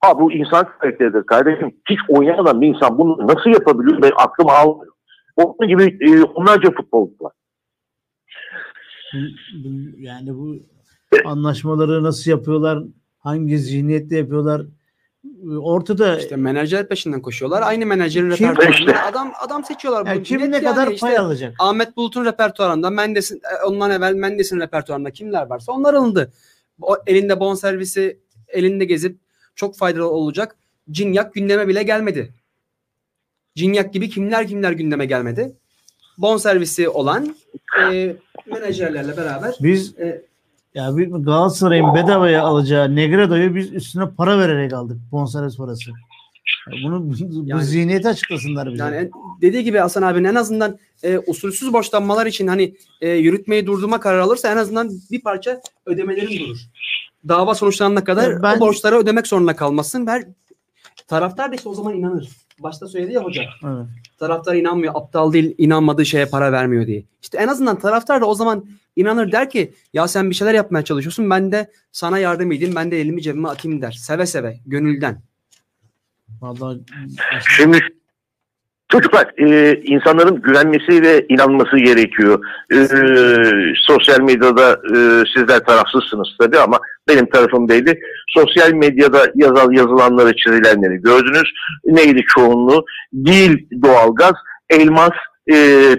Ha 0.00 0.18
bu 0.20 0.32
insan 0.32 0.68
karakteridir 0.78 1.26
kardeşim. 1.26 1.76
Hiç 1.90 1.98
oynamadan 2.08 2.60
bir 2.60 2.68
insan 2.68 2.98
bunu 2.98 3.26
nasıl 3.26 3.50
yapabiliyor? 3.50 4.02
Ben 4.02 4.12
aklım 4.16 4.48
almıyor. 4.48 4.92
Onun 5.36 5.68
gibi 5.68 5.98
e, 6.00 6.22
onlarca 6.22 6.70
futbolcu 6.70 7.14
var. 7.20 7.32
Yani 9.96 10.34
bu 10.34 10.56
anlaşmaları 11.24 12.02
nasıl 12.02 12.30
yapıyorlar? 12.30 12.78
hangi 13.20 13.58
zihniyetle 13.58 14.16
yapıyorlar 14.16 14.62
ortada 15.58 16.18
İşte 16.18 16.36
menajer 16.36 16.88
peşinden 16.88 17.22
koşuyorlar. 17.22 17.62
Aynı 17.62 17.86
menajerin 17.86 18.30
Kim- 18.30 18.48
repertuarında 18.48 18.90
İşte. 18.90 19.00
adam 19.02 19.32
adam 19.46 19.64
seçiyorlar. 19.64 20.06
yani 20.06 20.18
Bu 20.20 20.22
kim 20.22 20.40
ne 20.40 20.44
yani 20.56 20.64
kadar 20.64 20.88
işte 20.88 21.06
pay 21.06 21.18
alacak? 21.18 21.54
Ahmet 21.58 21.96
Bulut'un 21.96 22.24
repertuarında 22.24 22.90
Mendes'in 22.90 23.36
e, 23.36 23.64
ondan 23.64 23.90
evvel 23.90 24.14
Mendes'in 24.14 24.60
repertuarında 24.60 25.10
kimler 25.10 25.46
varsa 25.46 25.72
onlar 25.72 25.94
alındı. 25.94 26.32
O 26.82 26.96
elinde 27.06 27.40
bon 27.40 27.54
servisi 27.54 28.18
elinde 28.48 28.84
gezip 28.84 29.18
çok 29.54 29.76
faydalı 29.76 30.08
olacak. 30.10 30.56
Cinyak 30.90 31.34
gündeme 31.34 31.68
bile 31.68 31.82
gelmedi. 31.82 32.34
Cinyak 33.56 33.92
gibi 33.92 34.10
kimler 34.10 34.48
kimler 34.48 34.72
gündeme 34.72 35.06
gelmedi. 35.06 35.52
Bon 36.18 36.36
servisi 36.36 36.88
olan 36.88 37.36
e, 37.92 38.16
menajerlerle 38.46 39.16
beraber 39.16 39.54
Biz 39.62 39.98
e, 39.98 40.22
ya 40.74 40.96
bir 40.96 41.06
Galatasaray'ın 41.10 41.94
bedavaya 41.94 42.42
alacağı 42.42 42.96
Negredo'yu 42.96 43.54
biz 43.54 43.72
üstüne 43.72 44.10
para 44.10 44.38
vererek 44.38 44.72
aldık. 44.72 44.96
Bonservis 45.12 45.56
parası. 45.56 45.90
Bunu 46.84 47.10
bu 47.10 47.14
Yani- 47.44 47.64
zihniyeti 47.64 48.08
açıklasınlar 48.08 48.72
bize. 48.72 48.82
Yani 48.82 49.10
dediği 49.40 49.64
gibi 49.64 49.78
Hasan 49.78 50.02
abinin 50.02 50.28
en 50.28 50.34
azından 50.34 50.78
e, 51.02 51.18
usulsüz 51.18 51.72
borçlanmalar 51.72 52.26
için 52.26 52.46
hani 52.46 52.74
e, 53.00 53.08
yürütmeyi 53.10 53.66
durdurma 53.66 54.00
kararı 54.00 54.22
alırsa 54.22 54.52
en 54.52 54.56
azından 54.56 54.90
bir 55.10 55.20
parça 55.22 55.60
ödemelerin 55.86 56.38
durur. 56.46 56.58
Dava 57.28 57.54
sonuçlanana 57.54 58.04
kadar 58.04 58.42
ben- 58.42 58.56
o 58.56 58.60
borçları 58.60 58.96
ödemek 58.96 59.26
zorunda 59.26 59.56
kalmasın. 59.56 60.06
Her 60.06 60.24
taraftar 61.08 61.50
da 61.50 61.54
işte 61.54 61.68
o 61.68 61.74
zaman 61.74 61.94
inanır. 61.94 62.28
Başta 62.62 62.88
söyledi 62.88 63.12
ya 63.12 63.24
hoca. 63.24 63.42
Evet. 63.42 63.86
Taraftar 64.18 64.54
inanmıyor, 64.54 64.92
aptal 64.96 65.32
değil, 65.32 65.54
inanmadığı 65.58 66.06
şeye 66.06 66.26
para 66.26 66.52
vermiyor 66.52 66.86
diye. 66.86 67.04
İşte 67.22 67.38
en 67.38 67.48
azından 67.48 67.78
taraftar 67.78 68.20
da 68.20 68.26
o 68.26 68.34
zaman 68.34 68.66
inanır 68.96 69.32
der 69.32 69.50
ki 69.50 69.74
ya 69.92 70.08
sen 70.08 70.30
bir 70.30 70.34
şeyler 70.34 70.54
yapmaya 70.54 70.84
çalışıyorsun 70.84 71.30
ben 71.30 71.52
de 71.52 71.70
sana 71.92 72.18
yardım 72.18 72.52
edeyim 72.52 72.74
ben 72.76 72.90
de 72.90 73.00
elimi 73.00 73.22
cebime 73.22 73.48
atayım 73.48 73.82
der. 73.82 73.92
Seve 73.92 74.26
seve, 74.26 74.60
gönülden. 74.66 75.22
Vallahi 76.40 76.80
Şimdi 77.56 77.99
çocuklar 78.90 79.32
e, 79.38 79.74
insanların 79.84 80.42
güvenmesi 80.42 81.02
ve 81.02 81.26
inanması 81.28 81.76
gerekiyor. 81.76 82.44
E, 82.72 82.76
sosyal 83.86 84.20
medyada 84.20 84.70
e, 84.70 84.96
sizler 85.34 85.58
tarafsızsınız 85.58 86.28
tabii 86.40 86.58
ama 86.58 86.78
benim 87.08 87.26
tarafım 87.26 87.68
belli. 87.68 88.00
Sosyal 88.28 88.72
medyada 88.72 89.32
yazal 89.34 89.72
yazılanları 89.72 90.36
çizilenleri 90.36 90.96
gördünüz. 90.96 91.52
Neydi 91.84 92.20
çoğunluğu? 92.28 92.84
Değil 93.12 93.68
doğalgaz, 93.82 94.34
elmas, 94.70 95.12
e, 95.52 95.54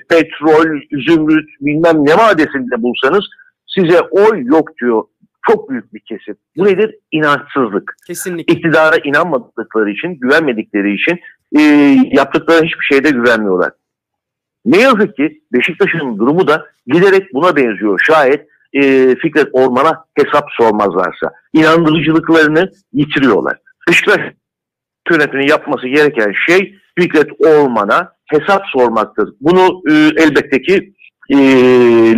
petrol, 0.09 0.65
zümrüt 1.07 1.49
bilmem 1.61 2.05
ne 2.05 2.17
vadesinde 2.17 2.81
bulsanız 2.81 3.25
size 3.67 4.01
oy 4.01 4.45
yok 4.45 4.77
diyor. 4.81 5.03
Çok 5.49 5.69
büyük 5.69 5.93
bir 5.93 5.99
kesim. 5.99 6.35
Bu 6.57 6.65
nedir? 6.65 6.95
İnançsızlık 7.11 7.95
Kesinlikle. 8.07 8.53
iktidara 8.53 8.97
inanmadıkları 9.03 9.91
için, 9.91 10.19
güvenmedikleri 10.19 10.93
için 10.93 11.19
e, 11.57 11.61
yaptıkları 12.11 12.65
hiçbir 12.65 12.85
şeyde 12.91 13.09
güvenmiyorlar. 13.09 13.71
Ne 14.65 14.77
yazık 14.81 15.15
ki 15.15 15.41
Beşiktaş'ın 15.53 16.17
durumu 16.19 16.47
da 16.47 16.65
giderek 16.87 17.33
buna 17.33 17.55
benziyor. 17.55 17.99
Şayet 18.03 18.47
e, 18.73 19.15
Fikret 19.15 19.47
Orman'a 19.51 20.05
hesap 20.15 20.45
sormazlarsa. 20.57 21.31
inandırıcılıklarını 21.53 22.71
yitiriyorlar. 22.93 23.57
Beşiktaş 23.89 24.19
yönetiminin 25.11 25.47
yapması 25.47 25.87
gereken 25.87 26.33
şey 26.47 26.75
Fikret 26.99 27.29
Orman'a 27.39 28.11
hesap 28.25 28.63
sormaktır. 28.73 29.33
Bunu 29.41 29.81
e, 29.89 29.93
elbette 30.23 30.61
ki 30.61 30.93
e, 31.32 31.38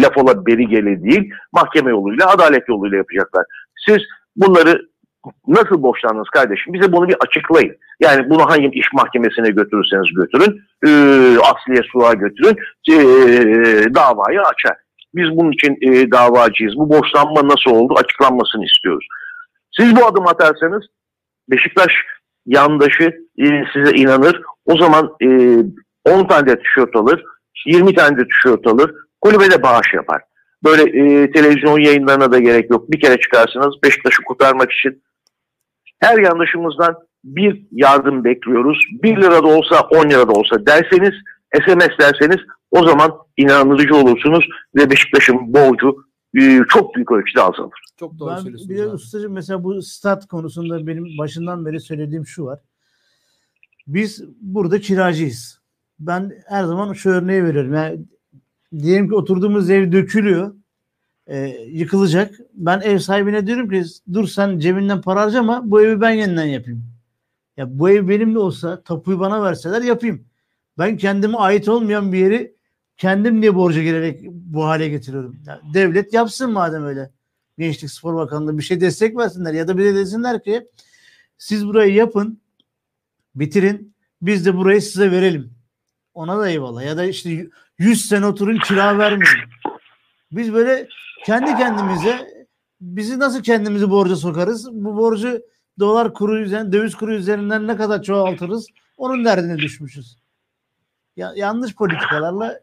laf 0.01 0.17
ola 0.17 0.45
beri 0.45 0.67
gele 0.67 1.03
değil, 1.03 1.33
mahkeme 1.53 1.91
yoluyla, 1.91 2.29
adalet 2.29 2.69
yoluyla 2.69 2.97
yapacaklar. 2.97 3.45
Siz 3.87 3.97
bunları 4.35 4.81
nasıl 5.47 5.83
borçlandınız 5.83 6.29
kardeşim? 6.29 6.73
Bize 6.73 6.91
bunu 6.91 7.07
bir 7.07 7.15
açıklayın. 7.27 7.77
Yani 7.99 8.29
bunu 8.29 8.49
hangi 8.49 8.79
iş 8.79 8.93
mahkemesine 8.93 9.49
götürürseniz 9.49 10.13
götürün, 10.15 10.61
e, 10.85 10.89
asliye 11.39 11.81
suğa 11.91 12.13
götürün, 12.13 12.57
e, 12.89 12.95
davayı 13.95 14.41
açar. 14.41 14.77
Biz 15.15 15.37
bunun 15.37 15.51
için 15.51 15.77
e, 15.81 16.11
davacıyız. 16.11 16.77
Bu 16.77 16.89
borçlanma 16.89 17.47
nasıl 17.47 17.71
oldu 17.71 17.93
açıklanmasını 17.97 18.65
istiyoruz. 18.65 19.07
Siz 19.79 19.95
bu 19.95 20.05
adım 20.05 20.27
atarsanız 20.27 20.83
Beşiktaş 21.49 21.91
yandaşı 22.45 23.03
e, 23.37 23.45
size 23.73 23.91
inanır. 23.95 24.41
O 24.65 24.77
zaman 24.77 25.15
e, 25.21 25.27
10 26.05 26.27
tane 26.27 26.47
de 26.47 26.59
tişört 26.59 26.95
alır, 26.95 27.23
20 27.65 27.93
tane 27.93 28.17
de 28.17 28.27
tişört 28.27 28.67
alır, 28.67 28.91
kulübe 29.23 29.51
de 29.51 29.63
bağış 29.63 29.93
yapar. 29.93 30.21
Böyle 30.63 30.81
e, 30.83 31.31
televizyon 31.31 31.79
yayınlarına 31.79 32.31
da 32.31 32.39
gerek 32.39 32.69
yok. 32.69 32.91
Bir 32.91 32.99
kere 32.99 33.19
çıkarsınız 33.19 33.75
Beşiktaş'ı 33.83 34.23
kurtarmak 34.23 34.71
için. 34.71 35.03
Her 35.99 36.17
yandaşımızdan 36.17 36.95
bir 37.23 37.65
yardım 37.71 38.23
bekliyoruz. 38.23 38.77
1 39.03 39.17
lira 39.17 39.43
da 39.43 39.47
olsa 39.47 39.81
10 39.81 40.09
lira 40.09 40.27
da 40.27 40.31
olsa 40.31 40.65
derseniz, 40.65 41.13
SMS 41.65 41.99
derseniz 41.99 42.37
o 42.71 42.87
zaman 42.87 43.11
inandırıcı 43.37 43.95
olursunuz 43.95 44.45
ve 44.75 44.89
Beşiktaş'ın 44.89 45.53
borcu 45.53 45.95
e, 46.39 46.59
çok 46.69 46.95
büyük 46.95 47.11
ölçüde 47.11 47.41
azalır. 47.41 47.79
Çok 47.99 48.19
doğru 48.19 48.29
Ben 48.29 48.35
söylüyorsunuz. 48.35 48.69
bir 48.69 48.77
de 48.77 48.87
ustacığım 48.87 49.33
mesela 49.33 49.63
bu 49.63 49.81
stat 49.81 50.27
konusunda 50.27 50.87
benim 50.87 51.17
başından 51.17 51.65
beri 51.65 51.79
söylediğim 51.79 52.25
şu 52.25 52.45
var. 52.45 52.59
Biz 53.87 54.23
burada 54.41 54.79
kiracıyız. 54.79 55.59
Ben 55.99 56.31
her 56.47 56.63
zaman 56.63 56.93
şu 56.93 57.09
örneği 57.09 57.43
veriyorum. 57.43 57.73
Yani 57.73 57.99
diyelim 58.79 59.09
ki 59.09 59.15
oturduğumuz 59.15 59.69
ev 59.69 59.91
dökülüyor. 59.91 60.55
e, 61.27 61.47
yıkılacak. 61.67 62.39
Ben 62.53 62.81
ev 62.81 62.99
sahibine 62.99 63.47
diyorum 63.47 63.69
ki 63.69 63.83
dur 64.13 64.27
sen 64.27 64.59
cebinden 64.59 65.01
para 65.01 65.21
harcama 65.21 65.61
bu 65.71 65.81
evi 65.81 66.01
ben 66.01 66.11
yeniden 66.11 66.45
yapayım. 66.45 66.85
Ya 67.57 67.79
bu 67.79 67.89
ev 67.89 68.07
benim 68.07 68.35
de 68.35 68.39
olsa 68.39 68.83
tapuyu 68.83 69.19
bana 69.19 69.43
verseler 69.43 69.81
yapayım. 69.81 70.25
Ben 70.77 70.97
kendime 70.97 71.37
ait 71.37 71.69
olmayan 71.69 72.13
bir 72.13 72.17
yeri 72.17 72.55
kendim 72.97 73.41
niye 73.41 73.55
borca 73.55 73.83
girerek 73.83 74.21
bu 74.29 74.65
hale 74.65 74.89
getiriyorum. 74.89 75.35
Ya 75.47 75.61
devlet 75.73 76.13
yapsın 76.13 76.51
madem 76.51 76.85
öyle. 76.85 77.11
Gençlik 77.57 77.91
Spor 77.91 78.15
Bakanlığı 78.15 78.57
bir 78.57 78.63
şey 78.63 78.81
destek 78.81 79.17
versinler 79.17 79.53
ya 79.53 79.67
da 79.67 79.77
bir 79.77 79.85
de 79.85 79.95
desinler 79.95 80.43
ki 80.43 80.67
siz 81.37 81.67
burayı 81.67 81.93
yapın 81.93 82.41
bitirin 83.35 83.93
biz 84.21 84.45
de 84.45 84.57
burayı 84.57 84.81
size 84.81 85.11
verelim. 85.11 85.53
Ona 86.13 86.39
da 86.39 86.49
eyvallah. 86.49 86.83
Ya 86.85 86.97
da 86.97 87.05
işte 87.05 87.49
100 87.79 88.05
sene 88.05 88.25
oturun 88.25 88.59
kira 88.59 88.97
vermeyin. 88.97 89.39
Biz 90.31 90.53
böyle 90.53 90.87
kendi 91.25 91.57
kendimize 91.57 92.27
bizi 92.81 93.19
nasıl 93.19 93.43
kendimizi 93.43 93.89
borca 93.89 94.15
sokarız? 94.15 94.69
Bu 94.71 94.97
borcu 94.97 95.41
dolar 95.79 96.13
kuru 96.13 96.39
üzerinden, 96.39 96.71
döviz 96.71 96.95
kuru 96.95 97.13
üzerinden 97.13 97.67
ne 97.67 97.77
kadar 97.77 98.03
çoğaltırız? 98.03 98.67
Onun 98.97 99.25
derdine 99.25 99.57
düşmüşüz. 99.57 100.17
Ya, 101.17 101.33
yanlış 101.35 101.75
politikalarla 101.75 102.59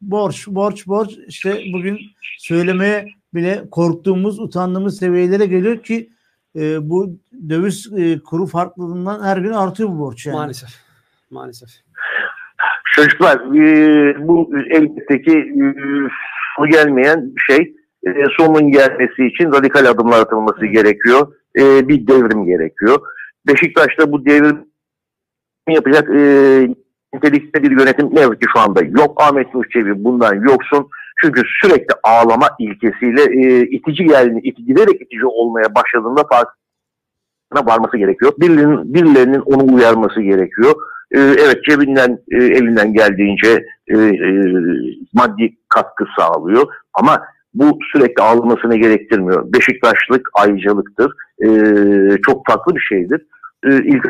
borç, 0.00 0.46
borç, 0.46 0.86
borç 0.86 1.10
işte 1.26 1.62
bugün 1.72 2.00
söylemeye 2.38 3.08
bile 3.34 3.70
korktuğumuz, 3.70 4.38
utandığımız 4.38 4.98
seviyelere 4.98 5.46
geliyor 5.46 5.82
ki 5.82 6.10
e, 6.56 6.90
bu 6.90 7.18
döviz 7.48 7.92
e, 7.96 8.18
kuru 8.18 8.46
farklılığından 8.46 9.24
her 9.24 9.36
gün 9.36 9.52
artıyor 9.52 9.88
bu 9.88 9.98
borç 9.98 10.26
yani. 10.26 10.36
Maalesef. 10.36 10.70
Maalesef. 11.30 11.70
Çocuklar 12.96 13.36
e, 13.36 14.28
bu 14.28 14.50
elbette 14.70 15.22
ki 15.22 15.38
e, 15.38 15.64
sonu 16.56 16.68
gelmeyen 16.68 17.36
bir 17.36 17.54
şey. 17.54 17.74
E, 18.06 18.24
sonun 18.36 18.72
gelmesi 18.72 19.26
için 19.26 19.52
radikal 19.52 19.84
adımlar 19.84 20.20
atılması 20.20 20.66
gerekiyor. 20.66 21.32
E, 21.58 21.88
bir 21.88 22.06
devrim 22.06 22.46
gerekiyor. 22.46 22.98
Beşiktaş'ta 23.46 24.12
bu 24.12 24.26
devrim 24.26 24.58
yapacak 25.68 26.08
e, 26.10 26.22
nitelikte 27.14 27.62
bir 27.62 27.70
yönetim 27.70 28.14
ne 28.14 28.20
yazık 28.20 28.40
ki 28.40 28.46
şu 28.52 28.60
anda 28.60 28.80
yok. 28.82 29.22
Ahmet 29.22 29.54
Nur 29.54 29.64
Çebi 29.72 30.04
bundan 30.04 30.34
yoksun. 30.34 30.88
Çünkü 31.24 31.42
sürekli 31.62 31.94
ağlama 32.02 32.48
ilkesiyle 32.58 33.22
e, 33.22 33.62
itici 33.62 34.06
geldiğini, 34.06 34.40
iti, 34.40 34.64
giderek 34.64 35.02
itici 35.02 35.26
olmaya 35.26 35.74
başladığında 35.74 36.22
farkına 36.32 36.59
varması 37.58 37.96
gerekiyor. 37.96 38.32
Birilerinin, 38.40 38.94
birilerinin 38.94 39.40
onu 39.40 39.74
uyarması 39.74 40.20
gerekiyor. 40.20 40.74
E, 41.10 41.18
evet 41.18 41.64
cebinden, 41.64 42.18
e, 42.32 42.36
elinden 42.36 42.92
geldiğince 42.92 43.66
e, 43.88 43.98
e, 43.98 44.28
maddi 45.14 45.56
katkı 45.68 46.04
sağlıyor. 46.18 46.66
Ama 46.94 47.22
bu 47.54 47.78
sürekli 47.92 48.22
ağlamasını 48.22 48.76
gerektirmiyor. 48.76 49.52
Beşiktaşlık 49.52 50.28
ayrıcalıktır. 50.34 51.12
E, 51.44 51.48
çok 52.26 52.46
farklı 52.46 52.74
bir 52.74 52.80
şeydir. 52.80 53.26
E, 53.64 53.76
ilk 53.84 54.06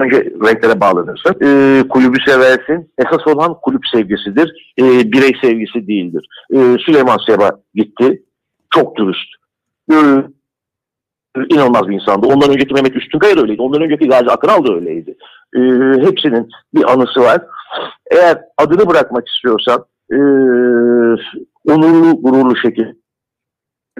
önce 0.00 0.16
renklere 0.16 0.80
bağlanırsın. 0.80 1.34
E, 1.42 1.82
kulübü 1.88 2.18
seversin. 2.26 2.90
Esas 2.98 3.26
olan 3.26 3.56
kulüp 3.62 3.82
sevgisidir. 3.92 4.74
E, 4.78 4.82
birey 5.12 5.32
sevgisi 5.42 5.88
değildir. 5.88 6.28
E, 6.52 6.56
Süleyman 6.86 7.18
Seba 7.26 7.60
gitti. 7.74 8.22
Çok 8.70 8.96
dürüst. 8.96 9.28
E, 9.92 9.96
inanılmaz 11.50 11.88
bir 11.88 11.94
insandı. 11.94 12.26
Ondan 12.26 12.50
önceki 12.50 12.74
Mehmet 12.74 12.96
Üstünkaya 12.96 13.36
da 13.36 13.40
öyleydi. 13.40 13.62
Ondan 13.62 13.82
önceki 13.82 14.08
Gazi 14.08 14.30
Akınal 14.30 14.66
da 14.66 14.74
öyleydi. 14.74 15.16
E, 15.56 15.60
hepsinin 16.06 16.48
bir 16.74 16.92
anısı 16.92 17.20
var. 17.20 17.42
Eğer 18.10 18.38
adını 18.58 18.88
bırakmak 18.88 19.28
istiyorsan 19.28 19.84
e, 20.12 20.18
onurlu, 21.72 22.22
gururlu 22.22 22.56
şekilde 22.56 22.94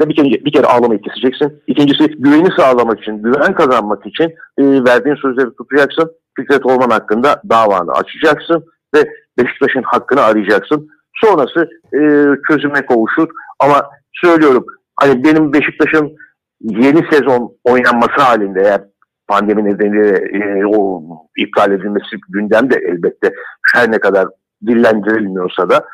bir 0.00 0.16
kere, 0.16 0.44
bir 0.44 0.52
kere 0.52 0.66
ağlamayı 0.66 1.00
keseceksin. 1.00 1.62
İkincisi 1.66 2.06
güveni 2.06 2.48
sağlamak 2.56 3.00
için, 3.00 3.22
güven 3.22 3.54
kazanmak 3.54 4.06
için 4.06 4.34
e, 4.58 4.84
verdiğin 4.84 5.16
sözleri 5.16 5.56
tutacaksın. 5.56 6.10
Fikret 6.36 6.66
Orman 6.66 6.90
hakkında 6.90 7.42
davanı 7.50 7.92
açacaksın 7.92 8.64
ve 8.94 8.98
Beşiktaş'ın 9.38 9.82
hakkını 9.82 10.20
arayacaksın. 10.20 10.88
Sonrası 11.24 11.68
e, 11.94 12.00
çözüme 12.48 12.86
kavuşur. 12.86 13.28
Ama 13.60 13.90
söylüyorum 14.12 14.66
hani 15.00 15.24
benim 15.24 15.52
Beşiktaş'ın 15.52 16.16
yeni 16.60 17.06
sezon 17.10 17.52
oynanması 17.64 18.20
halinde 18.20 18.60
eğer 18.60 18.80
pandemi 19.28 19.64
nedeniyle 19.64 20.38
e, 20.38 20.66
o 20.66 21.02
iptal 21.36 21.72
edilmesi 21.72 22.16
gündemde 22.28 22.74
elbette 22.88 23.32
her 23.74 23.90
ne 23.90 23.98
kadar 23.98 24.28
dillendirilmiyorsa 24.66 25.70
da 25.70 25.84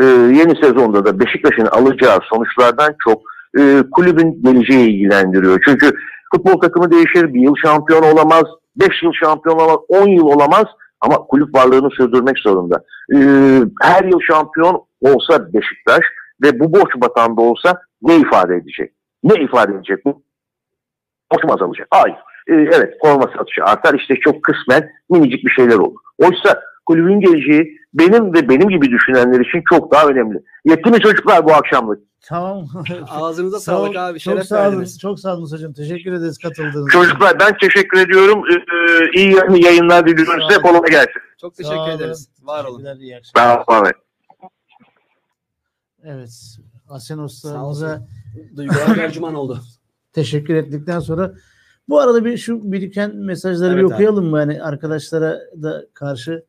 e, 0.00 0.04
yeni 0.04 0.56
sezonda 0.56 1.04
da 1.04 1.20
Beşiktaş'ın 1.20 1.66
alacağı 1.66 2.18
sonuçlardan 2.22 2.94
çok 3.04 3.22
e, 3.58 3.82
kulübün 3.90 4.42
geleceği 4.42 4.88
ilgilendiriyor. 4.88 5.60
Çünkü 5.68 5.90
futbol 6.34 6.60
takımı 6.60 6.90
değişir, 6.90 7.34
bir 7.34 7.40
yıl 7.40 7.54
şampiyon 7.62 8.02
olamaz, 8.02 8.44
beş 8.76 9.02
yıl 9.02 9.12
şampiyon 9.12 9.56
olamaz, 9.56 9.78
on 9.88 10.08
yıl 10.08 10.26
olamaz 10.26 10.64
ama 11.00 11.16
kulüp 11.16 11.54
varlığını 11.54 11.90
sürdürmek 11.90 12.38
zorunda. 12.38 12.84
E, 13.14 13.18
her 13.82 14.04
yıl 14.04 14.20
şampiyon 14.20 14.84
olsa 15.00 15.52
Beşiktaş 15.52 16.04
ve 16.42 16.60
bu 16.60 16.72
borç 16.72 16.90
batağında 16.96 17.40
olsa 17.40 17.80
ne 18.02 18.16
ifade 18.16 18.56
edecek? 18.56 18.92
Ne 19.22 19.44
ifade 19.44 19.72
edecek 19.74 20.04
bu? 20.04 20.22
Borç 21.32 21.44
mu 21.44 21.52
azalacak? 21.52 21.86
Hayır. 21.90 22.16
E, 22.48 22.52
evet 22.54 22.94
forma 23.02 23.30
satışı 23.38 23.64
artar 23.64 23.94
işte 23.94 24.14
çok 24.20 24.42
kısmen 24.42 24.90
minicik 25.10 25.44
bir 25.44 25.50
şeyler 25.50 25.76
olur. 25.76 26.00
Oysa 26.18 26.60
kulübün 26.86 27.20
geleceği 27.20 27.76
benim 27.94 28.34
ve 28.34 28.48
benim 28.48 28.68
gibi 28.68 28.90
düşünenler 28.90 29.40
için 29.40 29.62
çok 29.70 29.92
daha 29.92 30.06
önemli. 30.06 30.42
Yetti 30.64 30.90
mi 30.90 31.00
çocuklar 31.00 31.44
bu 31.44 31.52
akşamlık? 31.52 32.00
Tamam. 32.28 32.66
Ağzınıza 33.10 33.60
Sağ 33.60 33.72
sağlık 33.72 33.96
abi. 33.96 34.20
Çok 34.20 34.32
Şeref 34.34 34.46
sağ 34.46 34.68
olun. 34.68 34.86
Çok 35.02 35.20
sağ 35.20 35.34
olun 35.36 35.50
hocam. 35.52 35.72
Teşekkür 35.72 36.12
ederiz 36.12 36.38
katıldığınız 36.38 36.88
için. 36.88 36.98
Çocuklar 37.00 37.40
ben 37.40 37.56
teşekkür 37.60 37.98
ediyorum. 38.00 38.44
Ee, 38.50 39.10
iyi 39.20 39.36
yayınlar 39.64 40.06
diliyorum 40.06 40.42
size. 40.48 40.60
olun. 40.60 40.62
Kolay 40.78 40.90
gelsin. 40.90 41.22
Çok 41.40 41.56
Sağ 41.56 41.62
teşekkür 41.62 41.80
olun. 41.80 41.96
ederiz. 41.96 42.28
Var 42.42 42.64
olun. 42.64 42.98
İyi 43.00 43.16
akşamlar. 43.16 43.64
Sağ 43.68 43.78
olun. 43.78 43.92
Evet. 46.04 46.56
Asen 46.92 47.16
Sağ 47.16 47.22
Usta'mıza 47.22 47.64
olsun. 47.64 48.08
Duygular 48.56 48.94
tercüman 48.94 49.34
oldu. 49.34 49.60
teşekkür 50.12 50.54
ettikten 50.54 51.00
sonra 51.00 51.34
bu 51.88 52.00
arada 52.00 52.24
bir 52.24 52.36
şu 52.36 52.72
biriken 52.72 53.16
mesajları 53.16 53.70
bir 53.76 53.80
Evet 53.80 53.86
abi. 53.86 53.94
okuyalım 53.94 54.26
mı? 54.26 54.38
Yani 54.38 54.62
arkadaşlara 54.62 55.40
da 55.62 55.86
karşı 55.94 56.44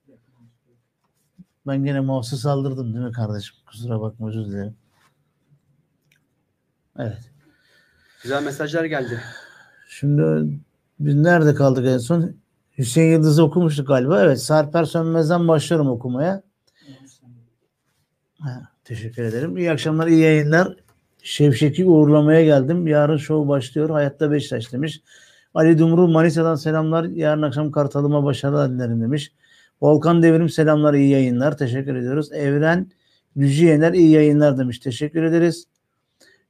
ben 1.68 1.84
gene 1.86 2.00
mouse'u 2.00 2.38
saldırdım 2.40 2.94
değil 2.94 3.06
mi 3.06 3.12
kardeşim? 3.12 3.56
Kusura 3.66 4.02
bakma 4.02 4.30
özür 4.30 4.46
dilerim. 4.46 4.76
Evet. 7.00 7.32
Güzel 8.24 8.44
mesajlar 8.44 8.86
geldi. 8.86 9.22
Şimdi 9.88 10.54
biz 11.00 11.16
nerede 11.16 11.56
kaldık 11.56 11.86
en 11.86 11.98
son? 11.98 12.36
Hüseyin 12.78 13.12
Yıldız'ı 13.12 13.44
okumuştuk 13.44 13.88
galiba. 13.88 14.24
Evet. 14.24 14.42
Sarper 14.42 14.84
Sönmez'den 14.84 15.48
başlıyorum 15.48 15.88
okumaya. 15.88 16.44
Ha, 18.40 18.73
teşekkür 18.84 19.24
ederim. 19.24 19.58
İyi 19.58 19.72
akşamlar, 19.72 20.08
iyi 20.08 20.20
yayınlar. 20.20 20.76
Şevşek'i 21.24 21.86
uğurlamaya 21.86 22.46
geldim. 22.46 22.88
Yarın 22.88 23.18
show 23.18 23.50
başlıyor. 23.50 23.90
Hayatta 23.90 24.32
Beşiktaş 24.32 24.74
demiş. 24.74 25.02
Ali 25.54 25.80
Dumru 25.80 26.08
Manisa'dan 26.08 26.56
selamlar. 26.56 27.04
Yarın 27.04 27.42
akşam 27.42 27.72
Kartalıma 27.72 28.24
başarılar 28.24 28.72
dilerim 28.72 29.02
demiş. 29.02 29.32
Volkan 29.82 30.24
Devrim 30.24 30.50
selamlar, 30.50 30.94
iyi 30.94 31.10
yayınlar. 31.10 31.58
Teşekkür 31.58 31.96
ediyoruz. 31.96 32.32
Evren 32.32 32.92
Gücü 33.36 33.66
Yener 33.66 33.94
iyi 33.94 34.10
yayınlar 34.10 34.58
demiş. 34.58 34.80
Teşekkür 34.80 35.24
ederiz. 35.24 35.68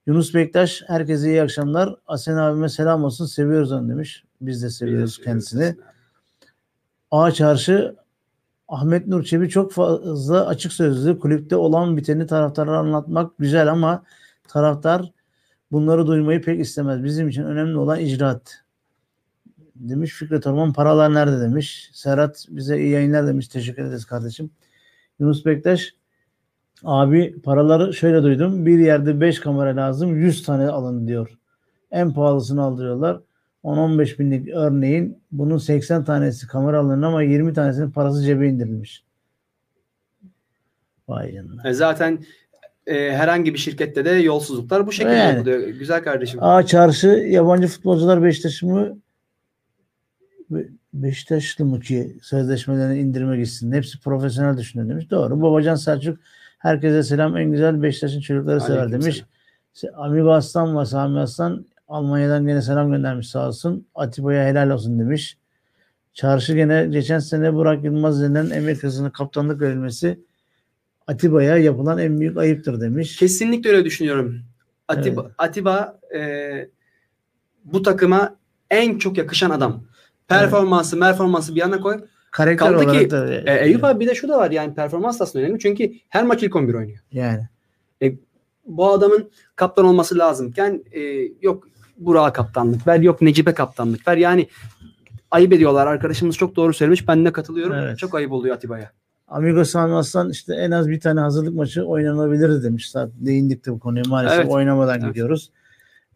Yunus 0.07 0.33
Bektaş 0.33 0.83
herkese 0.87 1.29
iyi 1.29 1.41
akşamlar. 1.41 1.95
Asen 2.07 2.35
abime 2.35 2.69
selam 2.69 3.03
olsun. 3.03 3.25
Seviyoruz 3.25 3.71
onu 3.71 3.89
demiş. 3.89 4.23
Biz 4.41 4.63
de 4.63 4.69
seviyoruz 4.69 5.21
kendisini. 5.21 5.75
A 7.11 7.31
Çarşı 7.31 7.95
Ahmet 8.73 9.07
Nur 9.07 9.23
Çebi 9.23 9.49
çok 9.49 9.71
fazla 9.71 10.47
açık 10.47 10.73
sözlü. 10.73 11.19
Kulüpte 11.19 11.55
olan 11.55 11.97
biteni 11.97 12.27
taraftarlara 12.27 12.77
anlatmak 12.77 13.37
güzel 13.39 13.71
ama 13.71 14.03
taraftar 14.47 15.11
bunları 15.71 16.07
duymayı 16.07 16.41
pek 16.41 16.59
istemez. 16.59 17.03
Bizim 17.03 17.27
için 17.29 17.43
önemli 17.43 17.77
olan 17.77 17.99
icraat. 17.99 18.63
Demiş 19.75 20.13
Fikret 20.13 20.47
Orman 20.47 20.73
paralar 20.73 21.13
nerede 21.13 21.41
demiş. 21.41 21.89
Serhat 21.93 22.45
bize 22.49 22.79
iyi 22.79 22.89
yayınlar 22.89 23.27
demiş. 23.27 23.47
Teşekkür 23.47 23.83
ederiz 23.83 24.05
kardeşim. 24.05 24.49
Yunus 25.19 25.45
Bektaş 25.45 25.93
abi 26.83 27.41
paraları 27.41 27.93
şöyle 27.93 28.23
duydum. 28.23 28.65
Bir 28.65 28.79
yerde 28.79 29.21
5 29.21 29.39
kamera 29.39 29.75
lazım 29.75 30.15
100 30.15 30.43
tane 30.43 30.67
alın 30.67 31.07
diyor. 31.07 31.37
En 31.91 32.13
pahalısını 32.13 32.61
aldırıyorlar. 32.61 33.21
10-15 33.63 34.19
binlik 34.19 34.49
örneğin 34.49 35.17
bunun 35.31 35.57
80 35.57 36.03
tanesi 36.03 36.47
kamera 36.47 36.79
alınır 36.79 37.07
ama 37.07 37.23
20 37.23 37.53
tanesinin 37.53 37.91
parası 37.91 38.23
cebe 38.23 38.47
indirilmiş. 38.49 39.03
Vay 41.07 41.33
canına. 41.33 41.69
E, 41.69 41.73
Zaten 41.73 42.19
e, 42.87 43.11
herhangi 43.11 43.53
bir 43.53 43.59
şirkette 43.59 44.05
de 44.05 44.09
yolsuzluklar 44.09 44.87
bu 44.87 44.91
şekilde 44.91 45.13
Yani. 45.13 45.33
yapılıyor. 45.35 45.59
Güzel 45.67 46.03
kardeşim. 46.03 46.43
A 46.43 46.65
çarşı 46.65 47.07
yabancı 47.07 47.67
futbolcular 47.67 48.23
Beşiktaş 48.23 48.63
mı 48.63 48.97
Be- 50.49 50.67
Beşiktaşlı 50.93 51.65
mı 51.65 51.79
ki 51.79 52.17
sözleşmelerini 52.21 52.99
indirmek 52.99 53.39
gitsin. 53.45 53.71
Hepsi 53.71 53.99
profesyonel 53.99 54.57
düşünüyor 54.57 54.89
demiş. 54.89 55.11
Doğru. 55.11 55.41
Babacan 55.41 55.75
Selçuk 55.75 56.19
herkese 56.59 57.03
selam. 57.03 57.37
En 57.37 57.51
güzel 57.51 57.81
Beşiktaş'ın 57.83 58.19
çocukları 58.21 58.61
sever 58.61 58.77
Aleykümselam. 58.77 59.01
demiş. 59.03 59.23
Se- 59.75 59.91
Amigo 59.95 60.31
Aslan 60.33 60.75
var 60.75 60.85
Sami 60.85 61.19
Aslan. 61.19 61.65
Almanya'dan 61.93 62.47
gene 62.47 62.61
selam 62.61 62.91
göndermiş 62.91 63.29
sağ 63.29 63.47
olsun. 63.47 63.87
Atiba'ya 63.95 64.45
helal 64.45 64.69
olsun 64.69 64.99
demiş. 64.99 65.37
Çarşı 66.13 66.53
gene 66.53 66.85
geçen 66.85 67.19
sene 67.19 67.53
Burak 67.53 67.83
Yılmaz 67.83 68.21
denilen 68.21 68.49
emek 68.49 68.83
hızına 68.83 69.11
kaptanlık 69.11 69.61
verilmesi 69.61 70.19
Atiba'ya 71.07 71.57
yapılan 71.57 71.97
en 71.97 72.19
büyük 72.19 72.37
ayıptır 72.37 72.81
demiş. 72.81 73.17
Kesinlikle 73.17 73.69
öyle 73.69 73.85
düşünüyorum. 73.85 74.39
Atiba, 74.87 75.21
Evet. 75.21 75.31
Atiba 75.37 75.99
e, 76.15 76.69
bu 77.65 77.81
takıma 77.81 78.35
en 78.69 78.97
çok 78.97 79.17
yakışan 79.17 79.49
adam. 79.49 79.83
Performansı, 80.27 80.99
performansı 80.99 81.55
bir 81.55 81.59
yana 81.59 81.81
koy. 81.81 82.05
Karakter 82.31 82.71
Kaldı 82.71 82.83
ki, 82.83 82.89
olarak 82.89 83.11
da 83.11 83.33
E, 83.33 83.65
Eyüp 83.65 83.83
abi 83.83 83.99
bir 83.99 84.07
de 84.07 84.15
şu 84.15 84.29
da 84.29 84.37
var 84.37 84.51
yani 84.51 84.75
performans 84.75 85.19
da 85.19 85.23
aslında 85.23 85.45
önemli. 85.45 85.59
Çünkü 85.59 85.93
her 86.09 86.23
maç 86.23 86.43
ilk 86.43 86.55
11 86.55 86.73
oynuyor. 86.73 86.99
yani. 87.11 87.47
Bu 88.65 88.89
adamın 88.91 89.31
kaptan 89.55 89.85
olması 89.85 90.17
lazımken 90.17 90.83
e, 90.91 91.01
yok 91.41 91.72
Burak'a 91.97 92.33
kaptanlık 92.33 92.87
ver, 92.87 92.99
yok 92.99 93.21
Necip'e 93.21 93.53
kaptanlık 93.53 94.07
ver. 94.07 94.17
Yani 94.17 94.47
ayıp 95.31 95.53
ediyorlar. 95.53 95.87
Arkadaşımız 95.87 96.37
çok 96.37 96.55
doğru 96.55 96.73
söylemiş. 96.73 97.07
Ben 97.07 97.25
de 97.25 97.31
katılıyorum. 97.31 97.75
Evet. 97.75 97.97
Çok 97.99 98.15
ayıp 98.15 98.31
oluyor 98.31 98.55
Atiba'ya. 98.55 98.91
Amigo 99.27 99.65
Sami 99.65 99.93
Aslan 99.93 100.29
işte 100.29 100.55
en 100.55 100.71
az 100.71 100.89
bir 100.89 100.99
tane 100.99 101.19
hazırlık 101.19 101.55
maçı 101.55 101.83
oynanabilirdi 101.83 102.63
demiş. 102.63 102.91
Zaten 102.91 103.13
değindik 103.25 103.65
de 103.65 103.71
bu 103.71 103.79
konuya 103.79 104.03
maalesef 104.07 104.39
Evet. 104.39 104.51
oynamadan 104.51 104.99
Evet. 104.99 105.07
gidiyoruz. 105.09 105.51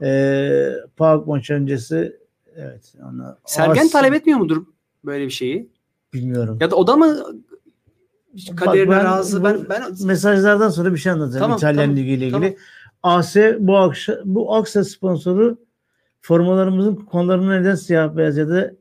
Ee, 0.02 0.70
PAOK 0.98 1.28
maçı 1.28 1.54
öncesi 1.54 2.18
evet. 2.56 2.94
Ona, 3.12 3.38
Sergen 3.46 3.86
As- 3.86 3.92
talep 3.92 4.14
etmiyor 4.14 4.40
mudur 4.40 4.64
böyle 5.06 5.26
bir 5.26 5.32
şeyi? 5.32 5.70
bilmiyorum. 6.14 6.58
Ya 6.62 6.72
da 6.72 6.76
o 6.76 6.88
da 6.88 6.96
mı 6.96 7.18
kaderine 8.58 8.88
Bak 8.90 8.98
ben 8.98 9.06
razı? 9.06 9.44
Ben, 9.44 9.58
ben 9.70 9.84
Mesajlardan 10.06 10.70
sonra 10.70 10.94
bir 10.94 10.98
şey 10.98 11.12
anlatacağım 11.12 11.42
Tamam, 11.44 11.58
İtalyan 11.58 11.82
tamam, 11.84 11.96
Ligi 11.98 12.08
ile 12.12 12.14
ilgili. 12.28 12.32
tamam. 12.32 12.50
AS 13.04 13.36
bu 13.60 13.78
akşam 13.78 14.16
bu 14.26 14.56
Aksa 14.56 14.84
sponsoru 14.84 15.58
formalarımızın 16.28 16.96
konularına 16.96 17.60
neden 17.60 17.76
siyah 17.76 18.16
beyaz 18.18 18.38
ya 18.38 18.50
da 18.50 18.72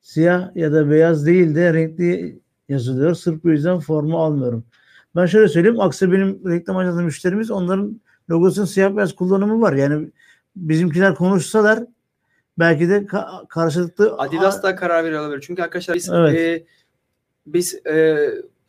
siyah 0.00 0.56
ya 0.56 0.72
da 0.72 0.90
beyaz 0.90 1.26
değil 1.26 1.54
de 1.54 1.74
renkli 1.74 2.38
yazılıyor. 2.68 3.14
Sırf 3.14 3.44
bu 3.44 3.50
yüzden 3.50 3.78
forma 3.78 4.24
almıyorum. 4.24 4.64
Ben 5.16 5.26
şöyle 5.26 5.48
söyleyeyim. 5.48 5.80
Aksa 5.80 6.12
benim 6.12 6.40
reklam 6.48 6.76
ajansı 6.76 7.02
müşterimiz. 7.02 7.50
Onların 7.50 8.00
logosunun 8.30 8.66
siyah 8.66 8.96
beyaz 8.96 9.14
kullanımı 9.14 9.60
var. 9.60 9.72
Yani 9.72 10.10
bizimkiler 10.56 11.14
konuşsalar 11.14 11.84
belki 12.58 12.88
de 12.88 12.98
ka- 12.98 13.48
karşılıklı 13.48 14.14
Adidas 14.18 14.62
da 14.62 14.76
karar 14.76 15.04
veriyor 15.04 15.20
olabilir. 15.20 15.44
Çünkü 15.46 15.62
arkadaşlar 15.62 15.96
biz 15.96 16.08
Evet. 16.08 16.34
e, 16.34 16.64
biz 17.46 17.86
e, 17.86 18.16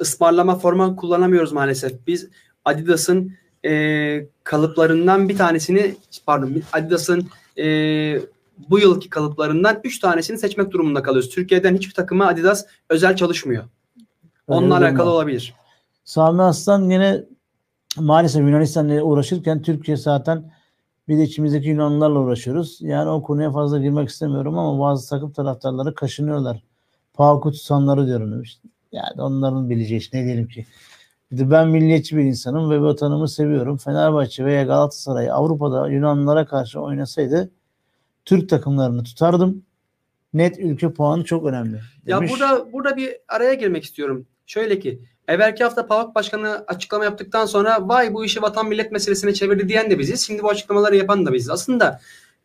ısmarlama 0.02 0.56
forma 0.60 0.96
kullanamıyoruz 0.96 1.52
maalesef. 1.52 2.08
Biz 2.08 2.30
Adidas'ın 2.66 3.34
e, 3.66 4.26
kalıplarından 4.44 5.30
bir 5.30 5.38
tanesini 5.38 5.96
pardon 6.26 6.62
Adidas'ın 6.74 7.28
e, 7.60 8.22
bu 8.70 8.80
yılki 8.80 9.10
kalıplarından 9.10 9.80
3 9.84 10.00
tanesini 10.00 10.38
seçmek 10.38 10.72
durumunda 10.72 11.04
kalıyoruz. 11.04 11.30
Türkiye'den 11.30 11.76
hiçbir 11.76 11.94
takıma 11.94 12.28
Adidas 12.28 12.66
özel 12.90 13.16
çalışmıyor. 13.16 13.64
Onunla 14.48 14.76
Öyle 14.76 14.86
alakalı 14.86 15.04
olmaz. 15.04 15.16
olabilir. 15.16 15.54
Sami 16.06 16.42
Aslan 16.42 16.90
yine 16.90 17.24
maalesef 17.98 18.42
Yunanistan'la 18.42 19.02
uğraşırken 19.02 19.62
Türkiye 19.62 19.98
zaten 19.98 20.52
bir 21.08 21.18
de 21.18 21.24
içimizdeki 21.24 21.70
Yunanlılarla 21.70 22.20
uğraşıyoruz. 22.20 22.78
Yani 22.82 23.10
o 23.10 23.24
konuya 23.24 23.52
fazla 23.52 23.80
girmek 23.80 24.10
istemiyorum 24.10 24.58
ama 24.58 24.80
bazı 24.80 25.10
takım 25.10 25.32
taraftarları 25.32 25.96
kaşınıyorlar. 25.96 26.64
Pahaku 27.14 27.52
tutanları 27.52 28.08
diyorum 28.08 28.32
demiş. 28.32 28.60
Yani 28.92 29.22
onların 29.22 29.70
bileceği 29.70 30.00
iş 30.00 30.14
ne 30.14 30.26
diyelim 30.26 30.48
ki. 30.48 30.66
Ben 31.32 31.68
milliyetçi 31.68 32.18
bir 32.18 32.24
insanım 32.24 32.72
ve 32.72 32.82
vatanımı 32.82 33.30
seviyorum. 33.30 33.78
Fenerbahçe 33.78 34.46
veya 34.46 34.64
Galatasaray 34.64 35.32
Avrupa'da 35.32 35.90
Yunanlılara 35.90 36.46
karşı 36.46 36.80
oynasaydı 36.80 37.52
Türk 38.26 38.50
takımlarını 38.50 39.04
tutardım. 39.04 39.64
Net 40.34 40.60
ülke 40.60 40.94
puanı 40.94 41.24
çok 41.24 41.46
önemli. 41.46 41.80
Ya 42.06 42.18
demiş. 42.18 42.32
burada 42.32 42.74
burada 42.74 42.98
bir 42.98 43.16
araya 43.28 43.54
girmek 43.54 43.84
istiyorum. 43.84 44.26
Şöyle 44.46 44.80
ki 44.80 45.02
evvelki 45.28 45.64
hafta 45.64 45.88
PAOK 45.88 46.16
Başkanı 46.16 46.64
açıklama 46.68 47.04
yaptıktan 47.04 47.46
sonra 47.46 47.88
vay 47.88 48.14
bu 48.14 48.26
işi 48.26 48.42
vatan 48.42 48.68
millet 48.68 48.92
meselesine 48.92 49.34
çevirdi 49.34 49.70
diyen 49.70 49.92
de 49.92 50.00
biziz. 50.00 50.28
Şimdi 50.28 50.44
bu 50.44 50.50
açıklamaları 50.50 50.96
yapan 50.96 51.26
da 51.26 51.34
biziz. 51.34 51.50
Aslında 51.50 52.00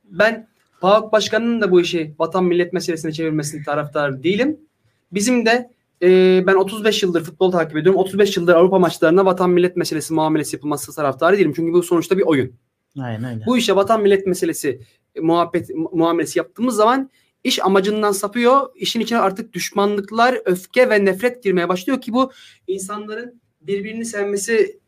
ben 0.04 0.46
PAOK 0.80 1.12
Başkanı'nın 1.12 1.60
da 1.60 1.70
bu 1.70 1.80
işi 1.80 2.14
vatan 2.18 2.44
millet 2.44 2.72
meselesine 2.72 3.12
çevirmesini 3.12 3.64
taraftar 3.64 4.22
değilim. 4.22 4.60
Bizim 5.12 5.46
de 5.46 5.70
e, 6.02 6.42
ben 6.46 6.54
35 6.54 7.02
yıldır 7.02 7.24
futbol 7.24 7.52
takip 7.52 7.76
ediyorum. 7.76 8.00
35 8.00 8.36
yıldır 8.36 8.54
Avrupa 8.54 8.78
maçlarına 8.78 9.24
vatan 9.24 9.50
millet 9.50 9.76
meselesi 9.76 10.14
muamelesi 10.14 10.56
yapılması 10.56 10.94
taraftarı 10.94 11.38
değilim. 11.38 11.52
Çünkü 11.56 11.72
bu 11.72 11.82
sonuçta 11.82 12.18
bir 12.18 12.22
oyun. 12.22 12.52
Aynen 13.00 13.34
öyle. 13.34 13.46
Bu 13.46 13.58
işe 13.58 13.76
vatan 13.76 14.02
millet 14.02 14.26
meselesi 14.26 14.80
muhabbet 15.22 15.70
mu- 15.70 15.90
muamelesi 15.92 16.38
yaptığımız 16.38 16.76
zaman 16.76 17.10
iş 17.44 17.64
amacından 17.64 18.12
sapıyor. 18.12 18.68
İşin 18.74 19.00
içine 19.00 19.18
artık 19.18 19.52
düşmanlıklar, 19.52 20.38
öfke 20.44 20.90
ve 20.90 21.04
nefret 21.04 21.42
girmeye 21.42 21.68
başlıyor 21.68 22.00
ki 22.00 22.12
bu 22.12 22.32
insanların 22.66 23.40
birbirini 23.60 24.04
sevmesi 24.04 24.80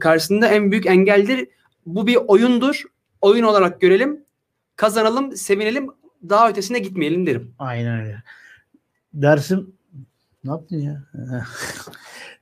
karşısında 0.00 0.46
en 0.48 0.70
büyük 0.70 0.86
engeldir. 0.86 1.48
Bu 1.86 2.06
bir 2.06 2.16
oyundur. 2.16 2.82
Oyun 3.20 3.44
olarak 3.44 3.80
görelim. 3.80 4.24
Kazanalım, 4.76 5.36
sevinelim. 5.36 5.86
Daha 6.28 6.50
ötesine 6.50 6.78
gitmeyelim 6.78 7.26
derim. 7.26 7.54
Aynen 7.58 8.00
öyle. 8.00 8.22
Dersim 9.14 9.74
ne 10.44 10.50
yaptın 10.50 10.76
ya? 10.76 11.04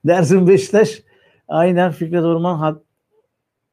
Dersim 0.05 0.47
Beşiktaş 0.47 1.01
aynen 1.47 1.91
Fikret 1.91 2.23
Orman 2.23 2.57
hak, 2.57 2.81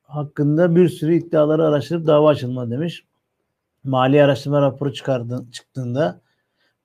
hakkında 0.03 0.77
bir 0.77 0.89
sürü 0.89 1.15
iddiaları 1.15 1.65
araştırıp 1.65 2.07
dava 2.07 2.29
açılma 2.29 2.71
demiş. 2.71 3.05
Mali 3.85 4.23
araştırma 4.23 4.63
raporu 4.63 4.93
çıkardı, 4.93 5.47
çıktığında 5.53 6.21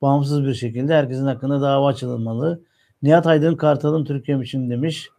bağımsız 0.01 0.43
bir 0.43 0.53
şekilde 0.53 0.95
herkesin 0.95 1.25
hakkında 1.25 1.61
dava 1.61 1.87
açılmalı. 1.87 2.61
Nihat 3.01 3.27
Aydın 3.27 3.55
Kartal'ın 3.55 4.05
Türkiye 4.05 4.39
için 4.39 4.69
demiş. 4.69 5.09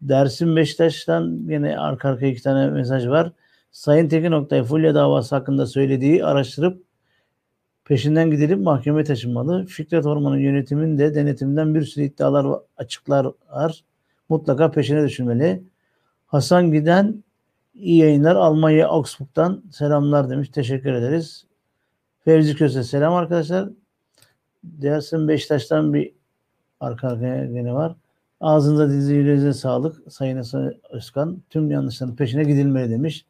Dersim 0.00 0.56
Beşiktaş'tan 0.56 1.40
yine 1.48 1.78
arka 1.78 2.08
arkaya 2.08 2.32
iki 2.32 2.42
tane 2.42 2.70
mesaj 2.70 3.06
var. 3.08 3.32
Sayın 3.70 4.08
Tekin 4.08 4.32
Oktay 4.32 4.62
Fulya 4.62 4.94
davası 4.94 5.34
hakkında 5.34 5.66
söylediği 5.66 6.24
araştırıp 6.24 6.82
peşinden 7.84 8.30
gidilip 8.30 8.58
mahkemeye 8.58 9.04
taşınmalı. 9.04 9.66
Fikret 9.66 10.06
Orman'ın 10.06 10.38
yönetiminde 10.38 11.14
denetimden 11.14 11.74
bir 11.74 11.82
sürü 11.82 12.04
iddialar 12.04 12.58
açıklar 12.76 13.26
var. 13.50 13.84
Mutlaka 14.28 14.70
peşine 14.70 15.04
düşülmeli. 15.04 15.62
Hasan 16.26 16.72
Giden 16.72 17.24
iyi 17.74 17.98
yayınlar 17.98 18.36
Almanya 18.36 18.88
Augsburg'dan 18.88 19.62
selamlar 19.72 20.30
demiş. 20.30 20.48
Teşekkür 20.48 20.92
ederiz. 20.92 21.46
Fevzi 22.24 22.56
Köse 22.56 22.84
selam 22.84 23.14
arkadaşlar. 23.14 23.68
Dersin 24.64 25.28
Beşiktaş'tan 25.28 25.94
bir 25.94 26.12
arka 26.80 27.08
arkaya 27.08 27.46
gene 27.46 27.74
var. 27.74 27.96
Ağzınıza 28.40 28.88
dizi 28.88 29.14
yüreğinize 29.14 29.52
sağlık. 29.52 30.12
Sayın 30.12 30.42
Özkan. 30.90 31.42
Tüm 31.50 31.70
yanlışların 31.70 32.16
peşine 32.16 32.44
gidilmeli 32.44 32.90
demiş. 32.90 33.26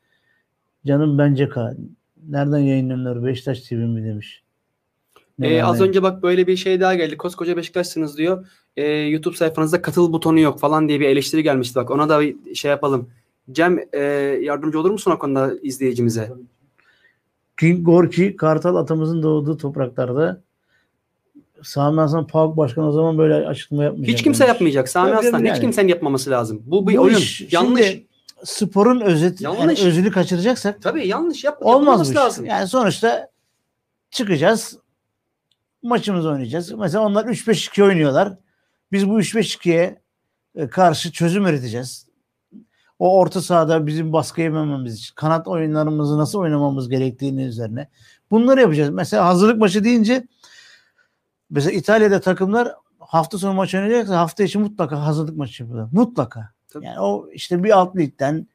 Canım 0.86 1.18
bence 1.18 1.48
ka. 1.48 1.74
Nereden 2.28 2.58
yayınlanıyor? 2.58 3.24
Beşiktaş 3.24 3.60
TV 3.60 3.74
mi 3.74 4.04
demiş. 4.04 4.42
Ee, 5.42 5.62
az 5.62 5.80
önce 5.80 6.02
bak 6.02 6.22
böyle 6.22 6.46
bir 6.46 6.56
şey 6.56 6.80
daha 6.80 6.94
geldi. 6.94 7.16
Koskoca 7.16 7.56
Beşiktaş'sınız 7.56 8.18
diyor. 8.18 8.46
Ee, 8.76 8.86
YouTube 8.86 9.36
sayfanızda 9.36 9.82
katıl 9.82 10.12
butonu 10.12 10.40
yok 10.40 10.60
falan 10.60 10.88
diye 10.88 11.00
bir 11.00 11.08
eleştiri 11.08 11.42
gelmişti. 11.42 11.74
Bak 11.74 11.90
ona 11.90 12.08
da 12.08 12.20
bir 12.20 12.54
şey 12.54 12.70
yapalım. 12.70 13.10
Cem 13.52 13.78
e, 13.92 14.00
yardımcı 14.42 14.80
olur 14.80 14.90
musun 14.90 15.10
o 15.10 15.18
konuda 15.18 15.52
izleyicimize? 15.62 16.32
King 17.60 17.86
Gorki 17.86 18.36
Kartal 18.36 18.76
atamızın 18.76 19.22
doğduğu 19.22 19.56
topraklarda 19.56 20.42
Sami 21.62 22.00
Hasan 22.00 22.26
PAOK 22.26 22.56
Başkanı 22.56 22.88
o 22.88 22.92
zaman 22.92 23.18
böyle 23.18 23.34
açıklama 23.34 23.84
yapmayacak. 23.84 24.14
Hiç 24.16 24.22
kimse 24.22 24.40
demiş. 24.40 24.48
yapmayacak. 24.48 24.88
Sami 24.88 25.14
Aslan 25.14 25.38
yani. 25.38 25.50
hiç 25.52 25.60
kimsenin 25.60 25.88
yapmaması 25.88 26.30
lazım. 26.30 26.62
Bu 26.66 26.88
bir 26.88 26.96
Bu 26.96 27.02
oyun. 27.02 27.16
iş 27.16 27.52
yanlış. 27.52 27.86
şimdi 27.86 28.06
sporun 28.44 29.00
özeti, 29.00 29.44
yani 29.44 29.72
özünü 29.72 30.10
kaçıracaksak 30.10 30.82
Tabii 30.82 31.08
yanlış 31.08 31.44
yap. 31.44 31.58
olmaz 31.60 32.16
lazım. 32.16 32.44
Yani 32.44 32.68
sonuçta 32.68 33.30
çıkacağız. 34.10 34.78
Maçımızı 35.82 36.28
oynayacağız. 36.28 36.72
Mesela 36.72 37.04
onlar 37.04 37.24
3-5-2 37.24 37.82
oynuyorlar. 37.82 38.34
Biz 38.92 39.08
bu 39.08 39.20
3-5-2'ye 39.20 40.02
e, 40.54 40.68
karşı 40.68 41.12
çözüm 41.12 41.46
üreteceğiz. 41.46 42.06
O 42.98 43.18
orta 43.18 43.42
sahada 43.42 43.86
bizim 43.86 44.12
baskı 44.12 44.40
yemememiz 44.40 44.94
için, 44.94 45.14
kanat 45.14 45.48
oyunlarımızı 45.48 46.18
nasıl 46.18 46.38
oynamamız 46.38 46.88
gerektiğini 46.88 47.44
üzerine. 47.44 47.88
Bunları 48.30 48.60
yapacağız. 48.60 48.90
Mesela 48.90 49.26
hazırlık 49.26 49.58
maçı 49.58 49.84
deyince 49.84 50.26
mesela 51.50 51.72
İtalya'da 51.72 52.20
takımlar 52.20 52.74
hafta 52.98 53.38
sonu 53.38 53.54
maç 53.54 53.74
oynayacaksa 53.74 54.18
hafta 54.18 54.42
içi 54.42 54.58
mutlaka 54.58 55.06
hazırlık 55.06 55.36
maçı 55.36 55.62
yapıyorlar. 55.62 55.88
Mutlaka. 55.92 56.52
Tabii. 56.72 56.86
Yani 56.86 57.00
o 57.00 57.28
işte 57.32 57.64
bir 57.64 57.70
alt 57.70 57.96
ligden 57.96 58.46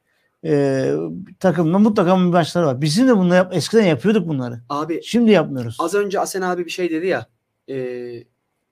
e, 0.45 0.91
takımla 1.39 1.79
mutlaka 1.79 2.15
bir 2.17 2.21
maçları 2.21 2.65
var. 2.65 2.81
Bizim 2.81 3.07
de 3.07 3.17
bunu 3.17 3.35
yap, 3.35 3.53
eskiden 3.55 3.83
yapıyorduk 3.85 4.27
bunları. 4.27 4.59
Abi 4.69 5.01
Şimdi 5.03 5.31
yapmıyoruz. 5.31 5.77
az 5.79 5.95
önce 5.95 6.19
Asen 6.19 6.41
abi 6.41 6.65
bir 6.65 6.69
şey 6.71 6.91
dedi 6.91 7.07
ya. 7.07 7.27
e, 7.69 7.75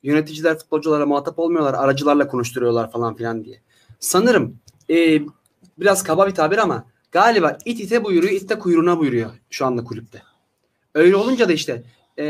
yöneticiler 0.04 0.58
futbolculara 0.58 1.06
muhatap 1.06 1.40
olmuyorlar. 1.40 1.74
Aracılarla 1.74 2.28
konuşturuyorlar 2.28 2.92
falan 2.92 3.16
filan 3.16 3.46
diye. 3.46 3.62
Sanırım 4.00 4.58
e, 4.90 5.22
biraz 5.80 6.04
kaba 6.04 6.28
bir 6.28 6.32
tabir 6.36 6.58
ama 6.58 6.86
galiba 7.12 7.58
it 7.66 7.80
ite 7.80 8.04
buyuruyor, 8.04 8.34
it 8.34 8.50
de 8.50 8.60
kuyruğuna 8.60 9.00
buyuruyor 9.00 9.30
şu 9.50 9.66
anda 9.66 9.84
kulüpte. 9.84 10.22
Öyle 10.94 11.16
olunca 11.16 11.50
da 11.50 11.54
işte 11.54 11.84
e, 12.20 12.26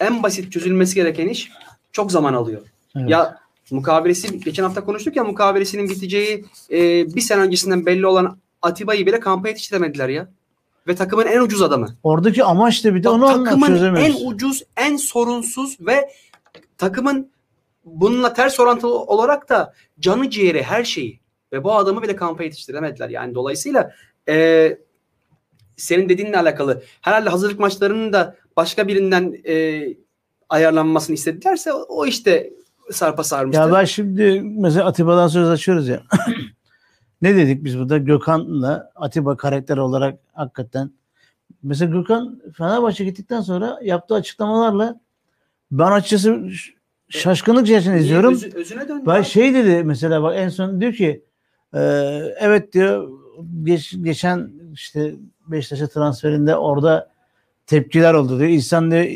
en 0.00 0.22
basit 0.22 0.52
çözülmesi 0.52 0.94
gereken 0.94 1.28
iş 1.28 1.50
çok 1.92 2.12
zaman 2.12 2.34
alıyor. 2.34 2.62
Evet. 2.96 3.10
Ya 3.10 3.38
mukavelesi 3.70 4.40
geçen 4.40 4.62
hafta 4.62 4.84
konuştuk 4.84 5.16
ya 5.16 5.24
mukavelesinin 5.24 5.88
biteceği 5.88 6.44
e, 6.70 7.06
bir 7.14 7.20
sene 7.20 7.40
öncesinden 7.40 7.86
belli 7.86 8.06
olan 8.06 8.38
Atiba'yı 8.62 9.06
bile 9.06 9.20
kampa 9.20 9.48
yetiştiremediler 9.48 10.08
ya. 10.08 10.28
Ve 10.86 10.94
takımın 10.94 11.26
en 11.26 11.40
ucuz 11.40 11.62
adamı. 11.62 11.96
Oradaki 12.02 12.44
amaç 12.44 12.84
da 12.84 12.94
bir 12.94 13.02
de 13.02 13.08
Bak, 13.08 13.14
onu 13.14 13.44
takımın 13.44 13.94
en 13.96 14.14
ucuz, 14.26 14.62
en 14.76 14.96
sorunsuz 14.96 15.76
ve 15.80 16.10
takımın 16.78 17.30
bununla 17.84 18.32
ters 18.32 18.60
orantılı 18.60 18.98
olarak 18.98 19.48
da 19.48 19.74
canı 20.00 20.30
ciğeri 20.30 20.62
her 20.62 20.84
şeyi. 20.84 21.20
Ve 21.52 21.64
bu 21.64 21.74
adamı 21.74 22.02
bile 22.02 22.16
kampa 22.16 22.44
yetiştiremediler. 22.44 23.08
Yani 23.08 23.34
dolayısıyla 23.34 23.92
e, 24.28 24.78
senin 25.76 26.08
dediğinle 26.08 26.38
alakalı 26.38 26.82
herhalde 27.00 27.30
hazırlık 27.30 27.60
maçlarının 27.60 28.12
da 28.12 28.36
başka 28.56 28.88
birinden 28.88 29.36
e, 29.48 29.86
ayarlanmasını 30.48 31.14
istedilerse 31.14 31.72
o, 31.72 31.86
o 31.88 32.06
işte 32.06 32.50
sarpa 32.92 33.24
sarmıştı. 33.24 33.62
Ya 33.62 33.72
ben 33.72 33.84
şimdi 33.84 34.40
mesela 34.40 34.86
Atiba'dan 34.86 35.28
söz 35.28 35.48
açıyoruz 35.48 35.88
ya. 35.88 36.02
ne 37.22 37.36
dedik 37.36 37.64
biz 37.64 37.78
burada? 37.78 37.98
Gökhan'la 37.98 38.92
Atiba 38.94 39.36
karakter 39.36 39.76
olarak 39.76 40.18
hakikaten 40.32 40.90
mesela 41.62 41.92
Gökhan 41.92 42.40
Fenerbahçe 42.56 43.04
gittikten 43.04 43.40
sonra 43.40 43.78
yaptığı 43.82 44.14
açıklamalarla 44.14 45.00
ben 45.70 45.92
açıkçası 45.92 46.48
şaşkınlık 47.08 47.66
içerisinde 47.66 47.98
izliyorum. 47.98 48.34
Özü- 48.34 48.56
özüne 48.56 48.88
döndü. 48.88 49.02
Ben 49.06 49.18
abi. 49.18 49.24
şey 49.24 49.54
dedi 49.54 49.84
mesela 49.84 50.22
bak 50.22 50.34
en 50.36 50.48
son 50.48 50.80
diyor 50.80 50.92
ki 50.92 51.24
e, 51.74 51.80
evet 52.40 52.72
diyor 52.72 53.08
geç, 53.62 53.94
geçen 54.02 54.50
işte 54.72 55.14
Beşiktaş'a 55.46 55.86
transferinde 55.86 56.56
orada 56.56 57.10
tepkiler 57.66 58.14
oldu 58.14 58.38
diyor. 58.38 58.50
İnsan 58.50 58.90
diyor 58.90 59.06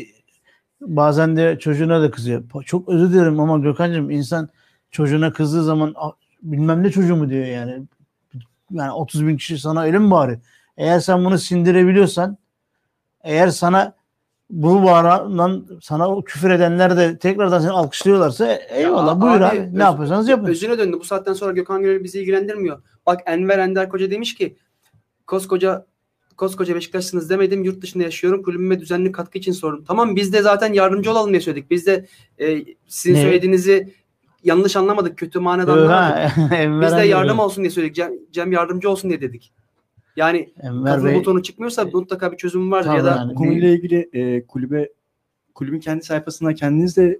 bazen 0.81 1.37
de 1.37 1.59
çocuğuna 1.59 2.01
da 2.01 2.11
kızıyor. 2.11 2.43
Çok 2.65 2.89
özür 2.89 3.13
dilerim 3.13 3.39
ama 3.39 3.57
Gökhan'cığım 3.57 4.09
insan 4.09 4.49
çocuğuna 4.91 5.33
kızdığı 5.33 5.63
zaman 5.63 5.93
"Ah, 5.97 6.11
bilmem 6.43 6.83
ne 6.83 6.91
çocuğu 6.91 7.15
mu 7.15 7.29
diyor 7.29 7.45
yani. 7.45 7.83
Yani 8.71 8.91
30 8.91 9.27
bin 9.27 9.37
kişi 9.37 9.57
sana 9.59 9.83
öyle 9.83 9.99
mi 9.99 10.11
bağırıyor? 10.11 10.39
Eğer 10.77 10.99
sen 10.99 11.25
bunu 11.25 11.37
sindirebiliyorsan 11.37 12.37
eğer 13.23 13.47
sana 13.47 13.93
bu 14.49 14.83
bağıran 14.83 15.65
sana 15.81 16.09
o 16.09 16.23
küfür 16.23 16.49
edenler 16.49 16.97
de 16.97 17.17
tekrardan 17.17 17.59
seni 17.59 17.71
alkışlıyorlarsa 17.71 18.53
eyvallah 18.53 19.07
Ya 19.15 19.21
buyur 19.21 19.35
abi, 19.41 19.45
abi, 19.45 19.59
öz- 19.59 19.73
ne 19.73 19.83
yapıyorsanız 19.83 20.29
yapın. 20.29 20.45
Özüne 20.45 20.77
döndü. 20.77 20.97
Bu 20.99 21.03
saatten 21.03 21.33
sonra 21.33 21.51
Gökhan 21.51 21.81
Gönül 21.81 22.03
bizi 22.03 22.19
ilgilendirmiyor. 22.19 22.81
Bak 23.05 23.19
Enver 23.25 23.59
Ender 23.59 23.89
Koca 23.89 24.11
demiş 24.11 24.35
ki 24.35 24.57
koskoca 25.27 25.85
koskoca 26.41 26.75
Beşiktaş'sınız 26.75 27.29
demedim. 27.29 27.63
Yurt 27.63 27.81
dışında 27.81 28.03
yaşıyorum. 28.03 28.43
Kulübüme 28.43 28.79
düzenli 28.79 29.11
katkı 29.11 29.37
için 29.37 29.51
sordum. 29.51 29.83
Tamam 29.87 30.15
biz 30.15 30.33
de 30.33 30.41
zaten 30.41 30.73
yardımcı 30.73 31.11
olalım 31.11 31.29
diye 31.29 31.41
söyledik. 31.41 31.71
Biz 31.71 31.85
de 31.87 32.05
e, 32.39 32.63
sizin 32.87 33.15
Ne? 33.15 33.21
söylediğinizi 33.21 33.93
yanlış 34.43 34.75
anlamadık. 34.75 35.17
Kötü 35.17 35.39
manada 35.39 35.73
anlamadık. 35.73 36.31
Biz 36.81 36.97
de 36.97 37.01
yardım 37.07 37.39
olsun 37.39 37.63
diye 37.63 37.71
söyledik. 37.71 37.95
Cem, 37.95 38.11
Cem 38.31 38.51
yardımcı 38.51 38.89
olsun 38.89 39.09
diye 39.09 39.21
dedik. 39.21 39.51
Yani 40.15 40.53
Enver 40.61 40.93
katıl 40.93 41.05
Bey 41.05 41.15
butonu 41.15 41.43
çıkmıyorsa 41.43 41.85
mutlaka 41.85 42.31
bir 42.31 42.37
çözüm 42.37 42.71
vardır 42.71 42.93
ya 42.93 43.03
da 43.05 43.09
yani. 43.09 43.33
Konuyla 43.33 43.69
ilgili 43.69 44.09
e, 44.13 44.45
kulübe 44.45 44.89
kulübün 45.55 45.79
kendi 45.79 46.03
sayfasına 46.03 46.53
kendiniz 46.53 46.97
de 46.97 47.19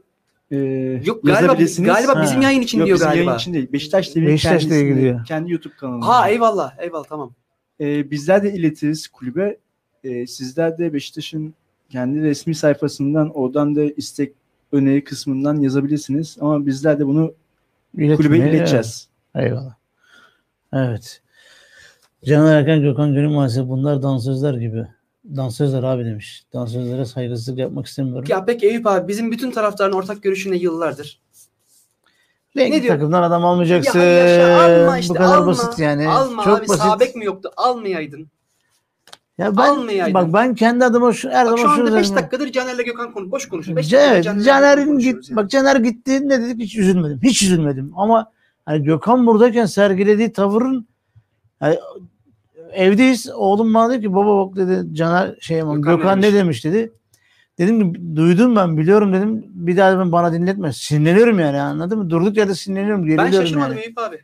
e, 0.51 0.57
Yok 1.05 1.23
galiba, 1.23 1.53
galiba 1.79 2.15
Ha. 2.15 2.23
bizim 2.23 2.41
yayın 2.41 2.61
için 2.61 2.77
Yok 2.79 2.85
diyor 2.87 2.95
bizim 2.95 3.07
galiba. 3.09 3.23
yayın 3.25 3.39
için 3.39 3.53
değil. 3.53 3.71
Beşiktaş 3.73 4.09
TV 4.09 4.15
Beşiktaş 4.25 4.65
kendi 5.27 5.51
YouTube 5.51 5.73
kanalı. 5.79 6.01
Ha 6.05 6.29
eyvallah 6.29 6.73
eyvallah 6.79 7.03
tamam. 7.09 7.33
Ee, 7.81 8.11
bizler 8.11 8.43
de 8.43 8.53
iletiriz 8.53 9.07
kulübe. 9.07 9.57
Ee, 10.03 10.27
sizler 10.27 10.77
de 10.77 10.93
Beşiktaş'ın 10.93 11.53
kendi 11.89 12.21
resmi 12.21 12.55
sayfasından 12.55 13.29
oradan 13.29 13.75
da 13.75 13.83
istek 13.83 14.33
öneri 14.71 15.03
kısmından 15.03 15.55
yazabilirsiniz. 15.61 16.37
Ama 16.41 16.65
bizler 16.65 16.99
de 16.99 17.07
bunu 17.07 17.33
kulübe 17.95 18.37
İletmeye- 18.37 18.49
ileteceğiz. 18.49 19.07
evet. 19.35 19.45
Eyvallah. 19.47 19.75
Evet. 20.73 21.21
Caner 22.25 22.55
Erkan, 22.59 22.81
Gökhan 22.81 23.13
Gönül 23.13 23.29
maalesef 23.29 23.67
bunlar 23.67 24.01
dansözler 24.03 24.53
gibi. 24.53 24.87
Dansözler 25.35 25.83
abi 25.83 26.05
demiş. 26.05 26.43
Dansözlere 26.53 27.05
saygısızlık 27.05 27.57
yapmak 27.57 27.85
istemiyorum. 27.85 28.25
Ya 28.29 28.45
peki 28.45 28.67
Eyüp 28.67 28.87
abi 28.87 29.07
bizim 29.07 29.31
bütün 29.31 29.51
taraftarın 29.51 29.93
ortak 29.93 30.23
görüşü 30.23 30.51
ne 30.51 30.55
yıllardır? 30.55 31.19
Renkli 32.57 32.77
ne 32.77 32.83
diyor? 32.83 32.95
takımdan 32.95 33.23
adam 33.23 33.45
almayacaksın. 33.45 33.99
Ya 33.99 34.05
yaşa, 34.05 34.61
alma 34.81 34.97
işte, 34.97 35.13
Bu 35.13 35.17
kadar 35.17 35.37
alma. 35.37 35.47
basit 35.47 35.79
yani. 35.79 36.07
Alma 36.09 36.43
Çok 36.43 36.59
abi 36.59 36.67
basit. 36.69 36.83
sabek 36.83 37.15
mi 37.15 37.25
yoktu? 37.25 37.51
Almayaydın. 37.57 38.27
Ya 39.37 39.57
ben, 39.57 39.61
almayaydın. 39.69 40.13
bak 40.13 40.33
ben 40.33 40.55
kendi 40.55 40.85
adıma 40.85 41.13
şu, 41.13 41.29
her 41.29 41.45
Bak 41.47 41.57
şu 41.57 41.61
zaman 41.61 41.75
şunu 41.75 41.87
anda 41.87 41.97
5 41.97 42.05
derim. 42.05 42.15
dakikadır 42.17 42.51
Caner'le 42.51 42.85
Gökhan 42.85 43.13
konu 43.13 43.31
boş 43.31 43.49
konuşuyor. 43.49 43.77
5 43.77 43.87
Ce- 43.87 43.91
dakikadır 43.91 44.35
Evet, 44.35 44.45
Caner'in 44.45 44.81
Gökhan 44.85 44.99
git, 44.99 45.29
yani. 45.29 45.35
bak 45.35 45.49
Caner 45.49 45.75
gitti 45.75 46.29
ne 46.29 46.41
dedik 46.41 46.61
hiç 46.61 46.75
üzülmedim. 46.77 47.19
Hiç 47.23 47.43
üzülmedim 47.43 47.91
ama 47.95 48.31
hani 48.65 48.83
Gökhan 48.83 49.27
buradayken 49.27 49.65
sergilediği 49.65 50.33
tavırın 50.33 50.87
hani 51.59 51.79
evdeyiz 52.73 53.29
oğlum 53.35 53.73
bana 53.73 53.93
dedi 53.93 54.01
ki 54.01 54.13
baba 54.13 54.47
bak 54.47 54.55
dedi 54.55 54.95
Caner 54.95 55.35
şey 55.41 55.57
Gökhan 55.59 55.81
Gökhan, 55.81 56.21
ne 56.21 56.33
demiş 56.33 56.65
dedi. 56.65 56.91
Dedim 57.61 57.93
ki 57.93 58.15
duydum 58.15 58.55
ben 58.55 58.77
biliyorum 58.77 59.13
dedim. 59.13 59.45
Bir 59.47 59.77
daha 59.77 59.95
dedim 59.95 60.11
bana 60.11 60.33
dinletme. 60.33 60.73
Sinirleniyorum 60.73 61.39
yani 61.39 61.61
anladın 61.61 61.97
mı? 61.97 62.09
Durduk 62.09 62.37
yerde 62.37 62.55
sinirleniyorum. 62.55 63.17
Ben 63.17 63.31
şaşırmadım 63.31 63.71
yani. 63.71 63.81
Eyüp 63.81 63.97
abi. 63.97 64.19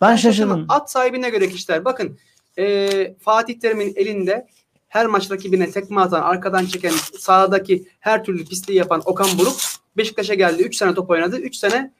Ben 0.00 0.16
şaşırmadım. 0.16 0.60
şaşırdım. 0.60 0.76
At 0.82 0.90
sahibine 0.90 1.30
göre 1.30 1.48
kişiler. 1.48 1.84
Bakın 1.84 2.18
eee, 2.56 3.16
Fatih 3.20 3.60
Terim'in 3.60 3.92
elinde 3.96 4.46
her 4.88 5.06
maç 5.06 5.30
rakibine 5.30 5.70
tekme 5.70 6.00
atan, 6.00 6.22
arkadan 6.22 6.66
çeken, 6.66 6.92
sahadaki 7.18 7.88
her 8.00 8.24
türlü 8.24 8.44
pisliği 8.44 8.78
yapan 8.78 9.02
Okan 9.04 9.28
Buruk 9.38 9.56
Beşiktaş'a 9.96 10.34
geldi. 10.34 10.62
3 10.62 10.76
sene 10.76 10.94
top 10.94 11.10
oynadı. 11.10 11.38
3 11.38 11.56
sene 11.56 11.92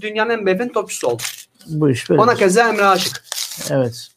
dünyanın 0.00 0.30
en 0.30 0.46
beyefendi 0.46 0.72
topçusu 0.72 1.06
oldu. 1.06 1.22
Bu 1.66 1.90
iş 1.90 2.10
böyle. 2.10 2.20
Ona 2.22 2.34
keza 2.34 2.68
Emre 2.68 2.84
Aşık. 2.84 3.24
Evet. 3.70 4.08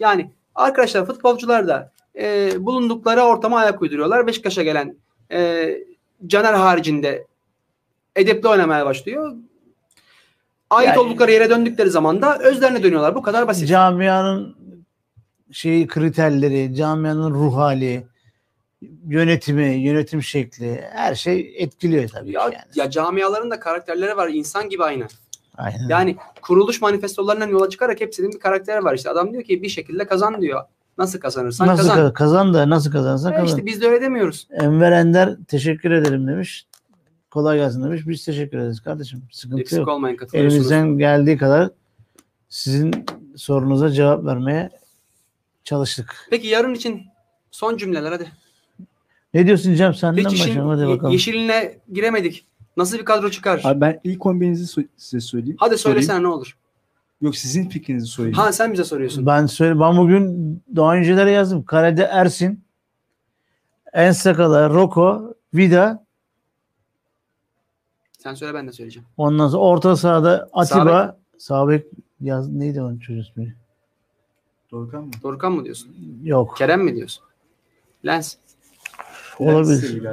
Yani 0.00 0.30
arkadaşlar 0.54 1.06
futbolcular 1.06 1.68
da 1.68 1.92
e, 2.18 2.52
bulundukları 2.66 3.20
ortama 3.22 3.58
ayak 3.58 3.82
uyduruyorlar. 3.82 4.26
Beşiktaş'a 4.26 4.62
gelen 4.62 4.96
e, 5.32 5.68
Caner 6.26 6.54
haricinde 6.54 7.26
edepli 8.16 8.48
oynamaya 8.48 8.86
başlıyor. 8.86 9.32
Ait 10.70 10.88
Yani- 10.88 10.98
oldukları 10.98 11.32
yere 11.32 11.50
döndükleri 11.50 11.90
zaman 11.90 12.22
da 12.22 12.38
özlerine 12.38 12.82
dönüyorlar. 12.82 13.14
Bu 13.14 13.22
kadar 13.22 13.48
basit. 13.48 13.68
Camianın 13.68 14.56
şeyi 15.52 15.86
kriterleri, 15.86 16.74
camianın 16.74 17.34
ruh 17.34 17.56
hali, 17.56 18.06
yönetimi, 19.06 19.64
yönetim 19.64 20.22
şekli 20.22 20.80
her 20.92 21.14
şey 21.14 21.54
etkiliyor 21.58 22.08
tabii 22.08 22.32
Ya, 22.32 22.50
ki 22.50 22.54
yani. 22.56 22.64
ya 22.74 22.90
camiaların 22.90 23.50
da 23.50 23.60
karakterleri 23.60 24.16
var. 24.16 24.28
insan 24.28 24.68
gibi 24.68 24.84
aynı. 24.84 25.06
Aynen. 25.56 25.88
Yani 25.88 26.16
kuruluş 26.42 26.80
manifestolarından 26.82 27.48
yola 27.48 27.70
çıkarak 27.70 28.00
hepsinin 28.00 28.32
bir 28.32 28.38
karakteri 28.38 28.84
var. 28.84 28.94
İşte 28.94 29.10
adam 29.10 29.32
diyor 29.32 29.42
ki 29.44 29.62
bir 29.62 29.68
şekilde 29.68 30.06
kazan 30.06 30.40
diyor. 30.42 30.62
Nasıl 30.98 31.20
kazanırsan 31.20 31.66
nasıl 31.68 31.88
kazan. 31.88 32.12
kazan. 32.12 32.54
da 32.54 32.70
nasıl 32.70 32.90
kazanırsan 32.90 33.32
E 33.32 33.36
kazan. 33.36 33.46
işte 33.46 33.66
biz 33.66 33.82
de 33.82 33.86
öyle 33.86 34.00
demiyoruz. 34.00 34.48
Enver 34.50 34.92
Ender 34.92 35.36
teşekkür 35.48 35.90
ederim 35.90 36.26
demiş. 36.28 36.66
Kolay 37.30 37.58
gelsin 37.58 37.84
demiş. 37.84 38.02
Biz 38.06 38.24
teşekkür 38.24 38.58
ederiz 38.58 38.80
kardeşim. 38.80 39.22
Sıkıntı 39.32 39.60
Eksik 39.60 39.78
yok. 39.78 39.88
olmayın 39.88 40.16
katılıyorsunuz. 40.16 40.54
Elimizden 40.54 40.98
geldiği 40.98 41.38
kadar 41.38 41.70
sizin 42.48 43.04
sorunuza 43.36 43.90
cevap 43.90 44.24
vermeye 44.24 44.70
çalıştık. 45.64 46.26
Peki 46.30 46.46
yarın 46.46 46.74
için 46.74 47.02
son 47.50 47.76
cümleler 47.76 48.12
hadi. 48.12 48.32
Ne 49.34 49.46
diyorsun 49.46 49.74
Cem? 49.74 49.94
Senden 49.94 50.18
Hiç 50.24 50.26
başlayalım. 50.40 50.68
Hadi 50.68 50.86
bakalım. 50.88 51.12
yeşiline 51.12 51.78
giremedik. 51.92 52.46
Nasıl 52.76 52.98
bir 52.98 53.04
kadro 53.04 53.30
çıkar? 53.30 53.60
Abi 53.64 53.80
ben 53.80 54.00
ilk 54.04 54.20
11'inizi 54.26 54.80
so- 54.80 54.86
size 54.96 55.20
söyleyeyim. 55.20 55.56
Hadi 55.60 55.78
söylesene 55.78 56.22
ne 56.22 56.28
olur. 56.28 56.56
Yok 57.20 57.36
sizin 57.36 57.68
fikrinizi 57.68 58.06
sorayım. 58.06 58.36
Ha 58.36 58.52
sen 58.52 58.72
bize 58.72 58.84
soruyorsun. 58.84 59.26
Ben 59.26 59.46
söyle 59.46 59.80
ben 59.80 59.96
bugün 59.96 60.62
daha 60.76 60.94
öncelere 60.94 61.30
yazdım. 61.30 61.64
Kalede 61.64 62.02
Ersin, 62.02 62.64
Ensakala, 63.92 64.70
Roko, 64.70 65.34
Vida, 65.54 66.06
Sen 68.18 68.34
söyle 68.34 68.54
ben 68.54 68.68
de 68.68 68.72
söyleyeceğim. 68.72 69.08
ondan 69.16 69.48
sonra 69.48 69.62
orta 69.62 69.96
sahada 69.96 70.48
Atiba, 70.52 71.16
Sabek. 71.38 71.42
Sabek 71.42 71.86
yaz 72.20 72.48
neydi 72.48 72.82
onun 72.82 72.98
çocuğu 72.98 73.20
ismi? 73.20 73.56
Doğrukan 74.70 75.04
mı? 75.04 75.10
Dorukhan 75.22 75.52
mı 75.52 75.64
diyorsun? 75.64 75.96
Yok. 76.24 76.56
Kerem 76.58 76.84
mi 76.84 76.94
diyorsun? 76.96 77.24
Lens. 78.06 78.34
Olabilir. 79.38 80.04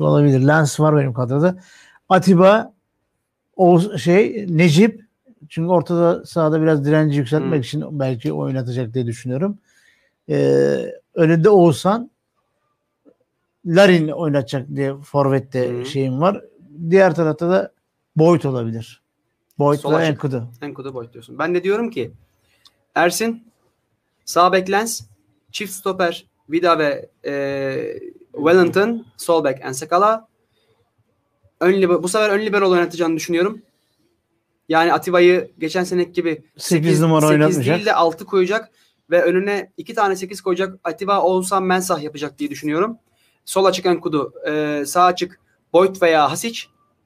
Olabilir. 0.00 0.40
Lens 0.46 0.80
var 0.80 0.96
benim 0.96 1.12
kadroda. 1.12 1.56
Atiba 2.08 2.72
o 3.56 3.80
şey 3.98 4.46
Necip 4.48 5.07
çünkü 5.48 5.68
ortada 5.68 6.24
sahada 6.26 6.62
biraz 6.62 6.84
direnci 6.84 7.18
yükseltmek 7.18 7.52
Hmm. 7.52 7.60
için 7.60 7.98
belki 8.00 8.32
oynatacak 8.32 8.94
diye 8.94 9.06
düşünüyorum. 9.06 9.58
Ee, 10.30 10.92
önünde 11.14 11.50
Oğuzhan 11.50 12.10
Larin 13.66 14.08
oynatacak 14.08 14.68
diye 14.76 14.96
forvette 14.96 15.68
Hmm. 15.70 15.84
şeyim 15.86 16.20
var. 16.20 16.44
Diğer 16.90 17.14
tarafta 17.14 17.50
da 17.50 17.72
Boyd 18.16 18.42
olabilir. 18.42 19.02
Boyd 19.58 19.78
açık. 19.84 20.10
Enkudu. 20.10 20.48
Enkudu 20.62 20.94
boy 20.94 21.12
diyorsun. 21.12 21.38
Ben 21.38 21.54
de 21.54 21.64
diyorum 21.64 21.90
ki 21.90 22.12
Ersin, 22.94 23.42
sağ 24.24 24.52
bek 24.52 24.70
Lens, 24.70 25.02
çift 25.52 25.72
stoper 25.72 26.26
Vida 26.50 26.78
ve 26.78 27.08
e, 27.24 27.32
Wellington, 28.32 29.06
sol 29.16 29.44
bek 29.44 29.58
Ensakala. 29.60 30.28
Ön 31.60 31.72
liber, 31.82 32.02
bu 32.02 32.08
sefer 32.08 32.30
ön 32.30 32.40
libero 32.46 32.70
oynatacağını 32.70 33.16
düşünüyorum. 33.16 33.62
Yani 34.68 34.92
Atiba'yı 34.92 35.50
geçen 35.58 35.84
seneki 35.84 36.12
gibi 36.12 36.42
8 36.56 37.00
numara 37.00 37.20
8 37.20 37.30
oynatmayacak. 37.32 37.76
değil 37.76 37.86
de 37.86 37.94
6 37.94 38.24
koyacak 38.24 38.70
ve 39.10 39.22
önüne 39.22 39.72
2 39.76 39.94
tane 39.94 40.16
8 40.16 40.40
koyacak. 40.40 40.78
Atiba 40.84 41.20
Oğuzhan 41.22 41.62
Mensah 41.62 42.02
yapacak 42.02 42.38
diye 42.38 42.50
düşünüyorum. 42.50 42.98
Sol 43.44 43.64
açık 43.64 43.86
Enkudu, 43.86 44.32
e, 44.48 44.82
sağ 44.86 45.04
açık 45.04 45.40
Boyd 45.72 46.02
veya 46.02 46.30
Hasic 46.30 46.60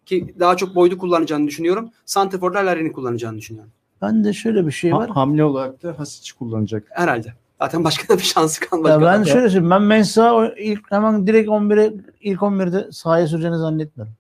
ki 0.07 0.35
daha 0.41 0.57
çok 0.57 0.75
Boyd'u 0.75 0.99
kullanacağını 0.99 1.47
düşünüyorum. 1.47 1.91
Santrfor'da 2.05 2.59
Larin'i 2.59 2.93
kullanacağını 2.93 3.39
düşünüyorum. 3.39 3.71
Ben 4.03 4.25
de 4.25 4.33
şöyle 4.33 4.67
bir 4.67 4.73
şey 4.73 4.93
var. 4.95 5.09
Ha- 5.09 5.17
hamle 5.17 5.45
olarak 5.45 5.83
da 5.83 5.99
Hasic 5.99 6.33
kullanacak. 6.39 6.85
Herhalde. 6.91 7.35
Zaten 7.61 7.85
başka 7.85 8.15
da 8.15 8.19
bir 8.19 8.23
şansı 8.23 8.61
kalmadı. 8.61 8.89
Ya 8.93 8.97
ben 9.01 9.03
galiba. 9.05 9.25
şöyle 9.25 9.49
söyleyeyim. 9.51 9.71
Ben 9.71 9.83
Mensah 9.83 10.33
o- 10.33 10.55
ilk 10.59 10.91
hemen 10.91 11.27
direkt 11.27 11.49
11'e 11.49 11.93
ilk 12.21 12.43
11'de 12.43 12.93
sahaya 12.93 13.27
süreceğini 13.27 13.59
zannetmiyorum. 13.59 14.15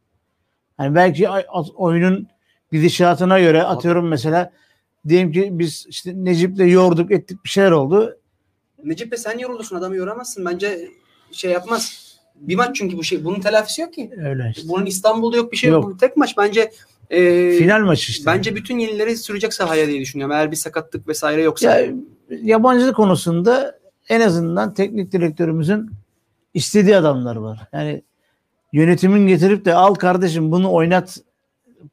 Yani 0.80 0.94
belki 0.94 1.28
oyunun 1.76 2.28
gidişatına 2.72 3.40
göre 3.40 3.62
atıyorum 3.62 4.08
mesela 4.08 4.52
diyelim 5.08 5.32
ki 5.32 5.48
biz 5.52 5.86
işte 5.88 6.12
Necip'le 6.14 6.58
yorduk 6.66 7.12
ettik 7.12 7.44
bir 7.44 7.48
şeyler 7.48 7.70
oldu. 7.70 8.18
Necip 8.84 9.12
Bey 9.12 9.18
sen 9.18 9.38
yorulursun 9.38 9.76
adamı 9.76 9.96
yoramazsın. 9.96 10.44
Bence 10.44 10.88
şey 11.32 11.50
yapmaz. 11.50 12.02
Bir 12.36 12.56
maç 12.56 12.76
çünkü 12.76 12.98
bu 12.98 13.04
şey. 13.04 13.24
Bunun 13.24 13.40
telafisi 13.40 13.82
yok 13.82 13.92
ki. 13.94 14.10
Öyle 14.24 14.52
işte. 14.56 14.68
Bunun 14.68 14.86
İstanbul'da 14.86 15.36
yok 15.36 15.52
bir 15.52 15.56
şey 15.56 15.70
yok. 15.70 15.84
Yok. 15.84 16.00
Tek 16.00 16.16
maç 16.16 16.34
bence 16.38 16.70
e, 17.10 17.50
Final 17.58 17.80
maçı 17.80 18.12
işte. 18.12 18.26
bence 18.26 18.56
bütün 18.56 18.78
yenileri 18.78 19.16
sürecek 19.16 19.54
sahaya 19.54 19.88
diye 19.88 20.00
düşünüyorum. 20.00 20.36
Eğer 20.36 20.50
bir 20.50 20.56
sakatlık 20.56 21.08
vesaire 21.08 21.42
yoksa. 21.42 21.80
ya, 21.80 21.92
yabancılık 22.30 22.96
konusunda 22.96 23.78
en 24.08 24.20
azından 24.20 24.74
teknik 24.74 25.12
direktörümüzün 25.12 25.90
istediği 26.54 26.96
adamlar 26.96 27.36
var. 27.36 27.68
Yani 27.72 28.02
yönetimin 28.72 29.26
getirip 29.26 29.64
de 29.64 29.74
al 29.74 29.94
kardeşim 29.94 30.52
bunu 30.52 30.72
oynat 30.72 31.18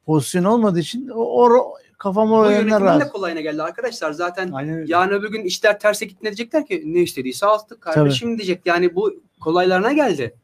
pozisyon 0.06 0.44
olmadığı 0.44 0.80
için 0.80 1.08
o, 1.08 1.44
o 1.44 1.74
kafam 1.98 2.44
yönetimin 2.44 2.72
de 2.72 2.80
rahat. 2.80 3.12
kolayına 3.12 3.40
geldi 3.40 3.62
arkadaşlar. 3.62 4.12
Zaten 4.12 4.52
Aynen 4.52 4.86
yarın 4.86 5.14
öbür 5.14 5.30
gün 5.30 5.44
işler 5.44 5.80
terse 5.80 6.06
gitti 6.06 6.18
ne 6.22 6.28
diyecekler 6.28 6.66
ki 6.66 6.82
ne 6.86 7.00
istediyse 7.00 7.46
aldık 7.46 7.80
kardeşim 7.80 8.38
diyecek. 8.38 8.60
Yani 8.64 8.94
bu 8.94 9.14
kolaylarına 9.40 9.92
geldi. 9.92 10.34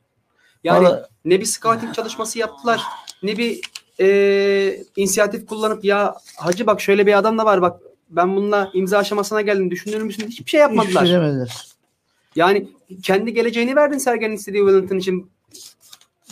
Yani 0.64 0.86
Vallahi- 0.86 1.02
ne 1.24 1.40
bir 1.40 1.44
scouting 1.44 1.94
çalışması 1.94 2.38
yaptılar 2.38 2.82
ne 3.22 3.38
bir 3.38 3.60
e, 4.00 4.78
inisiyatif 4.96 5.46
kullanıp 5.46 5.84
ya 5.84 6.14
hacı 6.36 6.66
bak 6.66 6.80
şöyle 6.80 7.06
bir 7.06 7.18
adam 7.18 7.38
da 7.38 7.44
var 7.44 7.62
bak 7.62 7.80
ben 8.10 8.36
bununla 8.36 8.70
imza 8.74 8.98
aşamasına 8.98 9.40
geldim 9.40 9.70
düşünür 9.70 10.02
müsün 10.02 10.26
hiçbir 10.26 10.50
şey 10.50 10.60
yapmadılar. 10.60 11.04
Hiçbir 11.04 11.06
şey 11.06 11.16
demediler. 11.16 11.66
Yani 12.36 12.68
kendi 13.02 13.34
geleceğini 13.34 13.76
verdin 13.76 13.98
Sergen'in 13.98 14.34
istediği 14.34 14.58
Wellington 14.58 14.98
için. 14.98 15.30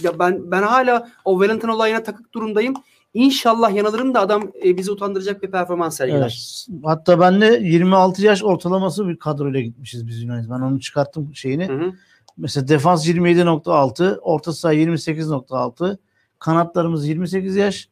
Ya 0.03 0.19
ben 0.19 0.51
ben 0.51 0.63
hala 0.63 1.11
o 1.25 1.41
Wellington 1.41 1.69
olayına 1.69 2.03
takık 2.03 2.33
durumdayım. 2.33 2.75
İnşallah 3.15 3.75
yanılırım 3.75 4.15
da 4.15 4.21
adam 4.21 4.53
e, 4.65 4.77
bizi 4.77 4.91
utandıracak 4.91 5.43
bir 5.43 5.51
performans 5.51 5.97
sergiler. 5.97 6.21
Evet. 6.21 6.67
Hatta 6.85 7.21
ben 7.21 7.41
de 7.41 7.47
26 7.63 8.23
yaş 8.23 8.45
ortalaması 8.45 9.09
bir 9.09 9.17
kadroyla 9.17 9.61
gitmişiz 9.61 10.07
biz 10.07 10.23
Yunanistan. 10.23 10.61
Ben 10.61 10.67
onu 10.67 10.81
çıkarttım 10.81 11.35
şeyini. 11.35 11.69
Hı 11.69 11.73
hı. 11.73 11.93
Mesela 12.37 12.69
defans 12.69 13.09
27.6, 13.09 14.19
orta 14.19 14.53
saha 14.53 14.75
28.6, 14.75 15.97
Kanatlarımız 16.39 17.09
28 17.09 17.57
yaş. 17.57 17.89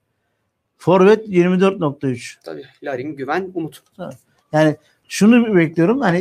Forvet 0.78 1.28
24.3. 1.28 2.36
Tabii. 2.44 2.64
Larin, 2.82 3.16
Güven, 3.16 3.50
Umut. 3.54 3.82
Yani 4.52 4.76
şunu 5.08 5.56
bekliyorum. 5.56 6.00
Hani 6.00 6.20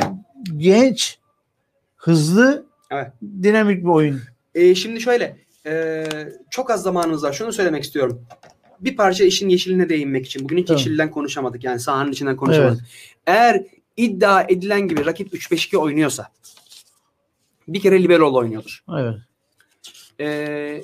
genç, 0.58 1.20
hızlı, 1.95 2.66
Evet. 2.91 3.12
dinamik 3.43 3.84
bir 3.84 3.89
oyun. 3.89 4.22
Ee, 4.56 4.76
şimdi 4.76 5.02
şöyle. 5.02 5.38
ee, 5.66 6.06
çok 6.49 6.72
az 6.72 6.84
zamanımız 6.84 7.24
var. 7.24 7.34
Şunu 7.34 7.54
söylemek 7.54 7.84
istiyorum. 7.84 8.26
Bir 8.82 8.96
parça 8.96 9.24
işin 9.24 9.50
yeşiline 9.50 9.90
değinmek 9.90 10.26
için. 10.26 10.44
Bugün 10.44 10.58
hiç 10.58 10.68
Tamam. 10.68 10.78
yeşilden 10.78 11.12
konuşamadık. 11.12 11.64
Yani 11.64 11.80
sahanın 11.80 12.12
içinden 12.12 12.36
konuşamadık. 12.36 12.82
Eğer 13.26 13.64
iddia 13.98 14.42
edilen 14.42 14.88
gibi 14.88 15.06
rakip 15.06 15.34
3-5-2 15.34 15.78
oynuyorsa 15.78 16.32
bir 17.68 17.82
kere 17.82 18.04
libero 18.04 18.34
oynuyordur. 18.34 18.84
Evet. 19.00 19.16
Ee, 20.20 20.84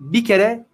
bir 0.00 0.24
kere 0.24 0.66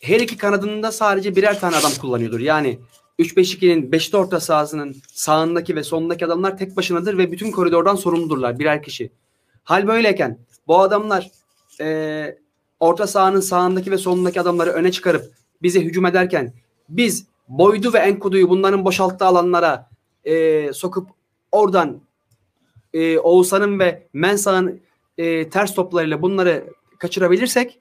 her 0.00 0.20
iki 0.20 0.36
kanadında 0.36 0.92
sadece 0.92 1.36
birer 1.36 1.60
tane 1.60 1.76
adam 1.76 1.92
kullanıyordur. 2.00 2.40
Yani 2.40 2.78
3-5-2'nin 3.18 3.90
5'te 3.90 4.16
orta 4.16 4.40
sahasının 4.40 4.96
sağındaki 5.06 5.76
ve 5.76 5.82
solundaki 5.82 6.26
adamlar 6.26 6.58
tek 6.58 6.76
başınadır 6.76 7.18
ve 7.18 7.32
bütün 7.32 7.50
koridordan 7.50 7.96
sorumludurlar 7.96 8.58
birer 8.58 8.82
kişi. 8.82 9.10
Hal 9.64 9.86
böyleyken 9.86 10.38
bu 10.66 10.80
adamlar 10.80 11.30
e, 11.80 12.38
orta 12.84 13.06
sahanın 13.06 13.40
sağındaki 13.40 13.90
ve 13.90 13.98
solundaki 13.98 14.40
adamları 14.40 14.70
öne 14.70 14.92
çıkarıp 14.92 15.24
bize 15.62 15.80
hücum 15.80 16.06
ederken 16.06 16.52
biz 16.88 17.26
Boyd'u 17.48 17.92
ve 17.92 17.98
Enkudu'yu 17.98 18.48
bunların 18.48 18.84
boşalttığı 18.84 19.24
alanlara 19.24 19.88
e, 20.24 20.72
sokup 20.72 21.08
oradan 21.52 22.00
e, 22.94 23.18
Oğuzhan'ın 23.18 23.78
ve 23.78 24.06
Mensah'ın 24.12 24.80
e, 25.18 25.48
ters 25.48 25.74
toplarıyla 25.74 26.22
bunları 26.22 26.64
kaçırabilirsek 26.98 27.78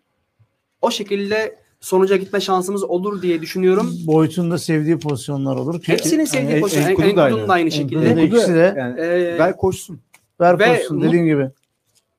o 0.82 0.91
şekilde 0.91 1.56
sonuca 1.82 2.16
gitme 2.16 2.39
şansımız 2.41 2.84
olur 2.84 3.22
diye 3.22 3.41
düşünüyorum. 3.41 3.91
Boyutun 4.08 4.51
da 4.51 4.58
sevdiği 4.58 4.99
pozisyonlar 4.99 5.56
olur 5.56 5.82
ki. 5.82 5.91
Hepsinin 5.91 6.26
sevdiği 6.26 6.56
En- 6.56 6.62
pozisyon. 6.62 6.84
En, 6.84 6.89
Enkudu 6.89 7.06
da 7.06 7.10
Enkudu'nun 7.28 7.38
aynı. 7.39 7.47
da 7.47 7.54
aynı 7.54 7.70
Enkudu 7.70 7.82
şekilde. 7.82 8.16
da 8.16 8.22
ikisi 8.22 8.54
de 8.56 8.76
yani 8.78 8.99
Ee, 9.01 9.38
ver 9.39 9.58
koşsun. 9.58 9.99
ver 10.41 10.54
mu- 10.89 11.01
dediğin 11.04 11.26
gibi. 11.26 11.49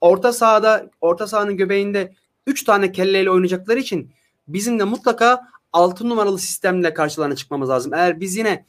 orta 0.01 0.32
sahada 0.32 0.91
orta 1.01 1.26
sahanın 1.26 1.57
göbeğinde 1.57 2.12
3 2.47 2.64
tane 2.64 2.92
kelleyle 2.92 3.30
oynayacakları 3.30 3.78
için 3.78 4.11
bizim 4.49 4.78
de 4.78 4.84
mutlaka 4.84 5.40
6 5.72 6.09
numaralı 6.09 6.38
sistemle 6.38 6.95
karşılarına 6.95 7.36
çıkmamız 7.36 7.68
lazım. 7.68 7.95
Eğer 7.95 8.20
biz 8.20 8.36
yine 8.36 8.64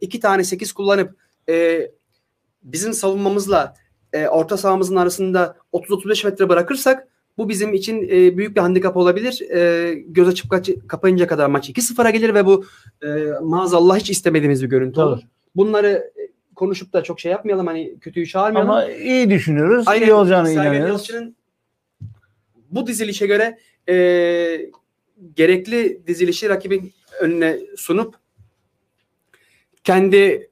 2 0.00 0.20
tane 0.20 0.44
8 0.44 0.72
kullanıp 0.72 1.16
e, 1.48 1.80
bizim 2.62 2.92
savunmamızla 2.92 3.74
e, 4.12 4.26
orta 4.28 4.56
sahamızın 4.56 4.96
arasında 4.96 5.56
30-35 5.72 6.26
metre 6.26 6.48
bırakırsak 6.48 7.08
bu 7.38 7.48
bizim 7.48 7.74
için 7.74 8.02
e, 8.02 8.36
büyük 8.36 8.56
bir 8.56 8.60
handikap 8.60 8.96
olabilir. 8.96 9.50
E, 9.50 9.94
göz 9.94 10.28
açıp 10.28 10.50
kaç- 10.50 10.70
kapayınca 10.88 11.26
kadar 11.26 11.46
maç 11.46 11.70
2-0'a 11.70 12.10
gelir 12.10 12.34
ve 12.34 12.46
bu 12.46 12.64
e, 13.02 13.08
maazallah 13.42 13.98
hiç 13.98 14.10
istemediğimiz 14.10 14.62
bir 14.62 14.68
görüntü 14.68 14.94
Tabii. 14.94 15.06
olur. 15.06 15.20
Bunları 15.56 15.88
e, 15.88 16.20
konuşup 16.54 16.92
da 16.92 17.02
çok 17.02 17.20
şey 17.20 17.32
yapmayalım 17.32 17.66
hani 17.66 17.98
kötüyü 18.00 18.26
çağırmayalım. 18.26 18.70
Ama 18.70 18.86
iyi 18.86 19.30
düşünüyoruz. 19.30 19.88
Aynen. 19.88 20.06
iyi 20.06 20.12
olacağını 20.12 20.46
Sergen 20.48 20.62
inanıyoruz. 20.62 20.90
Yalçın'ın 20.90 21.36
bu 22.70 22.86
dizilişe 22.86 23.26
göre 23.26 23.58
e, 23.88 23.94
gerekli 25.36 26.02
dizilişi 26.06 26.48
rakibin 26.48 26.92
önüne 27.20 27.58
sunup 27.76 28.14
kendi 29.84 30.50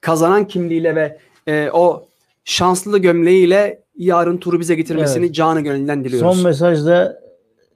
kazanan 0.00 0.46
kimliğiyle 0.46 0.94
ve 0.94 1.18
e, 1.46 1.70
o 1.72 2.08
şanslı 2.44 2.98
gömleğiyle 2.98 3.82
yarın 3.96 4.36
turu 4.38 4.60
bize 4.60 4.74
getirmesini 4.74 5.24
Evet. 5.24 5.34
canı 5.34 5.60
gönülden 5.60 6.04
diliyoruz. 6.04 6.34
Son 6.36 6.44
mesajda 6.44 7.20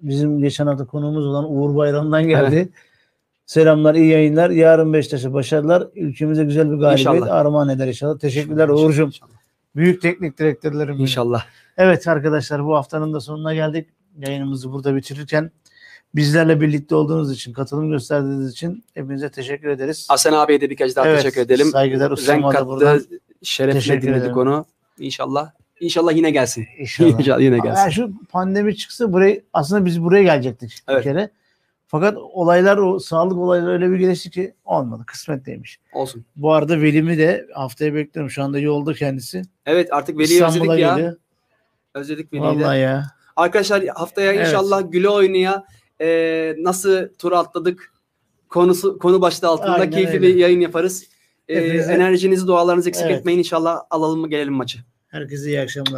bizim 0.01 0.39
geçen 0.39 0.67
hafta 0.67 0.87
konuğumuz 0.87 1.27
olan 1.27 1.53
Uğur 1.57 1.77
Bayram'dan 1.77 2.29
geldi. 2.29 2.69
Selamlar, 3.47 3.95
iyi 3.95 4.07
yayınlar. 4.11 4.51
Yarın 4.51 4.93
Beşiktaş'a 4.93 5.33
başarılar. 5.33 5.89
Ülkemize 5.95 6.45
güzel 6.45 6.65
bir 6.71 6.77
galibiyet 6.77 6.99
İnşallah. 6.99 7.33
armağan 7.33 7.69
eder 7.69 7.87
inşallah. 7.89 8.19
Teşekkürler 8.19 8.69
İnşallah, 8.69 8.85
Uğur'cum. 8.85 9.07
inşallah. 9.07 9.31
Büyük 9.77 10.03
teknik 10.03 10.39
direktörlerim. 10.39 10.89
benim. 10.89 11.01
İnşallah. 11.01 11.45
Evet 11.77 12.09
arkadaşlar 12.09 12.65
bu 12.67 12.75
haftanın 12.77 13.13
da 13.15 13.21
sonuna 13.21 13.55
geldik. 13.55 13.89
Yayınımızı 14.19 14.73
burada 14.73 14.97
bitirirken 14.97 15.51
bizlerle 16.15 16.61
birlikte 16.61 16.95
olduğunuz 16.95 17.33
için, 17.33 17.53
katılım 17.53 17.91
gösterdiğiniz 17.91 18.51
için 18.53 18.85
hepinize 18.95 19.31
teşekkür 19.31 19.69
ederiz. 19.69 20.07
Hasan 20.11 20.33
abiye 20.33 20.61
de 20.61 20.71
bir 20.71 20.77
kez 20.77 20.97
daha 20.97 21.09
Evet, 21.09 21.23
teşekkür 21.23 21.41
edelim. 21.41 21.67
Saygılar 21.67 22.09
Renk 22.11 22.19
Ustama 22.19 22.55
da 22.55 22.67
buradan. 22.67 22.99
kattı. 22.99 23.19
Şerefle 23.43 23.79
Teşekkür 23.79 24.03
dinledik 24.09 24.23
ederim. 24.23 24.37
onu. 24.37 24.67
İnşallah. 24.99 25.51
İnşallah 25.81 26.13
yine 26.17 26.31
gelsin. 26.31 26.67
İnşallah. 26.79 27.09
İnşallah 27.19 27.41
yine 27.41 27.59
gelsin. 27.59 27.81
Yani 27.83 27.93
şu 27.93 28.13
pandemi 28.31 28.77
çıksa 28.77 29.13
buraya 29.13 29.41
aslında 29.53 29.85
biz 29.85 30.03
buraya 30.03 30.23
gelecektik 30.23 30.71
bir 30.89 30.93
Evet. 30.93 31.05
kere. 31.05 31.31
Fakat 31.95 32.17
olaylar 32.19 32.77
o 32.79 32.99
sağlık 32.99 33.39
olayları 33.39 33.71
öyle 33.73 33.91
bir 33.91 33.97
gelişti 33.97 34.31
ki 34.31 34.55
olmadı. 34.65 35.03
Kısmet 35.07 35.47
değilmiş. 35.47 35.81
Olsun. 35.93 36.25
Bu 36.37 36.53
arada 36.53 36.81
Velimi 36.83 37.19
de 37.19 37.47
haftaya 37.55 37.95
bekliyorum. 37.95 38.31
Şu 38.31 38.43
anda 38.43 38.59
yolda 38.59 38.95
kendisi. 38.95 39.43
Evet 39.67 39.89
artık 39.93 40.19
Veli'yi 40.19 40.45
özledik 40.45 40.69
ya. 40.79 40.95
geliyor. 40.95 41.17
Özledik 41.95 42.33
Veli'yi 42.33 42.59
de. 42.59 42.65
Vallahi 42.65 42.81
ya. 42.81 43.05
Arkadaşlar 43.37 43.85
haftaya 43.87 44.33
Evet. 44.33 44.47
inşallah 44.47 44.83
güle 44.93 45.09
oynaya 45.09 45.65
e, 46.01 46.09
nasıl 46.59 47.09
tur 47.19 47.33
atladık 47.33 47.93
konusu 48.49 48.99
konu 48.99 49.21
başlığı 49.21 49.49
altında 49.49 49.73
Aynen 49.73 49.91
keyifli 49.91 50.13
öyle. 50.15 50.23
bir 50.23 50.35
yayın 50.35 50.61
yaparız. 50.61 51.05
E, 51.49 51.55
Hepinize- 51.57 51.93
enerjinizi, 51.93 52.47
dualarınızı 52.47 52.89
eksik 52.89 53.07
Evet. 53.07 53.19
etmeyin 53.19 53.39
inşallah 53.39 53.81
alalım 53.91 54.31
gelelim 54.31 54.55
maçı. 54.55 54.79
Herkese 55.09 55.49
iyi 55.49 55.61
akşamlar. 55.61 55.93